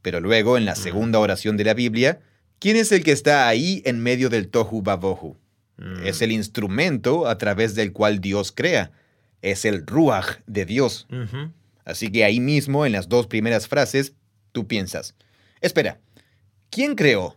Pero 0.00 0.20
luego, 0.20 0.56
en 0.56 0.64
la 0.64 0.74
segunda 0.74 1.18
oración 1.18 1.58
de 1.58 1.64
la 1.64 1.74
Biblia, 1.74 2.20
¿quién 2.58 2.76
es 2.76 2.90
el 2.90 3.04
que 3.04 3.12
está 3.12 3.48
ahí 3.48 3.82
en 3.84 4.00
medio 4.00 4.30
del 4.30 4.48
tohu 4.48 4.80
babohu? 4.80 5.36
Mm. 5.76 6.06
Es 6.06 6.22
el 6.22 6.32
instrumento 6.32 7.28
a 7.28 7.36
través 7.36 7.74
del 7.74 7.92
cual 7.92 8.20
Dios 8.20 8.50
crea. 8.50 8.92
Es 9.42 9.66
el 9.66 9.86
ruach 9.86 10.38
de 10.46 10.64
Dios. 10.64 11.06
Así 11.84 12.10
que 12.10 12.24
ahí 12.24 12.40
mismo, 12.40 12.86
en 12.86 12.92
las 12.92 13.10
dos 13.10 13.26
primeras 13.26 13.68
frases, 13.68 14.14
tú 14.52 14.66
piensas, 14.66 15.14
espera, 15.60 15.98
¿quién 16.72 16.96
creó? 16.96 17.36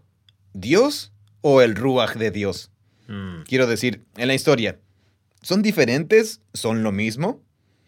¿Dios 0.54 1.12
o 1.42 1.62
el 1.62 1.76
ruach 1.76 2.16
de 2.16 2.32
Dios? 2.32 2.72
Mm. 3.08 3.42
Quiero 3.44 3.68
decir, 3.68 4.04
en 4.18 4.28
la 4.30 4.34
historia, 4.34 4.80
¿son 5.44 5.62
diferentes? 5.62 6.42
¿Son 6.54 6.82
lo 6.82 6.92
mismo? 6.92 7.42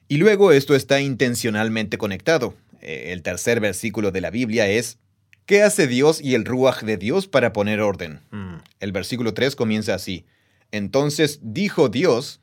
Y 0.08 0.18
luego 0.18 0.52
esto 0.52 0.76
está 0.76 1.02
intencionalmente 1.02 1.98
conectado. 1.98 2.54
Eh, 2.82 3.12
El 3.14 3.24
tercer 3.24 3.60
versículo 3.60 4.12
de 4.12 4.22
la 4.22 4.30
Biblia 4.30 4.68
es, 4.68 5.00
¿qué 5.48 5.64
hace 5.64 5.88
Dios 5.88 6.22
y 6.22 6.36
el 6.36 6.45
ruach 6.45 6.84
de 6.84 6.98
Dios 6.98 7.28
para 7.28 7.54
poner 7.54 7.80
orden? 7.82 8.20
Mm. 8.32 8.58
El 8.80 8.91
versículo 8.91 9.34
3 9.34 9.56
comienza 9.56 9.95
así. 9.95 10.26
Entonces 10.72 11.39
dijo 11.41 11.88
Dios, 11.89 12.41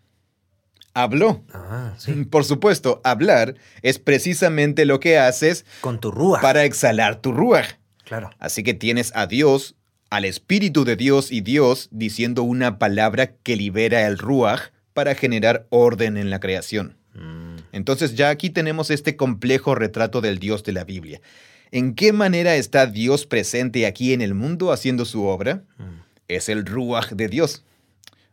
habló. 0.94 1.44
Ah, 1.52 1.94
sí. 1.98 2.12
Por 2.30 2.44
supuesto, 2.44 3.00
hablar 3.04 3.54
es 3.82 3.98
precisamente 3.98 4.84
lo 4.86 4.98
que 4.98 5.18
haces 5.18 5.64
Con 5.82 6.00
tu 6.00 6.10
ruach. 6.10 6.40
para 6.42 6.64
exhalar 6.64 7.20
tu 7.20 7.32
ruach. 7.32 7.74
Claro. 8.04 8.30
Así 8.38 8.62
que 8.62 8.74
tienes 8.74 9.12
a 9.14 9.26
Dios, 9.26 9.76
al 10.10 10.24
Espíritu 10.24 10.84
de 10.84 10.96
Dios 10.96 11.32
y 11.32 11.40
Dios 11.40 11.88
diciendo 11.90 12.42
una 12.42 12.78
palabra 12.78 13.32
que 13.42 13.56
libera 13.56 14.06
el 14.06 14.18
ruach 14.18 14.70
para 14.92 15.14
generar 15.14 15.66
orden 15.70 16.16
en 16.16 16.30
la 16.30 16.40
creación. 16.40 16.96
Mm. 17.14 17.56
Entonces 17.72 18.14
ya 18.14 18.30
aquí 18.30 18.50
tenemos 18.50 18.90
este 18.90 19.16
complejo 19.16 19.74
retrato 19.74 20.20
del 20.20 20.38
Dios 20.38 20.62
de 20.62 20.72
la 20.72 20.84
Biblia. 20.84 21.20
¿En 21.70 21.94
qué 21.94 22.12
manera 22.12 22.54
está 22.54 22.86
Dios 22.86 23.26
presente 23.26 23.86
aquí 23.86 24.12
en 24.12 24.20
el 24.20 24.34
mundo 24.34 24.70
haciendo 24.70 25.04
su 25.04 25.24
obra? 25.24 25.64
Mm. 25.78 26.02
Es 26.28 26.48
el 26.48 26.64
ruach 26.64 27.10
de 27.10 27.28
Dios. 27.28 27.64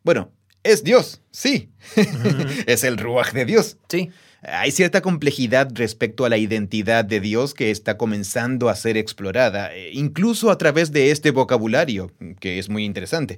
Bueno, 0.03 0.31
es 0.63 0.83
Dios, 0.83 1.21
sí. 1.31 1.71
es 2.67 2.83
el 2.83 2.97
ruach 2.97 3.33
de 3.33 3.45
Dios. 3.45 3.77
Sí. 3.89 4.11
Hay 4.43 4.71
cierta 4.71 5.01
complejidad 5.01 5.69
respecto 5.75 6.25
a 6.25 6.29
la 6.29 6.37
identidad 6.37 7.05
de 7.05 7.19
Dios 7.19 7.53
que 7.53 7.69
está 7.69 7.97
comenzando 7.97 8.69
a 8.69 8.75
ser 8.75 8.97
explorada, 8.97 9.75
eh, 9.75 9.91
incluso 9.93 10.49
a 10.49 10.57
través 10.57 10.91
de 10.91 11.11
este 11.11 11.29
vocabulario, 11.31 12.11
que 12.39 12.57
es 12.57 12.67
muy 12.67 12.83
interesante. 12.83 13.37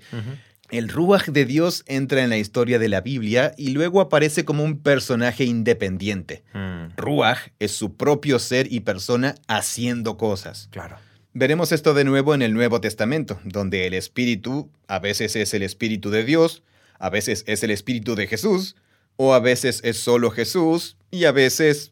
El 0.70 0.88
Ruach 0.90 1.28
de 1.28 1.46
Dios 1.46 1.84
entra 1.88 2.24
en 2.24 2.30
la 2.30 2.38
historia 2.38 2.80
de 2.80 2.88
la 2.88 3.02
Biblia 3.02 3.54
y 3.58 3.72
luego 3.72 4.00
aparece 4.00 4.46
como 4.46 4.64
un 4.64 4.80
personaje 4.80 5.44
independiente. 5.44 6.44
Mm. 6.54 6.96
Ruach 6.96 7.50
es 7.60 7.74
su 7.74 7.96
propio 7.96 8.40
ser 8.40 8.72
y 8.72 8.80
persona 8.80 9.36
haciendo 9.48 10.18
cosas. 10.18 10.70
Claro. 10.72 10.98
Veremos 11.34 11.72
esto 11.72 11.94
de 11.94 12.06
nuevo 12.06 12.34
en 12.34 12.42
el 12.42 12.54
Nuevo 12.54 12.80
Testamento, 12.80 13.40
donde 13.44 13.88
el 13.88 13.94
Espíritu 13.94 14.70
a 14.88 15.00
veces 15.00 15.36
es 15.36 15.54
el 15.54 15.64
Espíritu 15.64 16.12
de 16.12 16.24
Dios, 16.24 16.64
a 16.98 17.10
veces 17.10 17.44
es 17.48 17.64
el 17.64 17.72
Espíritu 17.72 18.16
de 18.16 18.28
Jesús, 18.28 18.76
o 19.16 19.34
a 19.34 19.40
veces 19.40 19.82
es 19.84 19.98
solo 19.98 20.32
Jesús, 20.32 20.98
y 21.12 21.26
a 21.26 21.32
veces 21.32 21.92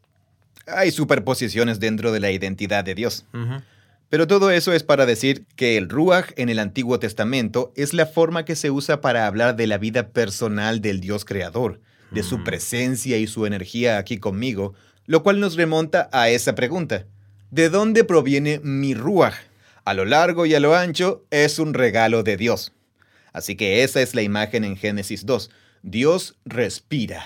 hay 0.68 0.92
superposiciones 0.92 1.80
dentro 1.80 2.12
de 2.12 2.20
la 2.20 2.32
identidad 2.32 2.84
de 2.84 2.96
Dios. 2.96 3.26
Pero 4.10 4.28
todo 4.28 4.52
eso 4.52 4.74
es 4.74 4.84
para 4.84 5.06
decir 5.06 5.46
que 5.56 5.78
el 5.78 5.88
Ruach 5.90 6.32
en 6.36 6.50
el 6.50 6.60
Antiguo 6.60 7.00
Testamento 7.00 7.72
es 7.76 7.94
la 7.94 8.06
forma 8.06 8.44
que 8.44 8.56
se 8.58 8.70
usa 8.70 9.00
para 9.00 9.26
hablar 9.26 9.56
de 9.56 9.68
la 9.68 9.78
vida 9.78 10.10
personal 10.10 10.82
del 10.82 11.00
Dios 11.00 11.24
creador, 11.24 11.80
de 12.12 12.24
su 12.24 12.40
Mm. 12.40 12.44
presencia 12.44 13.18
y 13.18 13.28
su 13.28 13.46
energía 13.46 13.98
aquí 13.98 14.18
conmigo, 14.18 14.74
lo 15.06 15.24
cual 15.24 15.40
nos 15.40 15.56
remonta 15.56 16.10
a 16.12 16.30
esa 16.30 16.56
pregunta. 16.56 17.06
¿De 17.52 17.70
dónde 17.70 18.04
proviene 18.04 18.60
mi 18.64 18.94
Ruach? 18.94 19.36
A 19.86 19.94
lo 19.94 20.04
largo 20.06 20.46
y 20.46 20.54
a 20.56 20.60
lo 20.60 20.76
ancho 20.76 21.26
es 21.32 21.58
un 21.58 21.74
regalo 21.74 22.22
de 22.24 22.36
Dios. 22.38 22.74
Así 23.34 23.56
que 23.56 23.84
esa 23.84 24.02
es 24.02 24.14
la 24.14 24.22
imagen 24.24 24.64
en 24.66 24.76
Génesis 24.76 25.26
2. 25.26 25.50
Dios 25.84 26.38
respira. 26.46 27.24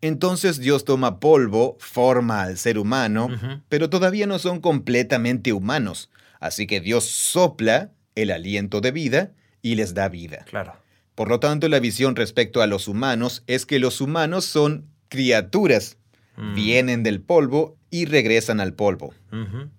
Entonces 0.00 0.58
Dios 0.58 0.84
toma 0.84 1.20
polvo, 1.20 1.76
forma 1.78 2.42
al 2.42 2.58
ser 2.58 2.78
humano, 2.78 3.28
pero 3.68 3.88
todavía 3.88 4.26
no 4.26 4.38
son 4.38 4.60
completamente 4.60 5.52
humanos. 5.52 6.10
Así 6.40 6.66
que 6.66 6.80
Dios 6.80 7.04
sopla 7.04 7.92
el 8.16 8.32
aliento 8.32 8.80
de 8.80 8.90
vida 8.90 9.32
y 9.62 9.76
les 9.76 9.94
da 9.94 10.08
vida. 10.08 10.44
Claro. 10.48 10.74
Por 11.14 11.28
lo 11.28 11.38
tanto, 11.38 11.68
la 11.68 11.78
visión 11.78 12.16
respecto 12.16 12.62
a 12.62 12.66
los 12.66 12.88
humanos 12.88 13.44
es 13.46 13.64
que 13.64 13.78
los 13.78 14.00
humanos 14.00 14.44
son 14.44 14.86
criaturas, 15.08 15.98
Mm. 16.36 16.54
vienen 16.54 17.02
del 17.02 17.20
polvo 17.20 17.76
y 17.90 18.06
regresan 18.06 18.58
al 18.60 18.72
polvo. 18.72 19.12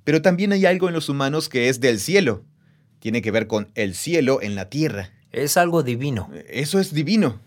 Pero 0.03 0.21
también 0.21 0.51
hay 0.53 0.67
algo 0.67 0.87
en 0.87 0.93
los 0.93 1.09
humanos 1.09 1.49
que 1.49 1.67
es 1.67 1.79
del 1.79 1.99
cielo. 1.99 2.45
Tiene 2.99 3.23
que 3.23 3.31
ver 3.31 3.47
con 3.47 3.71
el 3.73 3.95
cielo 3.95 4.39
en 4.41 4.53
la 4.53 4.69
tierra. 4.69 5.09
Es 5.31 5.57
algo 5.57 5.81
divino. 5.81 6.29
Eso 6.47 6.79
es 6.79 6.93
divino. 6.93 7.39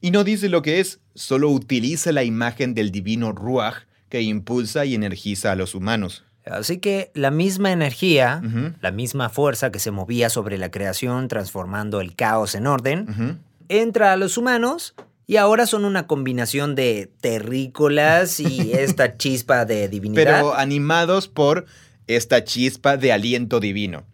Y 0.00 0.10
no 0.10 0.24
dice 0.24 0.48
lo 0.48 0.62
que 0.62 0.80
es, 0.80 1.00
solo 1.14 1.50
utiliza 1.50 2.12
la 2.12 2.24
imagen 2.24 2.74
del 2.74 2.90
divino 2.90 3.32
Ruach 3.32 3.84
que 4.08 4.22
impulsa 4.22 4.84
y 4.84 4.94
energiza 4.94 5.52
a 5.52 5.56
los 5.56 5.74
humanos. 5.74 6.24
Así 6.44 6.78
que 6.78 7.10
la 7.14 7.30
misma 7.30 7.70
energía, 7.70 8.42
la 8.80 8.90
misma 8.90 9.28
fuerza 9.28 9.70
que 9.70 9.78
se 9.78 9.90
movía 9.90 10.30
sobre 10.30 10.58
la 10.58 10.70
creación 10.70 11.28
transformando 11.28 12.00
el 12.00 12.16
caos 12.16 12.54
en 12.54 12.66
orden, 12.66 13.40
entra 13.68 14.12
a 14.12 14.16
los 14.16 14.36
humanos 14.36 14.94
y 15.26 15.36
ahora 15.36 15.66
son 15.66 15.84
una 15.84 16.06
combinación 16.08 16.74
de 16.74 17.08
terrícolas 17.20 18.40
y 18.40 18.72
esta 18.74 19.16
chispa 19.16 19.64
de 19.64 19.88
divinidad. 19.88 20.24
Pero 20.24 20.54
animados 20.54 21.28
por 21.28 21.66
esta 22.08 22.42
chispa 22.42 22.96
de 22.96 23.12
aliento 23.12 23.60
divino. 23.60 24.04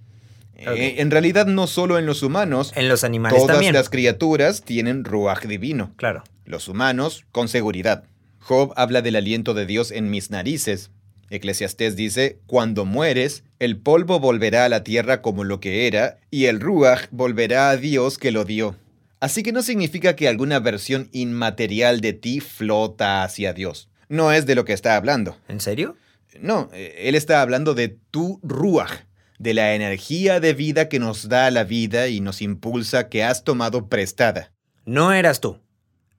Ok. 0.61 0.77
Eh, 0.77 1.01
en 1.01 1.11
realidad 1.11 1.47
no 1.47 1.67
solo 1.67 1.99
en 1.99 2.07
los 2.07 2.23
humanos, 2.23 2.73
en 2.77 2.89
los 2.89 3.05
animales 3.05 3.39
todas 3.39 3.57
también. 3.57 3.75
las 3.75 3.91
criaturas 3.91 4.63
tienen 4.63 5.05
Ruach 5.05 5.45
divino. 5.45 5.93
Claro. 5.97 6.25
Los 6.45 6.69
humanos, 6.69 7.25
con 7.33 7.49
seguridad. 7.49 8.05
Job 8.41 8.73
habla 8.77 9.03
del 9.03 9.17
aliento 9.17 9.55
de 9.55 9.67
Dios 9.67 9.91
en 9.91 10.11
mis 10.11 10.31
narices. 10.31 10.91
Eclesiastés 11.31 11.97
dice, 11.97 12.39
cuando 12.47 12.85
mueres, 12.85 13.43
el 13.59 13.77
polvo 13.77 14.21
volverá 14.21 14.65
a 14.65 14.69
la 14.69 14.85
tierra 14.85 15.23
como 15.23 15.43
lo 15.43 15.59
que 15.59 15.89
era, 15.89 16.19
y 16.31 16.45
el 16.45 16.61
Ruach 16.61 17.09
volverá 17.11 17.71
a 17.71 17.77
Dios 17.77 18.19
que 18.19 18.31
lo 18.31 18.45
dio. 18.45 18.77
Así 19.19 19.43
que 19.43 19.51
no 19.51 19.63
significa 19.63 20.15
que 20.15 20.29
alguna 20.29 20.61
versión 20.61 21.09
inmaterial 21.13 22.01
de 22.01 22.13
ti 22.13 22.41
flota 22.41 23.25
hacia 23.25 23.53
Dios. 23.53 23.89
No 24.09 24.31
es 24.31 24.47
de 24.47 24.55
lo 24.55 24.65
que 24.65 24.73
está 24.73 24.95
hablando. 24.95 25.37
¿En 25.49 25.61
serio? 25.61 25.97
No, 26.41 26.69
eh, 26.73 26.95
él 27.09 27.15
está 27.15 27.41
hablando 27.41 27.75
de 27.75 27.97
tu 28.11 28.39
Ruach, 28.43 29.06
de 29.39 29.55
la 29.55 29.75
energía 29.75 30.41
de 30.41 30.55
vida 30.55 30.89
que 30.89 30.99
nos 30.99 31.29
da 31.29 31.51
la 31.51 31.65
vida 31.65 32.09
y 32.09 32.21
nos 32.21 32.43
impulsa 32.43 33.09
que 33.09 33.25
has 33.25 33.45
tomado 33.45 33.89
prestada. 33.89 34.53
No 34.85 35.13
eras 35.13 35.41
tú. 35.41 35.61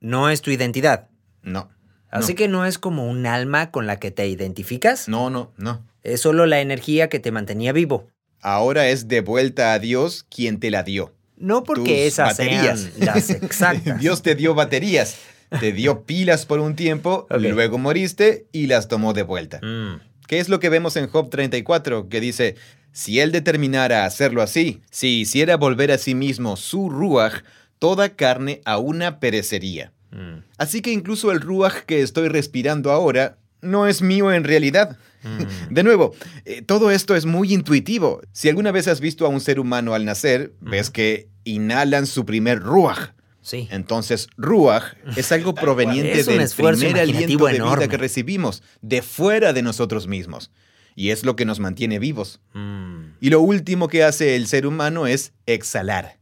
No 0.00 0.30
es 0.30 0.42
tu 0.42 0.50
identidad. 0.50 1.08
No. 1.42 1.70
Así 2.10 2.32
no. 2.32 2.36
que 2.36 2.48
no 2.48 2.64
es 2.66 2.78
como 2.78 3.08
un 3.08 3.26
alma 3.26 3.70
con 3.70 3.86
la 3.86 3.98
que 3.98 4.10
te 4.10 4.26
identificas. 4.28 5.08
No, 5.08 5.30
no, 5.30 5.52
no. 5.56 5.84
Es 6.02 6.20
solo 6.20 6.46
la 6.46 6.60
energía 6.60 7.08
que 7.08 7.18
te 7.18 7.32
mantenía 7.32 7.72
vivo. 7.72 8.08
Ahora 8.40 8.88
es 8.88 9.08
de 9.08 9.20
vuelta 9.20 9.72
a 9.72 9.78
Dios 9.78 10.24
quien 10.28 10.60
te 10.60 10.70
la 10.70 10.82
dio. 10.82 11.14
No 11.36 11.64
porque 11.64 11.82
Tus 11.82 11.90
esas 11.90 12.30
baterías. 12.30 12.80
sean 12.80 13.06
las 13.06 13.30
exactas. 13.42 14.00
Dios 14.00 14.22
te 14.22 14.34
dio 14.34 14.54
baterías, 14.54 15.16
te 15.60 15.72
dio 15.72 16.04
pilas 16.04 16.46
por 16.46 16.60
un 16.60 16.76
tiempo, 16.76 17.26
luego 17.30 17.78
moriste 17.78 18.46
y 18.52 18.66
las 18.66 18.88
tomó 18.88 19.12
de 19.12 19.22
vuelta. 19.22 19.60
Mm, 19.62 20.00
¿Qué 20.26 20.40
es 20.40 20.48
lo 20.48 20.60
que 20.60 20.68
vemos 20.68 20.96
en 20.96 21.08
Job 21.08 21.30
34? 21.30 22.08
Que 22.08 22.20
dice, 22.20 22.56
si 22.98 23.20
él 23.20 23.30
determinara 23.30 24.04
hacerlo 24.04 24.42
así, 24.42 24.82
si 24.90 25.20
hiciera 25.20 25.56
volver 25.56 25.92
a 25.92 25.98
sí 25.98 26.16
mismo 26.16 26.56
su 26.56 26.90
ruach, 26.90 27.44
toda 27.78 28.16
carne 28.16 28.60
a 28.64 28.78
una 28.78 29.20
perecería. 29.20 29.92
Mm. 30.10 30.42
Así 30.56 30.82
que 30.82 30.90
incluso 30.90 31.30
el 31.30 31.40
ruaj 31.40 31.84
que 31.86 32.02
estoy 32.02 32.26
respirando 32.26 32.90
ahora 32.90 33.38
no 33.60 33.86
es 33.86 34.02
mío 34.02 34.32
en 34.32 34.42
realidad. 34.42 34.98
Mm. 35.22 35.42
De 35.74 35.84
nuevo, 35.84 36.12
eh, 36.44 36.60
todo 36.62 36.90
esto 36.90 37.14
es 37.14 37.24
muy 37.24 37.54
intuitivo. 37.54 38.20
Si 38.32 38.48
alguna 38.48 38.72
vez 38.72 38.88
has 38.88 38.98
visto 38.98 39.24
a 39.24 39.28
un 39.28 39.40
ser 39.40 39.60
humano 39.60 39.94
al 39.94 40.04
nacer, 40.04 40.54
ves 40.60 40.90
que 40.90 41.28
inhalan 41.44 42.04
su 42.04 42.26
primer 42.26 42.58
ruaj. 42.58 43.12
Sí. 43.42 43.68
Entonces, 43.70 44.26
ruaj 44.36 44.94
es 45.16 45.30
algo 45.30 45.54
proveniente 45.54 46.18
Es 46.18 46.26
del 46.26 46.48
primer 46.50 46.98
aliento 46.98 47.46
de 47.46 47.54
enorme. 47.54 47.76
vida 47.76 47.88
que 47.88 47.96
recibimos, 47.96 48.64
de 48.82 49.02
fuera 49.02 49.52
de 49.52 49.62
nosotros 49.62 50.08
mismos. 50.08 50.50
Y 50.98 51.12
es 51.12 51.24
lo 51.24 51.36
que 51.36 51.44
nos 51.44 51.60
mantiene 51.60 52.00
vivos. 52.00 52.40
Mm. 52.54 53.12
Y 53.20 53.30
lo 53.30 53.40
último 53.40 53.86
que 53.86 54.02
hace 54.02 54.34
el 54.34 54.48
ser 54.48 54.66
humano 54.66 55.06
es 55.06 55.32
exhalar. 55.46 56.18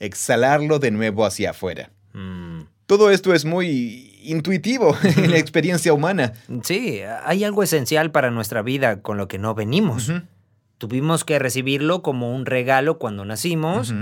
Exhalarlo 0.00 0.80
de 0.80 0.90
nuevo 0.90 1.24
hacia 1.24 1.50
afuera. 1.50 1.92
Mm. 2.12 2.62
Todo 2.86 3.12
esto 3.12 3.34
es 3.34 3.44
muy 3.44 4.18
intuitivo 4.24 4.96
en 5.16 5.30
la 5.30 5.38
experiencia 5.38 5.92
humana. 5.92 6.32
Sí, 6.64 7.02
hay 7.24 7.44
algo 7.44 7.62
esencial 7.62 8.10
para 8.10 8.32
nuestra 8.32 8.62
vida 8.62 9.00
con 9.00 9.16
lo 9.16 9.28
que 9.28 9.38
no 9.38 9.54
venimos. 9.54 10.12
Tuvimos 10.78 11.22
que 11.22 11.38
recibirlo 11.38 12.02
como 12.02 12.34
un 12.34 12.46
regalo 12.46 12.98
cuando 12.98 13.24
nacimos 13.24 13.94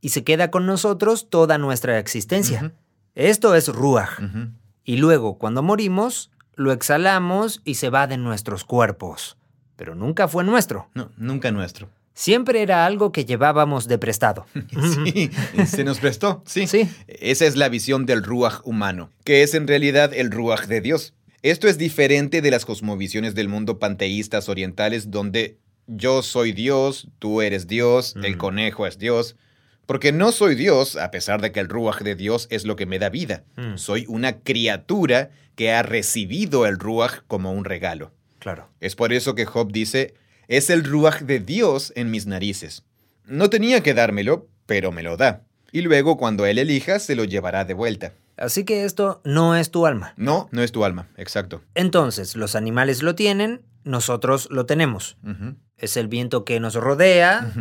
y 0.00 0.10
se 0.10 0.22
queda 0.22 0.52
con 0.52 0.64
nosotros 0.64 1.28
toda 1.28 1.58
nuestra 1.58 1.98
existencia. 1.98 2.72
Esto 3.16 3.56
es 3.56 3.68
ujú. 3.68 4.52
Y 4.84 4.98
luego, 4.98 5.38
cuando 5.38 5.64
morimos, 5.64 6.30
lo 6.54 6.70
exhalamos 6.70 7.60
y 7.64 7.74
se 7.74 7.90
va 7.90 8.06
de 8.06 8.16
nuestros 8.16 8.62
cuerpos. 8.62 9.38
Pero 9.76 9.94
nunca 9.94 10.28
fue 10.28 10.44
nuestro. 10.44 10.88
No, 10.94 11.10
nunca 11.16 11.50
nuestro. 11.50 11.88
Siempre 12.14 12.60
era 12.62 12.84
algo 12.84 13.10
que 13.10 13.24
llevábamos 13.24 13.88
de 13.88 13.98
prestado. 13.98 14.46
Sí, 15.04 15.30
se 15.66 15.82
nos 15.84 15.98
prestó, 15.98 16.42
sí. 16.46 16.66
Sí. 16.66 16.88
Esa 17.06 17.46
es 17.46 17.56
la 17.56 17.68
visión 17.68 18.04
del 18.06 18.22
ruaj 18.22 18.60
humano, 18.64 19.10
que 19.24 19.42
es 19.42 19.54
en 19.54 19.66
realidad 19.66 20.12
el 20.14 20.30
ruaj 20.30 20.66
de 20.66 20.80
Dios. 20.82 21.14
Esto 21.42 21.68
es 21.68 21.78
diferente 21.78 22.42
de 22.42 22.50
las 22.50 22.64
cosmovisiones 22.66 23.34
del 23.34 23.48
mundo 23.48 23.78
panteístas 23.78 24.48
orientales 24.48 25.10
donde 25.10 25.56
yo 25.86 26.22
soy 26.22 26.52
Dios, 26.52 27.08
tú 27.18 27.40
eres 27.42 27.66
Dios, 27.66 28.14
el 28.22 28.36
Mm. 28.36 28.38
conejo 28.38 28.86
es 28.86 28.98
Dios. 28.98 29.36
Porque 29.86 30.12
no 30.12 30.30
soy 30.30 30.54
Dios, 30.54 30.94
a 30.96 31.10
pesar 31.10 31.40
de 31.40 31.50
que 31.50 31.58
el 31.60 31.68
ruaj 31.68 32.02
de 32.02 32.14
Dios 32.14 32.46
es 32.50 32.64
lo 32.64 32.76
que 32.76 32.86
me 32.86 33.00
da 33.00 33.08
vida. 33.08 33.42
Mm. 33.56 33.76
Soy 33.78 34.04
una 34.08 34.38
criatura 34.38 35.30
que 35.56 35.72
ha 35.72 35.82
recibido 35.82 36.66
el 36.66 36.78
ruaj 36.78 37.22
como 37.26 37.52
un 37.52 37.64
regalo. 37.64 38.12
Claro. 38.42 38.68
Es 38.80 38.96
por 38.96 39.12
eso 39.12 39.36
que 39.36 39.46
Job 39.46 39.70
dice, 39.70 40.14
es 40.48 40.68
el 40.68 40.82
ruaj 40.82 41.20
de 41.20 41.38
Dios 41.38 41.92
en 41.94 42.10
mis 42.10 42.26
narices. 42.26 42.82
No 43.24 43.48
tenía 43.50 43.84
que 43.84 43.94
dármelo, 43.94 44.48
pero 44.66 44.90
me 44.90 45.04
lo 45.04 45.16
da. 45.16 45.44
Y 45.70 45.82
luego 45.82 46.16
cuando 46.16 46.44
él 46.44 46.58
elija, 46.58 46.98
se 46.98 47.14
lo 47.14 47.22
llevará 47.22 47.64
de 47.64 47.74
vuelta. 47.74 48.14
Así 48.36 48.64
que 48.64 48.84
esto 48.84 49.20
no 49.22 49.54
es 49.54 49.70
tu 49.70 49.86
alma. 49.86 50.12
No, 50.16 50.48
no 50.50 50.60
es 50.60 50.72
tu 50.72 50.84
alma, 50.84 51.08
exacto. 51.16 51.62
Entonces, 51.76 52.34
los 52.34 52.56
animales 52.56 53.04
lo 53.04 53.14
tienen, 53.14 53.62
nosotros 53.84 54.48
lo 54.50 54.66
tenemos. 54.66 55.16
Es 55.76 55.96
el 55.96 56.08
viento 56.08 56.44
que 56.44 56.58
nos 56.58 56.74
rodea. 56.74 57.52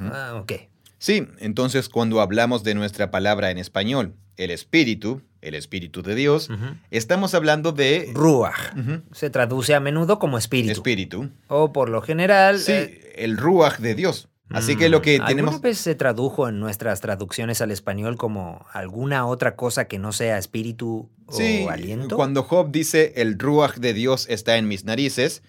Ah, 0.00 0.38
ok. 0.40 0.52
Sí, 0.96 1.28
entonces 1.38 1.90
cuando 1.90 2.22
hablamos 2.22 2.64
de 2.64 2.74
nuestra 2.74 3.10
palabra 3.10 3.50
en 3.50 3.58
español, 3.58 4.14
el 4.38 4.50
espíritu, 4.50 5.20
el 5.42 5.54
espíritu 5.54 6.02
de 6.02 6.14
Dios, 6.14 6.48
estamos 6.90 7.34
hablando 7.34 7.72
de... 7.72 8.10
Ruach. 8.14 8.74
Se 9.12 9.30
traduce 9.30 9.74
a 9.74 9.80
menudo 9.80 10.18
como 10.18 10.38
espíritu. 10.38 10.72
Espíritu. 10.72 11.30
o 11.48 11.72
por 11.72 11.88
lo 11.88 12.02
general. 12.02 12.58
Sí, 12.58 12.72
eh, 12.72 13.12
el 13.16 13.36
ruaj 13.36 13.78
de 13.78 13.94
Dios. 13.94 14.28
Así 14.52 14.76
que 14.76 14.88
lo 14.88 15.00
que 15.00 15.20
mm, 15.20 15.26
tenemos... 15.26 15.54
¿Alguna 15.54 15.68
vez 15.68 15.78
se 15.78 15.94
tradujo 15.94 16.48
en 16.48 16.58
nuestras 16.58 17.00
traducciones 17.00 17.60
al 17.60 17.70
español 17.70 18.16
como 18.16 18.66
alguna 18.72 19.26
otra 19.26 19.54
cosa 19.54 19.86
que 19.86 19.98
no 20.00 20.12
sea 20.12 20.38
espíritu 20.38 21.08
Sí, 21.30 21.64
o 21.66 21.70
aliento? 21.70 22.16
cuando 22.16 22.42
Job 22.42 22.72
dice 22.72 23.12
el 23.16 23.38
ruaj 23.38 23.76
de 23.76 23.94
Dios 23.94 24.26
está 24.28 24.56
en 24.56 24.66
mis 24.66 24.84
narices, 24.84 25.42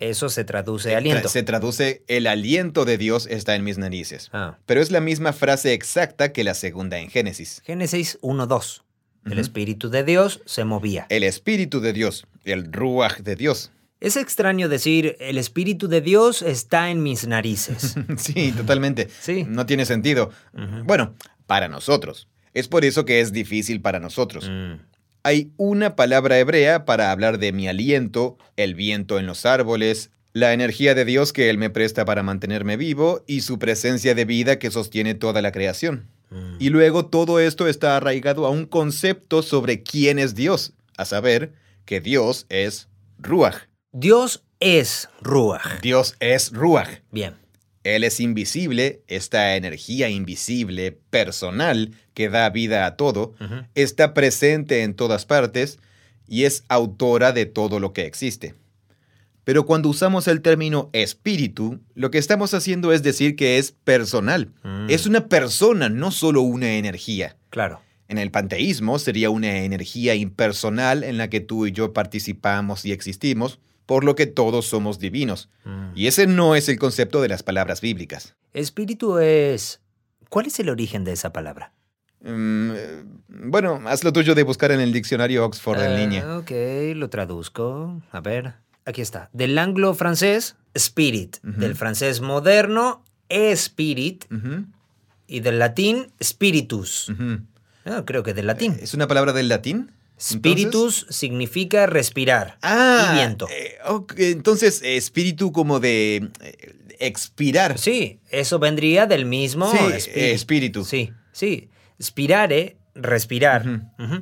Eso 0.00 0.28
se 0.28 0.42
traduce 0.44 0.90
eh, 0.90 0.96
aliento. 0.96 1.28
se 1.28 1.44
traduce 1.44 2.02
el 2.08 2.26
aliento 2.26 2.84
de 2.84 2.98
Dios 2.98 3.28
está 3.30 3.54
en 3.54 3.62
mis 3.62 3.78
narices. 3.78 4.28
Ah. 4.32 4.58
Pero 4.66 4.80
es 4.82 4.90
la 4.90 5.00
misma 5.00 5.32
frase 5.32 5.72
exacta 5.72 6.32
que 6.32 6.42
la 6.42 6.54
segunda 6.54 6.98
en 6.98 7.10
Génesis. 7.10 7.62
Génesis 7.64 8.18
1.2. 8.22 8.82
El 9.24 9.38
espíritu 9.38 9.90
de 9.90 10.04
Dios 10.04 10.40
se 10.46 10.64
movía. 10.64 11.06
El 11.10 11.22
espíritu 11.22 11.80
de 11.80 11.92
Dios, 11.92 12.26
el 12.44 12.72
ruaj 12.72 13.18
de 13.18 13.36
Dios. 13.36 13.70
Es 14.00 14.16
extraño 14.16 14.68
decir, 14.68 15.16
el 15.18 15.38
espíritu 15.38 15.88
de 15.88 16.00
Dios 16.00 16.42
está 16.42 16.90
en 16.90 17.02
mis 17.02 17.26
narices. 17.26 17.96
sí, 18.16 18.52
totalmente. 18.52 19.08
Sí. 19.20 19.44
No 19.48 19.66
tiene 19.66 19.84
sentido. 19.86 20.30
Bueno, 20.84 21.14
para 21.46 21.68
nosotros. 21.68 22.28
Es 22.54 22.68
por 22.68 22.84
eso 22.84 23.04
que 23.04 23.20
es 23.20 23.32
difícil 23.32 23.80
para 23.80 24.00
nosotros. 24.00 24.48
Mm. 24.48 24.80
Hay 25.24 25.52
una 25.56 25.96
palabra 25.96 26.38
hebrea 26.38 26.84
para 26.84 27.10
hablar 27.10 27.38
de 27.38 27.52
mi 27.52 27.68
aliento, 27.68 28.38
el 28.56 28.74
viento 28.74 29.18
en 29.18 29.26
los 29.26 29.44
árboles, 29.46 30.10
la 30.32 30.52
energía 30.52 30.94
de 30.94 31.04
Dios 31.04 31.32
que 31.32 31.50
Él 31.50 31.58
me 31.58 31.70
presta 31.70 32.04
para 32.04 32.22
mantenerme 32.22 32.76
vivo 32.76 33.24
y 33.26 33.40
su 33.40 33.58
presencia 33.58 34.14
de 34.14 34.24
vida 34.24 34.58
que 34.58 34.70
sostiene 34.70 35.14
toda 35.14 35.42
la 35.42 35.52
creación. 35.52 36.06
Mm. 36.30 36.56
Y 36.58 36.70
luego 36.70 37.06
todo 37.06 37.40
esto 37.40 37.68
está 37.68 37.96
arraigado 37.96 38.46
a 38.46 38.50
un 38.50 38.66
concepto 38.66 39.42
sobre 39.42 39.82
quién 39.82 40.18
es 40.18 40.34
Dios, 40.34 40.72
a 40.96 41.04
saber 41.04 41.52
que 41.84 42.00
Dios 42.00 42.46
es 42.48 42.88
Ruach. 43.18 43.68
Dios 43.92 44.44
es 44.60 45.08
Ruach. 45.20 45.80
Dios 45.80 46.16
es 46.20 46.52
Ruach. 46.52 47.00
Bien. 47.10 47.34
Él 47.84 48.04
es 48.04 48.20
invisible, 48.20 49.02
esta 49.06 49.56
energía 49.56 50.10
invisible, 50.10 50.92
personal, 51.10 51.92
que 52.12 52.28
da 52.28 52.50
vida 52.50 52.84
a 52.84 52.96
todo, 52.96 53.34
está 53.74 54.12
presente 54.12 54.82
en 54.82 54.94
todas 54.94 55.24
partes 55.24 55.78
y 56.26 56.44
es 56.44 56.64
autora 56.68 57.32
de 57.32 57.46
todo 57.46 57.80
lo 57.80 57.92
que 57.92 58.04
existe. 58.04 58.54
Pero 59.48 59.64
cuando 59.64 59.88
usamos 59.88 60.28
el 60.28 60.42
término 60.42 60.90
espíritu, 60.92 61.80
lo 61.94 62.10
que 62.10 62.18
estamos 62.18 62.52
haciendo 62.52 62.92
es 62.92 63.02
decir 63.02 63.34
que 63.34 63.56
es 63.56 63.72
personal. 63.72 64.52
Mm. 64.62 64.90
Es 64.90 65.06
una 65.06 65.26
persona, 65.28 65.88
no 65.88 66.10
solo 66.10 66.42
una 66.42 66.72
energía. 66.74 67.38
Claro. 67.48 67.80
En 68.08 68.18
el 68.18 68.30
panteísmo 68.30 68.98
sería 68.98 69.30
una 69.30 69.60
energía 69.60 70.14
impersonal 70.14 71.02
en 71.02 71.16
la 71.16 71.30
que 71.30 71.40
tú 71.40 71.64
y 71.64 71.72
yo 71.72 71.94
participamos 71.94 72.84
y 72.84 72.92
existimos, 72.92 73.58
por 73.86 74.04
lo 74.04 74.14
que 74.16 74.26
todos 74.26 74.66
somos 74.66 74.98
divinos. 74.98 75.48
Mm. 75.64 75.92
Y 75.94 76.08
ese 76.08 76.26
no 76.26 76.54
es 76.54 76.68
el 76.68 76.78
concepto 76.78 77.22
de 77.22 77.28
las 77.28 77.42
palabras 77.42 77.80
bíblicas. 77.80 78.36
Espíritu 78.52 79.16
es... 79.16 79.80
¿Cuál 80.28 80.44
es 80.48 80.60
el 80.60 80.68
origen 80.68 81.04
de 81.04 81.12
esa 81.12 81.32
palabra? 81.32 81.72
Mm, 82.20 82.70
eh, 82.76 83.02
bueno, 83.28 83.80
haz 83.86 84.04
lo 84.04 84.12
tuyo 84.12 84.34
de 84.34 84.42
buscar 84.42 84.72
en 84.72 84.80
el 84.80 84.92
diccionario 84.92 85.42
Oxford 85.46 85.80
en 85.80 85.92
Ah, 85.92 85.96
línea. 85.96 86.36
Ok, 86.36 86.50
lo 86.96 87.08
traduzco. 87.08 88.02
A 88.12 88.20
ver, 88.20 88.52
aquí 88.88 89.00
está. 89.02 89.28
Del 89.32 89.56
anglo-francés, 89.58 90.56
spirit. 90.74 91.36
Del 91.42 91.74
francés 91.76 92.20
moderno, 92.20 93.04
spirit. 93.28 94.24
Y 95.26 95.40
del 95.40 95.58
latín, 95.58 96.06
spiritus. 96.22 97.12
Ah, 97.84 98.02
creo 98.06 98.22
que 98.22 98.34
del 98.34 98.46
latín. 98.46 98.76
¿Es 98.80 98.94
una 98.94 99.06
palabra 99.06 99.32
del 99.32 99.48
latín? 99.48 99.92
Spiritus 100.20 101.06
significa 101.10 101.86
respirar. 101.86 102.58
Ah, 102.62 103.10
y 103.12 103.16
viento. 103.16 103.46
eh, 103.50 103.78
entonces, 104.32 104.82
eh, 104.82 104.96
espíritu 104.96 105.52
como 105.52 105.78
de 105.78 106.30
eh, 106.40 106.74
expirar. 106.98 107.78
Sí, 107.78 108.18
eso 108.30 108.58
vendría 108.58 109.06
del 109.06 109.26
mismo 109.26 109.70
Sí, 109.70 109.76
espíritu. 109.78 110.18
eh, 110.18 110.32
espíritu. 110.32 110.84
Sí, 110.84 111.12
sí. 111.32 111.68
Spirare, 112.02 112.76
respirar. 112.96 113.64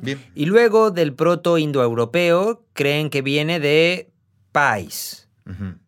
Bien. 0.03 0.19
Y 0.35 0.45
luego 0.45 0.91
del 0.91 1.13
proto-indoeuropeo 1.13 2.63
creen 2.73 3.09
que 3.09 3.21
viene 3.23 3.59
de 3.59 4.11
pais, 4.51 5.29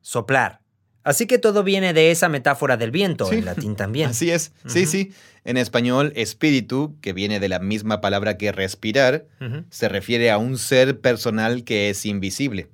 soplar. 0.02 0.62
Así 1.04 1.26
que 1.28 1.38
todo 1.40 1.64
viene 1.64 1.94
de 1.94 2.12
esa 2.12 2.30
metáfora 2.30 2.78
del 2.78 2.92
viento, 2.92 3.26
Sí. 3.26 3.36
en 3.38 3.46
latín 3.46 3.76
también. 3.76 4.10
Así 4.10 4.30
es. 4.32 4.52
Sí, 4.68 4.86
sí. 4.86 5.12
En 5.46 5.58
español, 5.58 6.12
espíritu, 6.16 6.98
que 7.02 7.14
viene 7.14 7.40
de 7.40 7.50
la 7.50 7.60
misma 7.60 8.02
palabra 8.02 8.38
que 8.38 8.52
respirar, 8.52 9.26
se 9.70 9.90
refiere 9.90 10.30
a 10.30 10.38
un 10.38 10.58
ser 10.58 11.00
personal 11.00 11.64
que 11.64 11.90
es 11.90 12.06
invisible. 12.06 12.70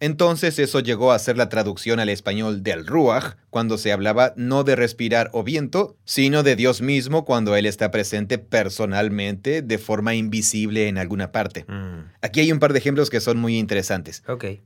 Entonces 0.00 0.58
eso 0.58 0.80
llegó 0.80 1.12
a 1.12 1.18
ser 1.18 1.36
la 1.36 1.50
traducción 1.50 2.00
al 2.00 2.08
español 2.08 2.62
del 2.62 2.86
ruach, 2.86 3.36
cuando 3.50 3.76
se 3.76 3.92
hablaba 3.92 4.32
no 4.34 4.64
de 4.64 4.74
respirar 4.74 5.28
o 5.34 5.44
viento, 5.44 5.96
sino 6.04 6.42
de 6.42 6.56
Dios 6.56 6.80
mismo 6.80 7.26
cuando 7.26 7.54
Él 7.54 7.66
está 7.66 7.90
presente 7.90 8.38
personalmente 8.38 9.60
de 9.60 9.78
forma 9.78 10.14
invisible 10.14 10.88
en 10.88 10.96
alguna 10.96 11.32
parte. 11.32 11.66
Mm. 11.68 12.12
Aquí 12.22 12.40
hay 12.40 12.50
un 12.50 12.60
par 12.60 12.72
de 12.72 12.78
ejemplos 12.78 13.10
que 13.10 13.20
son 13.20 13.38
muy 13.38 13.58
interesantes. 13.58 14.22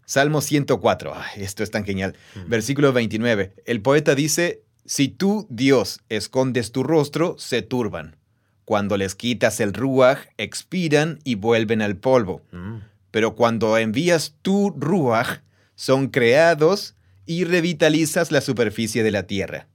Salmo 0.06 0.40
104, 0.40 1.12
ay, 1.14 1.42
esto 1.42 1.64
es 1.64 1.70
tan 1.72 1.84
genial. 1.84 2.14
Mm. 2.36 2.48
Versículo 2.48 2.92
29, 2.92 3.52
el 3.66 3.82
poeta 3.82 4.14
dice, 4.14 4.62
si 4.86 5.08
tú, 5.08 5.46
Dios, 5.50 6.00
escondes 6.10 6.70
tu 6.70 6.84
rostro, 6.84 7.34
se 7.38 7.62
turban. 7.62 8.16
Cuando 8.64 8.96
les 8.96 9.14
quitas 9.14 9.60
el 9.60 9.74
ruach, 9.74 10.18
expiran 10.38 11.18
y 11.24 11.34
vuelven 11.34 11.82
al 11.82 11.96
polvo. 11.96 12.42
Mm. 12.52 12.76
Pero 13.14 13.36
cuando 13.36 13.78
envías 13.78 14.34
tu 14.42 14.70
ruach, 14.76 15.38
son 15.76 16.08
creados 16.08 16.96
y 17.26 17.44
revitalizas 17.44 18.32
la 18.32 18.40
superficie 18.40 19.04
de 19.04 19.12
la 19.12 19.22
tierra. 19.28 19.68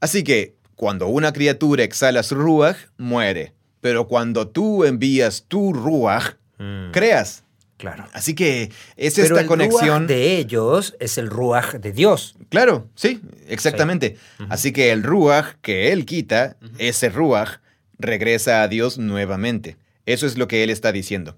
Así 0.00 0.24
que, 0.24 0.56
cuando 0.74 1.06
una 1.06 1.32
criatura 1.32 1.84
exhala 1.84 2.24
su 2.24 2.34
ruach, 2.34 2.76
muere. 2.98 3.52
Pero 3.80 4.08
cuando 4.08 4.48
tú 4.48 4.84
envías 4.84 5.44
tu 5.46 5.72
ruach, 5.72 6.34
Mm, 6.58 6.90
creas. 6.90 7.44
claro. 7.78 8.04
Así 8.12 8.34
que 8.34 8.72
es 8.96 9.14
Pero 9.14 9.26
esta 9.28 9.40
el 9.42 9.46
conexión. 9.46 9.86
ruaj 9.98 10.06
de 10.08 10.38
ellos 10.38 10.96
es 10.98 11.18
el 11.18 11.30
ruaj 11.30 11.74
de 11.76 11.92
Dios. 11.92 12.34
Claro, 12.48 12.88
sí, 12.96 13.20
exactamente. 13.46 14.16
Así 14.48 14.72
que 14.72 14.90
el 14.90 15.04
ruach 15.04 15.54
que 15.62 15.92
él 15.92 16.04
quita, 16.04 16.56
ese 16.78 17.10
ruach, 17.10 17.60
regresa 18.00 18.62
a 18.62 18.66
Dios 18.66 18.98
nuevamente. 18.98 19.76
Eso 20.04 20.26
es 20.26 20.36
lo 20.36 20.48
que 20.48 20.64
él 20.64 20.70
está 20.70 20.90
diciendo. 20.90 21.36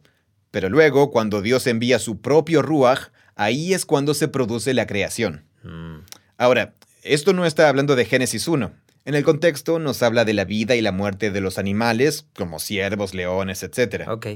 Pero 0.55 0.69
luego, 0.69 1.11
cuando 1.11 1.43
Dios 1.43 1.67
envía 1.67 1.99
su 1.99 2.21
propio 2.21 2.63
ruach, 2.63 3.09
ahí 3.35 3.75
es 3.75 3.85
cuando 3.85 4.15
se 4.15 4.29
produce 4.29 4.73
la 4.73 4.87
creación. 4.87 5.43
Mm, 5.65 5.97
Ahora, 6.39 6.75
esto 7.03 7.33
no 7.33 7.45
está 7.45 7.69
hablando 7.69 7.97
de 7.97 8.05
Génesis 8.05 8.47
1. 8.47 8.71
En 9.05 9.15
el 9.17 9.25
contexto 9.25 9.81
nos 9.81 10.01
habla 10.05 10.25
de 10.25 10.33
la 10.33 10.45
vida 10.45 10.77
y 10.77 10.81
la 10.81 10.93
muerte 10.93 11.33
de 11.33 11.41
los 11.41 11.59
animales, 11.59 12.27
como 12.37 12.61
ciervos, 12.61 13.15
leones, 13.15 13.65
etc. 13.65 14.07
ok. 14.09 14.27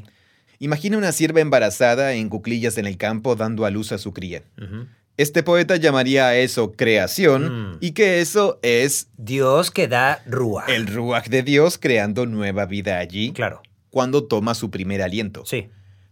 Imagina 0.58 0.98
una 0.98 1.12
sierva 1.12 1.40
embarazada 1.40 2.14
en 2.14 2.28
cuclillas 2.28 2.78
en 2.78 2.86
el 2.86 2.96
campo 2.96 3.36
dando 3.36 3.64
a 3.64 3.70
luz 3.70 3.92
a 3.92 3.98
su 3.98 4.12
cría. 4.12 4.42
Este 5.16 5.44
poeta 5.44 5.76
llamaría 5.76 6.26
a 6.26 6.36
eso 6.36 6.72
creación 6.72 7.70
Mm. 7.74 7.78
y 7.80 7.92
que 7.92 8.20
eso 8.20 8.58
es 8.62 9.06
Dios 9.16 9.70
que 9.70 9.86
da 9.86 10.20
ruaj. 10.26 10.68
el 10.68 10.88
ruach 10.88 11.28
de 11.28 11.44
Dios 11.44 11.78
creando 11.78 12.26
nueva 12.26 12.66
vida 12.66 12.98
allí 12.98 13.32
Claro. 13.32 13.62
cuando 13.90 14.24
toma 14.24 14.56
su 14.56 14.70
primer 14.72 15.00
aliento. 15.02 15.44
Sí. 15.46 15.68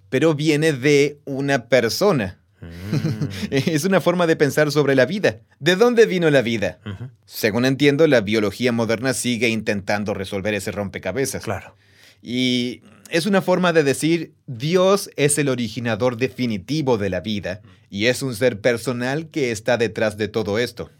Pero 0.08 0.34
viene 0.34 0.72
de 0.72 1.18
una 1.24 1.68
persona. 1.68 2.40
Mm, 2.60 3.26
Es 3.50 3.84
una 3.84 4.00
forma 4.00 4.26
de 4.26 4.36
pensar 4.36 4.70
sobre 4.72 4.94
la 4.94 5.06
vida. 5.06 5.40
¿De 5.58 5.76
dónde 5.76 6.06
vino 6.06 6.30
la 6.30 6.42
vida? 6.42 6.78
Según 7.24 7.64
entiendo, 7.64 8.06
la 8.06 8.20
biología 8.20 8.72
moderna 8.72 9.14
sigue 9.14 9.48
intentando 9.48 10.14
resolver 10.14 10.54
ese 10.54 10.72
rompecabezas. 10.72 11.44
Claro. 11.44 11.74
Y 12.22 12.82
es 13.10 13.26
una 13.26 13.42
forma 13.42 13.72
de 13.72 13.84
decir, 13.84 14.34
Dios 14.46 15.10
es 15.16 15.38
el 15.38 15.48
originador 15.48 16.16
definitivo 16.16 16.98
de 16.98 17.10
la 17.10 17.20
vida 17.20 17.60
y 17.90 18.06
es 18.06 18.22
un 18.22 18.34
ser 18.34 18.60
personal 18.60 19.28
que 19.28 19.50
está 19.50 19.76
detrás 19.76 20.16
de 20.16 20.28
todo 20.28 20.58
esto. 20.58 20.90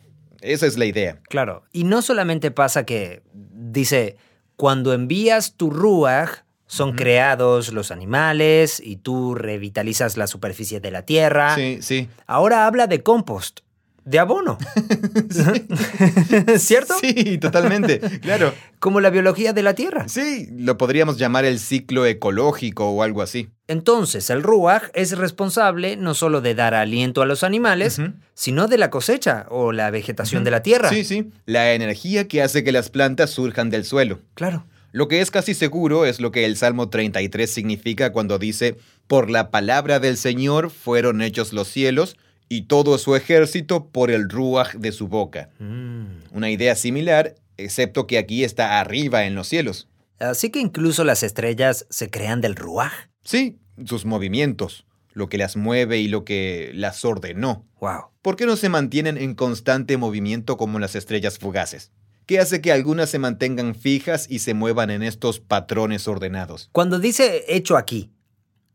Esa 0.40 0.66
es 0.66 0.78
la 0.78 0.84
idea. 0.84 1.20
Claro. 1.28 1.64
Y 1.72 1.84
no 1.84 2.02
solamente 2.02 2.50
pasa 2.50 2.84
que 2.84 3.22
dice, 3.32 4.16
cuando 4.56 4.92
envías 4.92 5.54
tu 5.54 5.70
ruaj, 5.70 6.44
son 6.66 6.94
creados 6.94 7.72
los 7.72 7.90
animales 7.90 8.80
y 8.84 8.96
tú 8.96 9.34
revitalizas 9.34 10.16
la 10.16 10.26
superficie 10.26 10.80
de 10.80 10.90
la 10.90 11.02
tierra. 11.02 11.54
Sí, 11.54 11.78
sí. 11.80 12.08
Ahora 12.26 12.66
habla 12.66 12.86
de 12.86 13.02
compost, 13.02 13.60
de 14.04 14.18
abono. 14.18 14.58
¿Cierto? 16.58 16.94
Sí, 17.00 17.38
totalmente. 17.38 18.00
claro. 18.20 18.52
Como 18.78 19.00
la 19.00 19.10
biología 19.10 19.52
de 19.52 19.62
la 19.62 19.74
tierra. 19.74 20.08
Sí, 20.08 20.48
lo 20.56 20.76
podríamos 20.76 21.18
llamar 21.18 21.44
el 21.44 21.58
ciclo 21.58 22.04
ecológico 22.06 22.88
o 22.90 23.02
algo 23.02 23.22
así. 23.22 23.48
Entonces, 23.68 24.30
el 24.30 24.42
ruaj 24.42 24.90
es 24.94 25.16
responsable 25.16 25.96
no 25.96 26.14
solo 26.14 26.40
de 26.40 26.54
dar 26.54 26.74
aliento 26.74 27.22
a 27.22 27.26
los 27.26 27.42
animales, 27.42 28.00
sino 28.34 28.68
de 28.68 28.78
la 28.78 28.90
cosecha 28.90 29.46
o 29.50 29.72
la 29.72 29.90
vegetación 29.90 30.44
de 30.44 30.50
la 30.52 30.62
tierra. 30.62 30.90
Sí, 30.90 31.04
sí. 31.04 31.30
La 31.46 31.72
energía 31.72 32.28
que 32.28 32.42
hace 32.42 32.62
que 32.62 32.70
las 32.70 32.90
plantas 32.90 33.30
surjan 33.30 33.70
del 33.70 33.84
suelo. 33.84 34.20
Claro. 34.34 34.64
Lo 34.92 35.08
que 35.08 35.20
es 35.20 35.30
casi 35.30 35.54
seguro 35.54 36.06
es 36.06 36.20
lo 36.20 36.30
que 36.32 36.44
el 36.44 36.56
Salmo 36.56 36.88
33 36.88 37.50
significa 37.50 38.12
cuando 38.12 38.38
dice, 38.38 38.76
por 39.06 39.30
la 39.30 39.50
palabra 39.50 40.00
del 40.00 40.16
Señor 40.16 40.70
fueron 40.70 41.22
hechos 41.22 41.52
los 41.52 41.68
cielos 41.68 42.16
y 42.48 42.62
todo 42.62 42.98
su 42.98 43.16
ejército 43.16 43.88
por 43.88 44.10
el 44.10 44.28
ruaj 44.28 44.74
de 44.74 44.92
su 44.92 45.08
boca. 45.08 45.50
Mm. 45.58 46.04
Una 46.32 46.50
idea 46.50 46.74
similar, 46.76 47.34
excepto 47.56 48.06
que 48.06 48.18
aquí 48.18 48.44
está 48.44 48.80
arriba 48.80 49.26
en 49.26 49.34
los 49.34 49.48
cielos. 49.48 49.88
Así 50.18 50.50
que 50.50 50.60
incluso 50.60 51.04
las 51.04 51.22
estrellas 51.22 51.86
se 51.90 52.08
crean 52.08 52.40
del 52.40 52.56
ruaj. 52.56 52.92
Sí, 53.22 53.58
sus 53.84 54.06
movimientos, 54.06 54.86
lo 55.12 55.28
que 55.28 55.38
las 55.38 55.56
mueve 55.56 55.98
y 55.98 56.08
lo 56.08 56.24
que 56.24 56.70
las 56.74 57.04
ordenó. 57.04 57.66
Wow. 57.80 58.06
¿Por 58.22 58.36
qué 58.36 58.46
no 58.46 58.56
se 58.56 58.68
mantienen 58.68 59.18
en 59.18 59.34
constante 59.34 59.96
movimiento 59.96 60.56
como 60.56 60.78
las 60.78 60.94
estrellas 60.94 61.38
fugaces? 61.38 61.92
¿Qué 62.26 62.40
hace 62.40 62.60
que 62.60 62.72
algunas 62.72 63.08
se 63.08 63.20
mantengan 63.20 63.76
fijas 63.76 64.26
y 64.28 64.40
se 64.40 64.52
muevan 64.52 64.90
en 64.90 65.04
estos 65.04 65.38
patrones 65.38 66.08
ordenados? 66.08 66.68
Cuando 66.72 66.98
dice 66.98 67.44
hecho 67.46 67.76
aquí, 67.76 68.10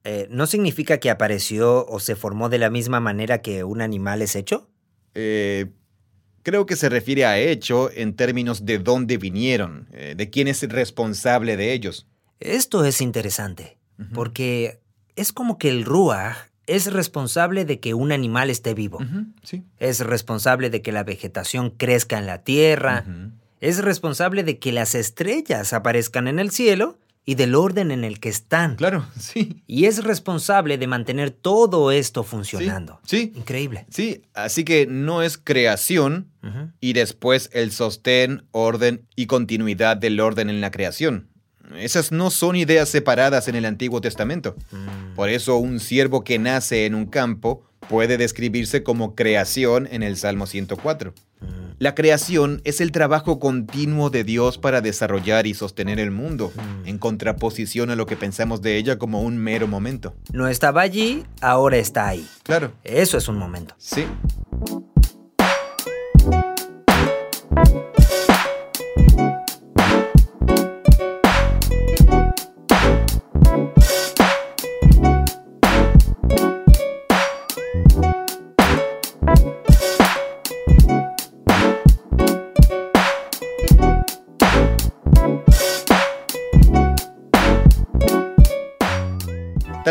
eh, 0.06 0.28
¿no 0.32 0.47
significa 0.47 0.99
que 0.99 1.10
apareció 1.10 1.86
o 1.86 1.99
se 1.99 2.16
formó 2.16 2.47
de 2.47 2.60
la 2.60 2.70
misma 2.70 3.02
manera 3.02 3.41
que 3.41 3.66
un 3.66 3.82
animal 3.82 4.22
es 4.22 4.38
hecho? 4.38 4.70
Eh, 5.16 5.68
creo 6.43 6.66
que 6.66 6.78
se 6.78 6.88
refiere 6.88 7.26
a 7.26 7.38
hecho 7.39 7.91
en 7.91 8.16
términos 8.16 8.66
de 8.66 8.80
dónde 8.80 9.18
vinieron, 9.18 9.89
eh, 9.91 10.16
de 10.16 10.30
quién 10.30 10.47
es 10.47 10.64
responsable 10.70 11.58
de 11.58 11.74
ellos. 11.74 12.08
Esto 12.39 12.86
es 12.86 13.02
interesante, 13.02 13.78
porque 14.14 14.80
es 15.18 15.34
como 15.34 15.60
que 15.60 15.70
el 15.70 15.84
ruaj 15.84 16.49
es 16.68 16.91
responsable 16.91 17.66
de 17.66 17.80
que 17.80 17.93
un 17.93 18.12
animal 18.12 18.49
esté 18.49 18.74
vivo. 18.74 18.99
Sí. 19.43 19.66
Es 19.78 19.99
responsable 19.99 20.70
de 20.70 20.82
que 20.82 20.91
la 20.91 21.04
vegetación 21.04 21.70
crezca 21.70 22.18
en 22.18 22.26
la 22.26 22.43
tierra. 22.43 23.06
Es 23.62 23.78
responsable 23.78 24.43
de 24.43 24.59
que 24.59 24.72
las 24.72 24.95
estrellas 24.95 25.72
aparezcan 25.72 26.28
en 26.28 26.39
el 26.39 26.51
cielo 26.51 26.97
y 27.24 27.36
del 27.36 27.53
orden 27.53 27.91
en 27.91 28.03
el 28.03 28.20
que 28.20 28.30
están. 28.30 28.76
Claro, 28.76 29.05
sí. 29.20 29.64
Y 29.68 29.86
es 29.86 30.03
responsable 30.03 30.80
de 30.80 30.88
mantener 30.88 31.30
todo 31.30 31.91
esto 31.91 32.24
funcionando. 32.24 32.99
Sí, 33.05 33.32
Increíble. 33.36 33.86
sí. 33.89 34.24
Así 34.34 34.64
que 34.64 34.88
no 34.88 35.22
es 35.22 35.38
creación 35.38 36.28
y 36.80 36.93
después 36.93 37.51
el 37.53 37.72
sostén, 37.72 38.43
orden 38.51 39.05
y 39.16 39.28
continuidad 39.28 39.95
del 39.97 40.20
orden 40.20 40.49
en 40.49 40.59
la 40.59 40.72
creación. 40.72 41.28
Esas 41.78 42.12
no 42.12 42.32
son 42.32 42.55
ideas 42.55 42.89
separadas 42.89 43.47
en 43.47 43.55
el 43.55 43.66
Antiguo 43.66 44.01
Testamento. 44.01 44.55
Mm. 44.72 45.14
Por 45.16 45.30
eso 45.30 45.57
un 45.57 45.80
siervo 45.80 46.24
que 46.24 46.39
nace 46.39 46.86
en 46.86 46.95
un 46.95 47.05
campo 47.05 47.64
puede 47.89 48.17
describirse 48.17 48.84
como 48.84 49.15
creación 49.15 49.88
en 49.91 50.03
el 50.03 50.17
Salmo 50.17 50.45
104. 50.47 51.13
Mm. 51.41 51.45
La 51.79 51.95
creación 51.95 52.61
es 52.63 52.79
el 52.79 52.91
trabajo 52.91 53.39
continuo 53.39 54.11
de 54.11 54.23
Dios 54.23 54.59
para 54.59 54.82
desarrollar 54.82 55.47
y 55.47 55.55
sostener 55.55 55.99
el 55.99 56.11
mundo, 56.11 56.53
en 56.86 56.99
contraposición 56.99 57.89
a 57.89 57.95
lo 57.95 58.05
que 58.05 58.15
pensamos 58.15 58.61
de 58.61 58.77
ella 58.77 58.99
como 58.99 59.21
un 59.23 59.38
mero 59.38 59.67
momento. 59.67 60.13
No 60.32 60.47
estaba 60.47 60.82
allí, 60.82 61.23
ahora 61.41 61.77
está 61.77 62.07
ahí. 62.07 62.27
Claro, 62.43 62.71
Eso 62.84 63.17
es 63.17 63.27
un 63.27 63.38
momento. 63.38 63.73
sí. 63.79 64.05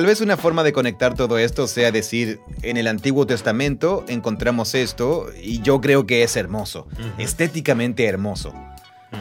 Tal 0.01 0.07
vez 0.07 0.23
una 0.23 0.39
forma 0.39 0.63
de 0.65 0.73
conectar 0.73 1.15
todo 1.15 1.37
esto 1.37 1.67
sea 1.67 1.93
decir, 1.93 2.41
en 2.63 2.79
el 2.79 2.87
Antiguo 2.87 3.27
Testamento 3.27 4.07
encontramos 4.09 4.75
esto 4.75 5.27
y 5.39 5.61
yo 5.61 5.83
creo 5.83 6.07
que 6.07 6.23
es 6.23 6.37
hermoso, 6.37 6.89
estéticamente 7.19 8.07
hermoso. 8.07 8.55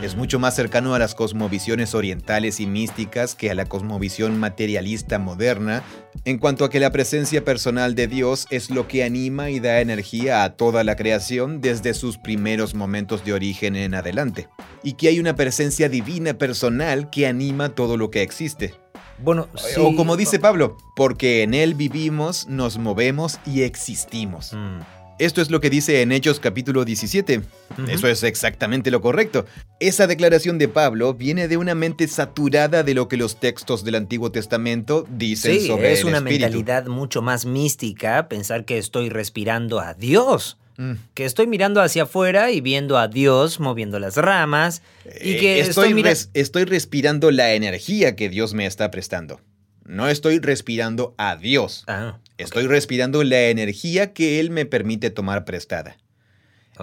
Es 0.01 0.15
mucho 0.15 0.39
más 0.39 0.55
cercano 0.55 0.95
a 0.95 0.99
las 0.99 1.15
cosmovisiones 1.15 1.95
orientales 1.95 2.61
y 2.61 2.65
místicas 2.65 3.35
que 3.35 3.51
a 3.51 3.55
la 3.55 3.65
cosmovisión 3.65 4.39
materialista 4.39 5.19
moderna, 5.19 5.83
en 6.23 6.37
cuanto 6.37 6.63
a 6.63 6.69
que 6.69 6.79
la 6.79 6.93
presencia 6.93 7.43
personal 7.43 7.93
de 7.93 8.07
Dios 8.07 8.47
es 8.49 8.69
lo 8.69 8.87
que 8.87 9.03
anima 9.03 9.49
y 9.49 9.59
da 9.59 9.81
energía 9.81 10.45
a 10.45 10.55
toda 10.55 10.85
la 10.85 10.95
creación 10.95 11.59
desde 11.59 11.93
sus 11.93 12.17
primeros 12.17 12.73
momentos 12.73 13.25
de 13.25 13.33
origen 13.33 13.75
en 13.75 13.95
adelante, 13.95 14.47
y 14.81 14.93
que 14.93 15.09
hay 15.09 15.19
una 15.19 15.35
presencia 15.35 15.89
divina 15.89 16.35
personal 16.35 17.09
que 17.09 17.27
anima 17.27 17.67
todo 17.67 17.97
lo 17.97 18.11
que 18.11 18.21
existe. 18.21 18.75
Bueno, 19.21 19.47
sí. 19.55 19.79
O 19.79 19.95
como 19.95 20.15
dice 20.17 20.39
Pablo, 20.39 20.77
porque 20.95 21.43
en 21.43 21.53
Él 21.53 21.73
vivimos, 21.73 22.47
nos 22.47 22.77
movemos 22.77 23.39
y 23.45 23.61
existimos. 23.63 24.53
Mm. 24.53 24.79
Esto 25.19 25.41
es 25.41 25.51
lo 25.51 25.59
que 25.59 25.69
dice 25.69 26.01
en 26.01 26.13
Hechos 26.13 26.39
capítulo 26.39 26.85
17. 26.85 27.39
Ujú. 27.39 27.91
Eso 27.91 28.07
es 28.07 28.23
exactamente 28.23 28.89
lo 28.89 29.01
correcto. 29.01 29.45
Esa 29.81 30.07
declaración 30.07 30.57
de 30.57 30.69
Pablo 30.69 31.13
viene 31.13 31.49
de 31.49 31.57
una 31.57 31.75
mente 31.75 32.07
saturada 32.07 32.83
de 32.83 32.93
lo 32.93 33.09
que 33.09 33.17
los 33.17 33.37
textos 33.37 33.83
del 33.83 33.95
Antiguo 33.95 34.31
Testamento 34.31 35.05
dicen 35.09 35.59
Sí, 35.59 35.67
sobre 35.67 35.91
es 35.91 35.99
el 36.01 36.05
una 36.07 36.17
Espíritu. 36.19 36.43
mentalidad 36.43 36.85
mucho 36.85 37.21
más 37.21 37.45
mística 37.45 38.29
pensar 38.29 38.63
que 38.63 38.77
estoy 38.77 39.09
respirando 39.09 39.81
a 39.81 39.93
Dios. 39.93 40.57
Mm. 40.79 40.93
Que 41.13 41.25
estoy 41.25 41.45
mirando 41.45 41.81
hacia 41.81 42.03
afuera 42.03 42.51
y 42.51 42.61
viendo 42.61 42.97
a 42.97 43.07
Dios 43.09 43.59
moviendo 43.59 43.99
las 43.99 44.15
ramas. 44.15 44.81
Y 45.21 45.33
Eh, 45.33 45.37
que 45.39 45.59
estoy, 45.59 45.69
estoy, 45.69 45.93
mira- 45.93 46.09
res- 46.09 46.29
estoy 46.33 46.63
respirando 46.63 47.31
la 47.31 47.53
energía 47.53 48.15
que 48.15 48.29
Dios 48.29 48.53
me 48.53 48.65
está 48.65 48.89
prestando. 48.89 49.41
No 49.83 50.07
estoy 50.07 50.39
respirando 50.39 51.13
a 51.17 51.35
Dios. 51.35 51.83
Ah, 51.87 52.17
Estoy 52.37 52.67
respirando 52.67 53.23
la 53.25 53.47
energía 53.49 54.13
que 54.13 54.39
Él 54.39 54.49
me 54.51 54.65
permite 54.65 55.09
tomar 55.09 55.43
prestada. 55.43 55.97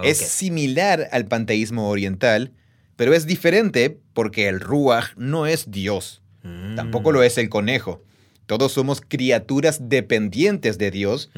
Es 0.03 0.19
similar 0.19 1.07
al 1.11 1.25
panteísmo 1.25 1.89
oriental, 1.89 2.51
Pero 2.97 3.13
es 3.13 3.25
diferente 3.27 3.99
porque 4.13 4.47
el 4.47 4.59
Ruach 4.59 5.15
no 5.17 5.45
es 5.47 5.69
Dios. 5.69 6.21
Mm. 6.43 6.75
Tampoco 6.75 7.11
lo 7.11 7.21
es 7.23 7.37
el 7.37 7.47
conejo. 7.47 8.03
Todos 8.47 8.71
somos 8.71 9.01
criaturas 9.01 9.89
dependientes 9.89 10.77
de 10.77 10.89
Dios 10.89 11.29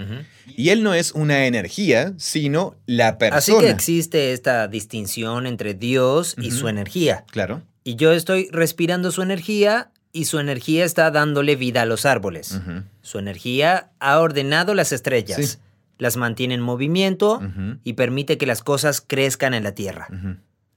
y 0.55 0.70
Él 0.70 0.84
no 0.84 0.93
es 0.93 1.12
una 1.12 1.45
energía, 1.47 2.14
sino 2.18 2.76
la 2.86 3.18
persona. 3.18 3.38
Así 3.38 3.53
que 3.57 3.70
existe 3.70 4.32
esta 4.32 4.68
distinción 4.68 5.45
entre 5.47 5.74
Dios 5.74 6.36
y 6.38 6.51
su 6.51 6.68
energía. 6.70 7.26
Claro. 7.32 7.64
Y 7.84 7.95
yo 7.95 8.14
estoy 8.14 8.47
respirando 8.51 9.12
su 9.12 9.22
energía 9.24 9.91
y 10.12 10.26
su 10.26 10.39
energía 10.39 10.86
está 10.86 11.12
dándole 11.12 11.55
vida 11.55 11.82
a 11.82 11.86
los 11.86 12.05
árboles. 12.05 12.60
Su 13.01 13.20
energía 13.20 13.89
ha 13.99 14.20
ordenado 14.20 14.74
las 14.76 14.91
estrellas, 14.91 15.38
Sí. 15.38 15.57
las 15.97 16.16
mantiene 16.16 16.53
en 16.53 16.62
movimiento 16.62 17.41
y 17.84 17.93
permite 17.93 18.38
que 18.38 18.45
las 18.45 18.62
cosas 18.64 19.01
crezcan 19.01 19.53
en 19.55 19.64
la 19.64 19.74
tierra. 19.74 20.07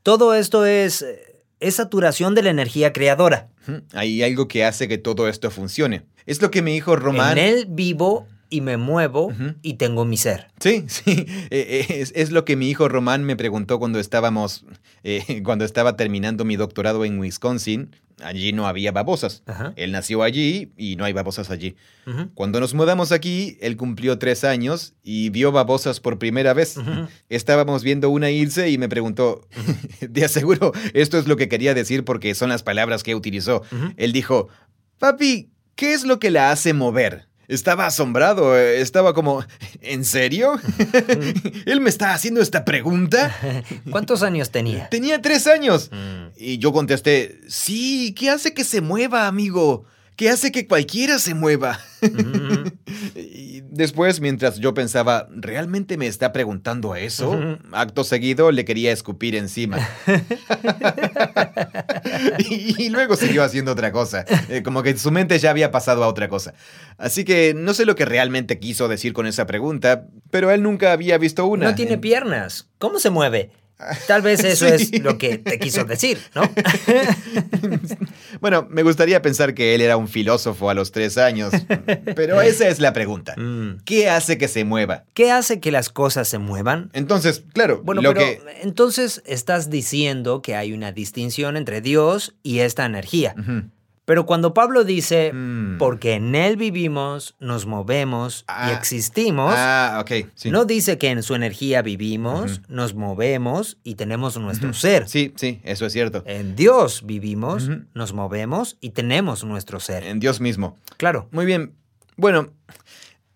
Todo 0.02 0.34
esto 0.34 0.64
es, 0.66 1.02
eh, 1.02 1.31
es 1.62 1.76
saturación 1.76 2.34
de 2.34 2.42
la 2.42 2.50
energía 2.50 2.92
creadora. 2.92 3.48
Hay 3.92 4.22
algo 4.22 4.48
que 4.48 4.64
hace 4.64 4.88
que 4.88 4.98
todo 4.98 5.28
esto 5.28 5.50
funcione. 5.50 6.02
Es 6.26 6.42
lo 6.42 6.50
que 6.50 6.62
mi 6.62 6.74
hijo 6.76 6.96
Román... 6.96 7.38
En 7.38 7.44
él 7.44 7.66
vivo 7.68 8.26
y 8.53 8.61
me 8.61 8.76
muevo 8.76 9.32
y 9.62 9.74
tengo 9.74 10.05
mi 10.05 10.18
ser. 10.18 10.48
Sí, 10.61 10.84
sí. 10.86 11.26
Eh, 11.50 11.86
eh, 11.88 12.00
es, 12.00 12.12
es 12.14 12.30
lo 12.30 12.44
que 12.44 12.57
mi 12.57 12.68
hijo 12.70 12.88
Román 12.88 13.24
me 13.24 13.36
preguntó 13.36 13.78
cuando 13.78 13.98
estábamos, 13.98 14.64
eh, 15.03 15.42
cuando 15.44 15.64
estaba 15.64 15.96
terminando 15.96 16.44
mi 16.44 16.57
doctorado 16.57 17.05
en 17.05 17.18
Wisconsin. 17.18 17.94
Allí 18.22 18.53
no 18.53 18.66
había 18.66 18.92
babosas. 18.92 19.42
Él 19.74 19.90
nació 19.90 20.22
allí 20.22 20.72
y 20.76 20.96
no 20.96 21.05
hay 21.05 21.12
babosas 21.12 21.50
allí. 21.50 21.76
Cuando 22.34 22.61
nos 22.61 22.74
mudamos 22.74 23.11
aquí, 23.11 23.59
él 23.61 23.76
cumplió 23.76 24.18
tres 24.18 24.44
años 24.44 24.94
y 25.03 25.30
vio 25.30 25.50
babosas 25.50 25.98
por 25.98 26.18
primera 26.18 26.53
vez. 26.55 26.76
Estábamos 27.28 27.82
viendo 27.82 28.11
una 28.11 28.30
irse 28.30 28.70
y 28.70 28.78
me 28.78 28.88
preguntó, 28.88 29.48
de 30.00 30.24
aseguro, 30.24 30.72
esto 30.94 31.18
es 31.18 31.26
lo 31.26 31.36
que 31.36 31.48
quería 31.48 31.74
decir 31.74 32.05
porque 32.05 32.34
son 32.34 32.50
las 32.50 32.62
palabras 32.62 33.03
que 33.03 33.14
utilizó. 33.14 33.62
Él 33.96 34.12
dijo, 34.12 34.48
papi, 34.98 35.50
¿qué 35.74 35.94
es 35.94 36.05
lo 36.05 36.20
que 36.20 36.30
la 36.30 36.53
hace 36.53 36.74
mover? 36.74 37.28
Estaba 37.49 37.86
asombrado, 37.86 38.57
eh, 38.57 38.80
estaba 38.80 39.14
como, 39.14 39.45
¿en 39.80 40.05
serio? 40.05 40.61
¿Él 41.66 41.80
me 41.80 41.90
está 41.90 42.14
haciendo 42.14 42.40
esta 42.40 42.64
pregunta? 42.64 43.34
¿Cuántos 43.90 44.22
años 44.22 44.51
tenía? 44.51 44.88
Tenía 44.88 45.20
tres 45.20 45.47
años. 45.47 45.90
Mm. 45.93 46.28
Y 46.36 46.59
yo 46.59 46.72
contesté, 46.72 47.40
sí, 47.49 48.14
¿qué 48.16 48.30
hace 48.30 48.55
que 48.55 48.64
se 48.64 48.80
mueva, 48.80 49.26
amigo? 49.26 49.84
¿Qué 50.16 50.30
hace 50.30 50.53
que 50.53 50.66
cualquiera 50.66 51.18
se 51.18 51.34
mueva? 51.34 51.80
después, 53.72 54.20
mientras 54.20 54.58
yo 54.58 54.74
pensaba, 54.74 55.26
¿realmente 55.30 55.96
me 55.96 56.06
está 56.06 56.32
preguntando 56.32 56.94
eso? 56.94 57.58
Acto 57.72 58.04
seguido 58.04 58.52
le 58.52 58.64
quería 58.64 58.92
escupir 58.92 59.34
encima. 59.34 59.78
y, 62.38 62.84
y 62.84 62.88
luego 62.90 63.16
siguió 63.16 63.42
haciendo 63.42 63.72
otra 63.72 63.92
cosa, 63.92 64.24
eh, 64.48 64.62
como 64.62 64.82
que 64.82 64.96
su 64.96 65.10
mente 65.10 65.38
ya 65.38 65.50
había 65.50 65.70
pasado 65.70 66.04
a 66.04 66.08
otra 66.08 66.28
cosa. 66.28 66.54
Así 66.98 67.24
que 67.24 67.54
no 67.54 67.74
sé 67.74 67.86
lo 67.86 67.94
que 67.94 68.04
realmente 68.04 68.58
quiso 68.58 68.88
decir 68.88 69.12
con 69.12 69.26
esa 69.26 69.46
pregunta, 69.46 70.06
pero 70.30 70.50
él 70.50 70.62
nunca 70.62 70.92
había 70.92 71.18
visto 71.18 71.46
una. 71.46 71.70
No 71.70 71.74
tiene 71.74 71.98
piernas. 71.98 72.68
¿Cómo 72.78 72.98
se 72.98 73.10
mueve? 73.10 73.50
Tal 74.06 74.22
vez 74.22 74.42
eso 74.44 74.66
Sí. 74.68 74.74
es 74.96 75.02
lo 75.02 75.18
que 75.18 75.38
te 75.38 75.58
quiso 75.58 75.84
decir, 75.84 76.18
¿no? 76.34 76.42
Bueno, 78.40 78.66
me 78.70 78.82
gustaría 78.82 79.22
pensar 79.22 79.54
que 79.54 79.74
él 79.74 79.80
era 79.80 79.96
un 79.96 80.08
filósofo 80.08 80.70
a 80.70 80.74
los 80.74 80.92
tres 80.92 81.18
años, 81.18 81.52
pero 82.16 82.40
esa 82.40 82.68
es 82.68 82.80
la 82.80 82.92
pregunta. 82.92 83.34
Mm. 83.36 83.82
¿Qué 83.84 84.08
hace 84.10 84.38
que 84.38 84.48
se 84.48 84.64
mueva? 84.64 85.04
¿Qué 85.14 85.30
hace 85.30 85.60
que 85.60 85.70
las 85.70 85.88
cosas 85.90 86.28
se 86.28 86.38
muevan? 86.38 86.90
Entonces, 86.92 87.44
claro, 87.52 87.82
Bueno, 87.84 88.02
lo 88.02 88.12
pero 88.14 88.24
que... 88.26 88.40
entonces 88.62 89.22
estás 89.26 89.70
diciendo 89.70 90.42
que 90.42 90.56
hay 90.56 90.72
una 90.72 90.92
distinción 90.92 91.56
entre 91.56 91.80
Dios 91.80 92.34
y 92.42 92.60
esta 92.60 92.84
energía. 92.84 93.34
Pero 94.05 94.26
cuando 94.26 94.53
Pablo 94.53 94.82
dice, 94.82 95.32
Mm. 95.32 95.78
porque 95.78 96.14
en 96.14 96.34
Él 96.34 96.57
vivimos, 96.57 97.36
nos 97.38 97.66
movemos 97.66 98.40
y 98.40 98.44
Ah. 98.48 98.72
existimos, 98.72 99.55
Ah. 99.57 100.05
Sí. 100.34 100.50
no 100.50 100.64
dice 100.64 100.98
que 100.98 101.11
en 101.11 101.22
su 101.22 101.34
energía 101.36 101.82
vivimos, 101.82 102.62
nos 102.68 102.94
movemos 102.94 103.78
y 103.84 103.94
tenemos 103.94 104.36
nuestro 104.38 104.72
ser. 104.74 105.09
Sí, 105.09 105.32
sí, 105.36 105.61
eso 105.62 105.86
es 105.86 105.92
cierto. 105.92 106.24
En 106.26 106.57
Dios 106.57 107.03
vivimos, 107.07 107.70
nos 107.94 108.12
movemos 108.12 108.76
y 108.80 108.90
tenemos 108.90 109.44
nuestro 109.44 109.78
ser. 109.78 110.03
En 110.05 110.18
Dios 110.18 110.40
mismo. 110.40 110.76
Claro. 110.96 111.28
Muy 111.30 111.46
bien. 111.46 111.72
Bueno, 112.16 112.50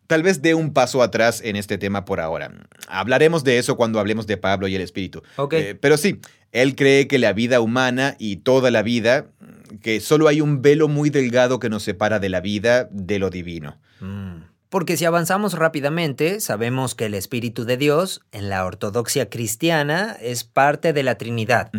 tal 0.09 0.23
vez 0.25 0.43
dé 0.43 0.55
un 0.55 0.73
paso 0.73 1.01
atrás 1.03 1.41
en 1.45 1.55
este 1.55 1.79
tema 1.79 2.05
por 2.05 2.19
ahora. 2.21 2.51
Hablaremos 2.89 3.45
de 3.45 3.59
eso 3.59 3.77
cuando 3.77 4.01
hablemos 4.01 4.27
de 4.27 4.37
Pablo 4.37 4.67
y 4.69 4.75
el 4.75 4.83
Espíritu. 4.83 5.23
Ok. 5.37 5.53
Eh, 5.55 5.75
pero 5.81 5.97
sí, 5.97 6.21
él 6.53 6.75
cree 6.75 7.07
que 7.07 7.19
la 7.19 7.33
vida 7.33 7.61
humana 7.61 8.17
y 8.19 8.37
toda 8.39 8.71
la 8.71 8.83
vida, 8.83 9.27
que 9.81 10.01
solo 10.01 10.29
hay 10.29 10.41
un 10.41 10.63
velo 10.63 10.89
muy 10.89 11.11
delgado 11.11 11.59
que 11.59 11.69
nos 11.69 11.83
separa 11.83 12.19
de 12.19 12.29
la 12.29 12.41
vida 12.41 12.89
de 12.91 13.19
lo 13.19 13.31
divino. 13.31 13.79
Mm. 14.01 14.43
Porque 14.69 14.97
si 14.97 15.05
avanzamos 15.05 15.55
rápidamente, 15.55 16.41
sabemos 16.41 16.95
que 16.95 17.07
el 17.07 17.15
Espíritu 17.15 17.65
de 17.65 17.77
Dios, 17.77 18.23
en 18.33 18.49
la 18.49 18.65
ortodoxia 18.67 19.31
cristiana, 19.31 20.17
es 20.21 20.45
parte 20.45 20.93
de 20.93 21.03
la 21.05 21.17
Trinidad. 21.17 21.71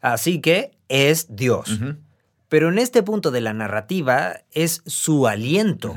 Así 0.00 0.40
que 0.40 0.72
es 0.88 1.26
Dios. 1.36 1.78
Pero 2.48 2.68
en 2.70 2.78
este 2.78 3.02
punto 3.02 3.30
de 3.30 3.42
la 3.42 3.52
narrativa 3.52 4.40
es 4.52 4.82
su 4.86 5.28
aliento. 5.28 5.94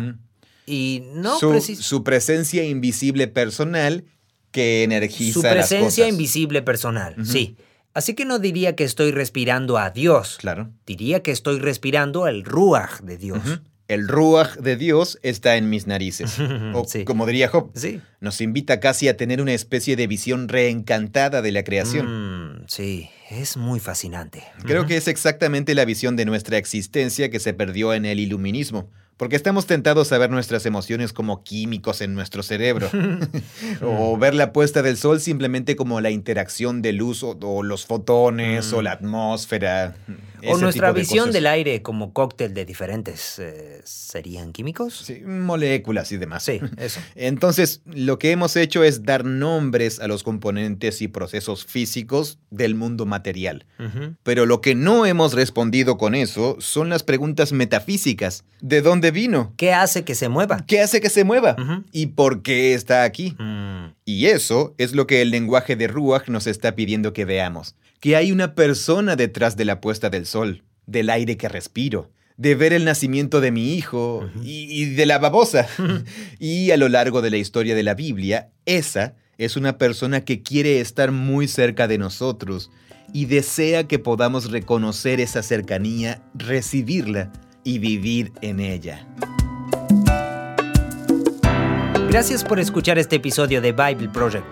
Y 0.67 1.03
no 1.13 1.39
su, 1.39 1.51
precis- 1.51 1.77
su 1.81 2.03
presencia 2.03 2.63
invisible 2.65 3.27
personal 3.27 4.03
que 4.51 4.83
energiza 4.83 5.33
su 5.33 5.41
las 5.43 5.53
presencia 5.53 6.03
cosas. 6.05 6.09
invisible 6.09 6.61
personal. 6.61 7.15
Sí. 7.25 7.55
Así 7.95 8.13
que 8.13 8.25
no 8.25 8.37
diría 8.37 8.75
que 8.75 8.83
estoy 8.83 9.11
respirando 9.11 9.77
a 9.79 9.89
Dios. 9.89 10.37
Claro. 10.39 10.69
Diría 10.85 11.23
que 11.23 11.31
estoy 11.31 11.59
respirando 11.59 12.27
el 12.27 12.43
Ruach 12.43 12.99
de 13.01 13.17
Dios. 13.17 13.41
El 13.87 14.07
ruach 14.07 14.55
de 14.57 14.75
Dios 14.77 15.19
está 15.21 15.57
en 15.57 15.69
mis 15.69 15.85
narices. 15.87 16.37
O, 16.73 16.85
Sí. 16.85 17.05
como 17.05 17.25
diría 17.27 17.47
Job, 17.49 17.69
Sí. 17.75 18.01
nos 18.19 18.41
invita 18.41 18.79
casi 18.79 19.07
a 19.07 19.15
tener 19.15 19.41
una 19.41 19.53
especie 19.53 19.95
de 19.95 20.07
visión 20.07 20.47
reencantada 20.49 21.41
de 21.43 21.51
la 21.51 21.63
creación. 21.63 22.61
Mm, 22.61 22.63
sí, 22.67 23.09
es 23.29 23.57
muy 23.57 23.79
fascinante. 23.79 24.43
Creo 24.63 24.87
que 24.87 24.97
es 24.97 25.07
exactamente 25.07 25.75
la 25.75 25.85
visión 25.85 26.15
de 26.15 26.25
nuestra 26.25 26.57
existencia 26.57 27.29
que 27.29 27.39
se 27.39 27.53
perdió 27.53 27.93
en 27.93 28.05
el 28.05 28.19
iluminismo, 28.19 28.89
porque 29.17 29.35
estamos 29.35 29.65
tentados 29.65 30.11
a 30.11 30.17
ver 30.17 30.29
nuestras 30.29 30.65
emociones 30.65 31.13
como 31.13 31.43
químicos 31.43 32.01
en 32.01 32.13
nuestro 32.13 32.43
cerebro, 32.43 32.89
o 33.81 34.17
ver 34.17 34.33
la 34.35 34.53
puesta 34.53 34.81
del 34.81 34.97
sol 34.97 35.19
simplemente 35.21 35.75
como 35.75 36.01
la 36.01 36.09
interacción 36.09 36.81
de 36.81 36.93
luz 36.93 37.23
o, 37.23 37.37
o 37.41 37.63
los 37.63 37.85
fotones 37.85 38.71
o 38.73 38.81
la 38.81 38.91
atmósfera. 38.93 39.95
O 40.47 40.57
nuestra 40.57 40.93
de 40.93 40.99
visión 40.99 41.19
cosas. 41.25 41.33
del 41.33 41.47
aire 41.47 41.81
como 41.81 42.13
cóctel 42.13 42.53
de 42.53 42.65
diferentes... 42.65 43.39
eh, 43.39 43.81
¿Serían 43.83 44.51
químicos? 44.51 44.93
Sí, 45.05 45.21
moléculas 45.25 46.11
y 46.11 46.17
demás. 46.17 46.43
Sí, 46.43 46.59
eso. 46.77 46.99
Entonces, 47.15 47.81
lo 47.85 48.19
que 48.19 48.31
hemos 48.31 48.55
hecho 48.55 48.83
es 48.83 49.03
dar 49.03 49.25
nombres 49.25 49.99
a 49.99 50.07
los 50.07 50.23
componentes 50.23 51.01
y 51.01 51.07
procesos 51.07 51.65
físicos 51.65 52.37
del 52.51 52.75
mundo 52.75 53.05
material. 53.05 53.65
Pero 54.23 54.45
lo 54.45 54.61
que 54.61 54.75
no 54.75 55.05
hemos 55.05 55.33
respondido 55.33 55.97
con 55.97 56.15
eso 56.15 56.57
son 56.59 56.89
las 56.89 57.03
preguntas 57.03 57.51
metafísicas. 57.51 58.43
¿De 58.61 58.81
dónde 58.81 59.04
vino? 59.11 59.53
¿Qué 59.57 59.73
hace 59.73 60.03
que 60.03 60.15
se 60.15 60.29
mueva? 60.29 60.65
¿Qué 60.65 60.81
hace 60.81 61.01
que 61.01 61.09
se 61.09 61.23
mueva? 61.23 61.55
¿Y 61.91 62.07
por 62.07 62.41
qué 62.41 62.73
está 62.73 63.03
aquí? 63.03 63.35
Mm, 63.39 63.93
Y 64.05 64.27
eso 64.27 64.73
es 64.77 64.93
lo 64.93 65.07
que 65.07 65.21
el 65.21 65.31
lenguaje 65.31 65.75
de 65.75 65.87
Ruach 65.87 66.27
nos 66.27 66.47
está 66.47 66.75
pidiendo 66.75 67.13
que 67.13 67.25
veamos. 67.25 67.75
Que 67.99 68.15
hay 68.15 68.31
una 68.31 68.53
persona 68.55 69.15
detrás 69.15 69.57
de 69.57 69.65
la 69.65 69.81
puesta 69.81 70.09
del 70.09 70.25
sol, 70.25 70.63
del 70.85 71.09
aire 71.09 71.37
que 71.37 71.49
respiro, 71.49 72.11
de 72.37 72.53
ver 72.55 72.73
el 72.73 72.85
nacimiento 72.85 73.41
de 73.41 73.51
mi 73.51 73.73
hijo 73.75 74.29
y, 74.43 74.67
y 74.69 74.85
de 74.93 75.05
la 75.05 75.17
babosa. 75.19 75.67
y 76.39 76.71
a 76.71 76.77
lo 76.77 76.89
largo 76.89 77.21
de 77.21 77.31
la 77.31 77.37
historia 77.37 77.73
de 77.75 77.83
la 77.83 77.93
Biblia, 77.95 78.49
esa 78.65 79.15
es 79.37 79.55
una 79.57 79.77
persona 79.77 80.21
que 80.21 80.41
quiere 80.43 80.79
estar 80.79 81.11
muy 81.11 81.47
cerca 81.47 81.87
de 81.87 81.97
nosotros 81.97 82.69
y 83.13 83.25
desea 83.25 83.87
que 83.87 83.99
podamos 83.99 84.51
reconocer 84.51 85.19
esa 85.21 85.43
cercanía, 85.43 86.21
recibirla 86.33 87.31
y 87.65 87.79
vivir 87.79 88.31
en 88.39 88.61
ella. 88.61 89.05
Gracias 92.07 92.45
por 92.45 92.61
escuchar 92.61 92.97
este 92.97 93.17
episodio 93.17 93.59
de 93.59 93.73
Bible 93.73 94.07
Project. 94.07 94.45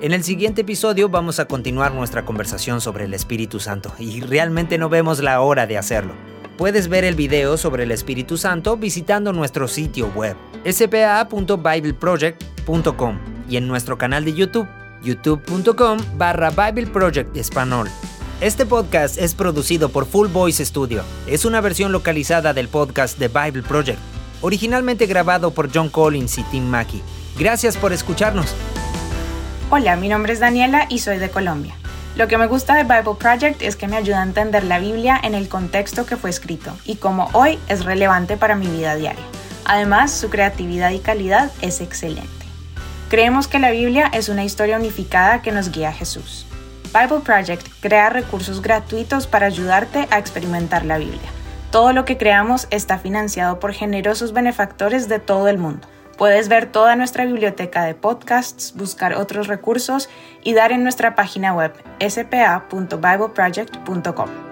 En 0.00 0.12
el 0.12 0.22
siguiente 0.22 0.60
episodio 0.60 1.08
vamos 1.08 1.40
a 1.40 1.46
continuar 1.46 1.92
nuestra 1.92 2.24
conversación 2.24 2.80
sobre 2.80 3.06
el 3.06 3.14
Espíritu 3.14 3.58
Santo 3.58 3.92
y 3.98 4.20
realmente 4.20 4.78
no 4.78 4.88
vemos 4.88 5.18
la 5.20 5.40
hora 5.40 5.66
de 5.66 5.76
hacerlo. 5.76 6.14
Puedes 6.56 6.86
ver 6.86 7.02
el 7.04 7.16
video 7.16 7.56
sobre 7.56 7.82
el 7.82 7.90
Espíritu 7.90 8.36
Santo 8.36 8.76
visitando 8.76 9.32
nuestro 9.32 9.66
sitio 9.66 10.06
web 10.14 10.36
spa.bibleproject.com 10.64 13.18
y 13.48 13.56
en 13.56 13.66
nuestro 13.66 13.98
canal 13.98 14.24
de 14.24 14.34
YouTube 14.34 14.68
youtube.com 15.02 15.98
barra 16.16 16.50
Bible 16.50 16.86
Project. 16.86 17.36
Este 18.40 18.64
podcast 18.64 19.18
es 19.18 19.34
producido 19.34 19.90
por 19.90 20.06
Full 20.06 20.28
Voice 20.28 20.64
Studio. 20.64 21.02
Es 21.26 21.44
una 21.44 21.60
versión 21.60 21.92
localizada 21.92 22.54
del 22.54 22.68
podcast 22.68 23.18
de 23.18 23.28
Bible 23.28 23.62
Project, 23.62 23.98
originalmente 24.40 25.04
grabado 25.04 25.50
por 25.50 25.70
John 25.70 25.90
Collins 25.90 26.38
y 26.38 26.42
Tim 26.44 26.64
Mackey. 26.64 27.02
Gracias 27.38 27.76
por 27.76 27.92
escucharnos. 27.92 28.54
Hola, 29.68 29.94
mi 29.96 30.08
nombre 30.08 30.32
es 30.32 30.40
Daniela 30.40 30.86
y 30.88 31.00
soy 31.00 31.18
de 31.18 31.28
Colombia. 31.28 31.74
Lo 32.16 32.28
que 32.28 32.38
me 32.38 32.46
gusta 32.46 32.74
de 32.76 32.84
Bible 32.84 33.18
Project 33.18 33.60
es 33.60 33.76
que 33.76 33.88
me 33.88 33.98
ayuda 33.98 34.20
a 34.20 34.24
entender 34.24 34.64
la 34.64 34.78
Biblia 34.78 35.20
en 35.22 35.34
el 35.34 35.50
contexto 35.50 36.06
que 36.06 36.16
fue 36.16 36.30
escrito 36.30 36.74
y 36.86 36.96
cómo 36.96 37.28
hoy 37.34 37.58
es 37.68 37.84
relevante 37.84 38.38
para 38.38 38.56
mi 38.56 38.68
vida 38.68 38.96
diaria. 38.96 39.24
Además, 39.66 40.12
su 40.14 40.30
creatividad 40.30 40.92
y 40.92 41.00
calidad 41.00 41.52
es 41.60 41.82
excelente. 41.82 42.30
Creemos 43.10 43.48
que 43.48 43.58
la 43.58 43.70
Biblia 43.70 44.10
es 44.14 44.30
una 44.30 44.44
historia 44.44 44.78
unificada 44.78 45.42
que 45.42 45.52
nos 45.52 45.70
guía 45.70 45.90
a 45.90 45.92
Jesús. 45.92 46.46
Bible 46.92 47.20
Project 47.20 47.68
crea 47.80 48.10
recursos 48.10 48.62
gratuitos 48.62 49.28
para 49.28 49.46
ayudarte 49.46 50.08
a 50.10 50.18
experimentar 50.18 50.84
la 50.84 50.98
Biblia. 50.98 51.30
Todo 51.70 51.92
lo 51.92 52.04
que 52.04 52.16
creamos 52.16 52.66
está 52.70 52.98
financiado 52.98 53.60
por 53.60 53.72
generosos 53.72 54.32
benefactores 54.32 55.08
de 55.08 55.20
todo 55.20 55.46
el 55.46 55.58
mundo. 55.58 55.86
Puedes 56.18 56.48
ver 56.48 56.66
toda 56.66 56.96
nuestra 56.96 57.24
biblioteca 57.24 57.84
de 57.84 57.94
podcasts, 57.94 58.74
buscar 58.74 59.14
otros 59.14 59.46
recursos 59.46 60.08
y 60.42 60.54
dar 60.54 60.72
en 60.72 60.82
nuestra 60.82 61.14
página 61.14 61.54
web 61.54 61.72
spa.bibleproject.com. 62.00 64.49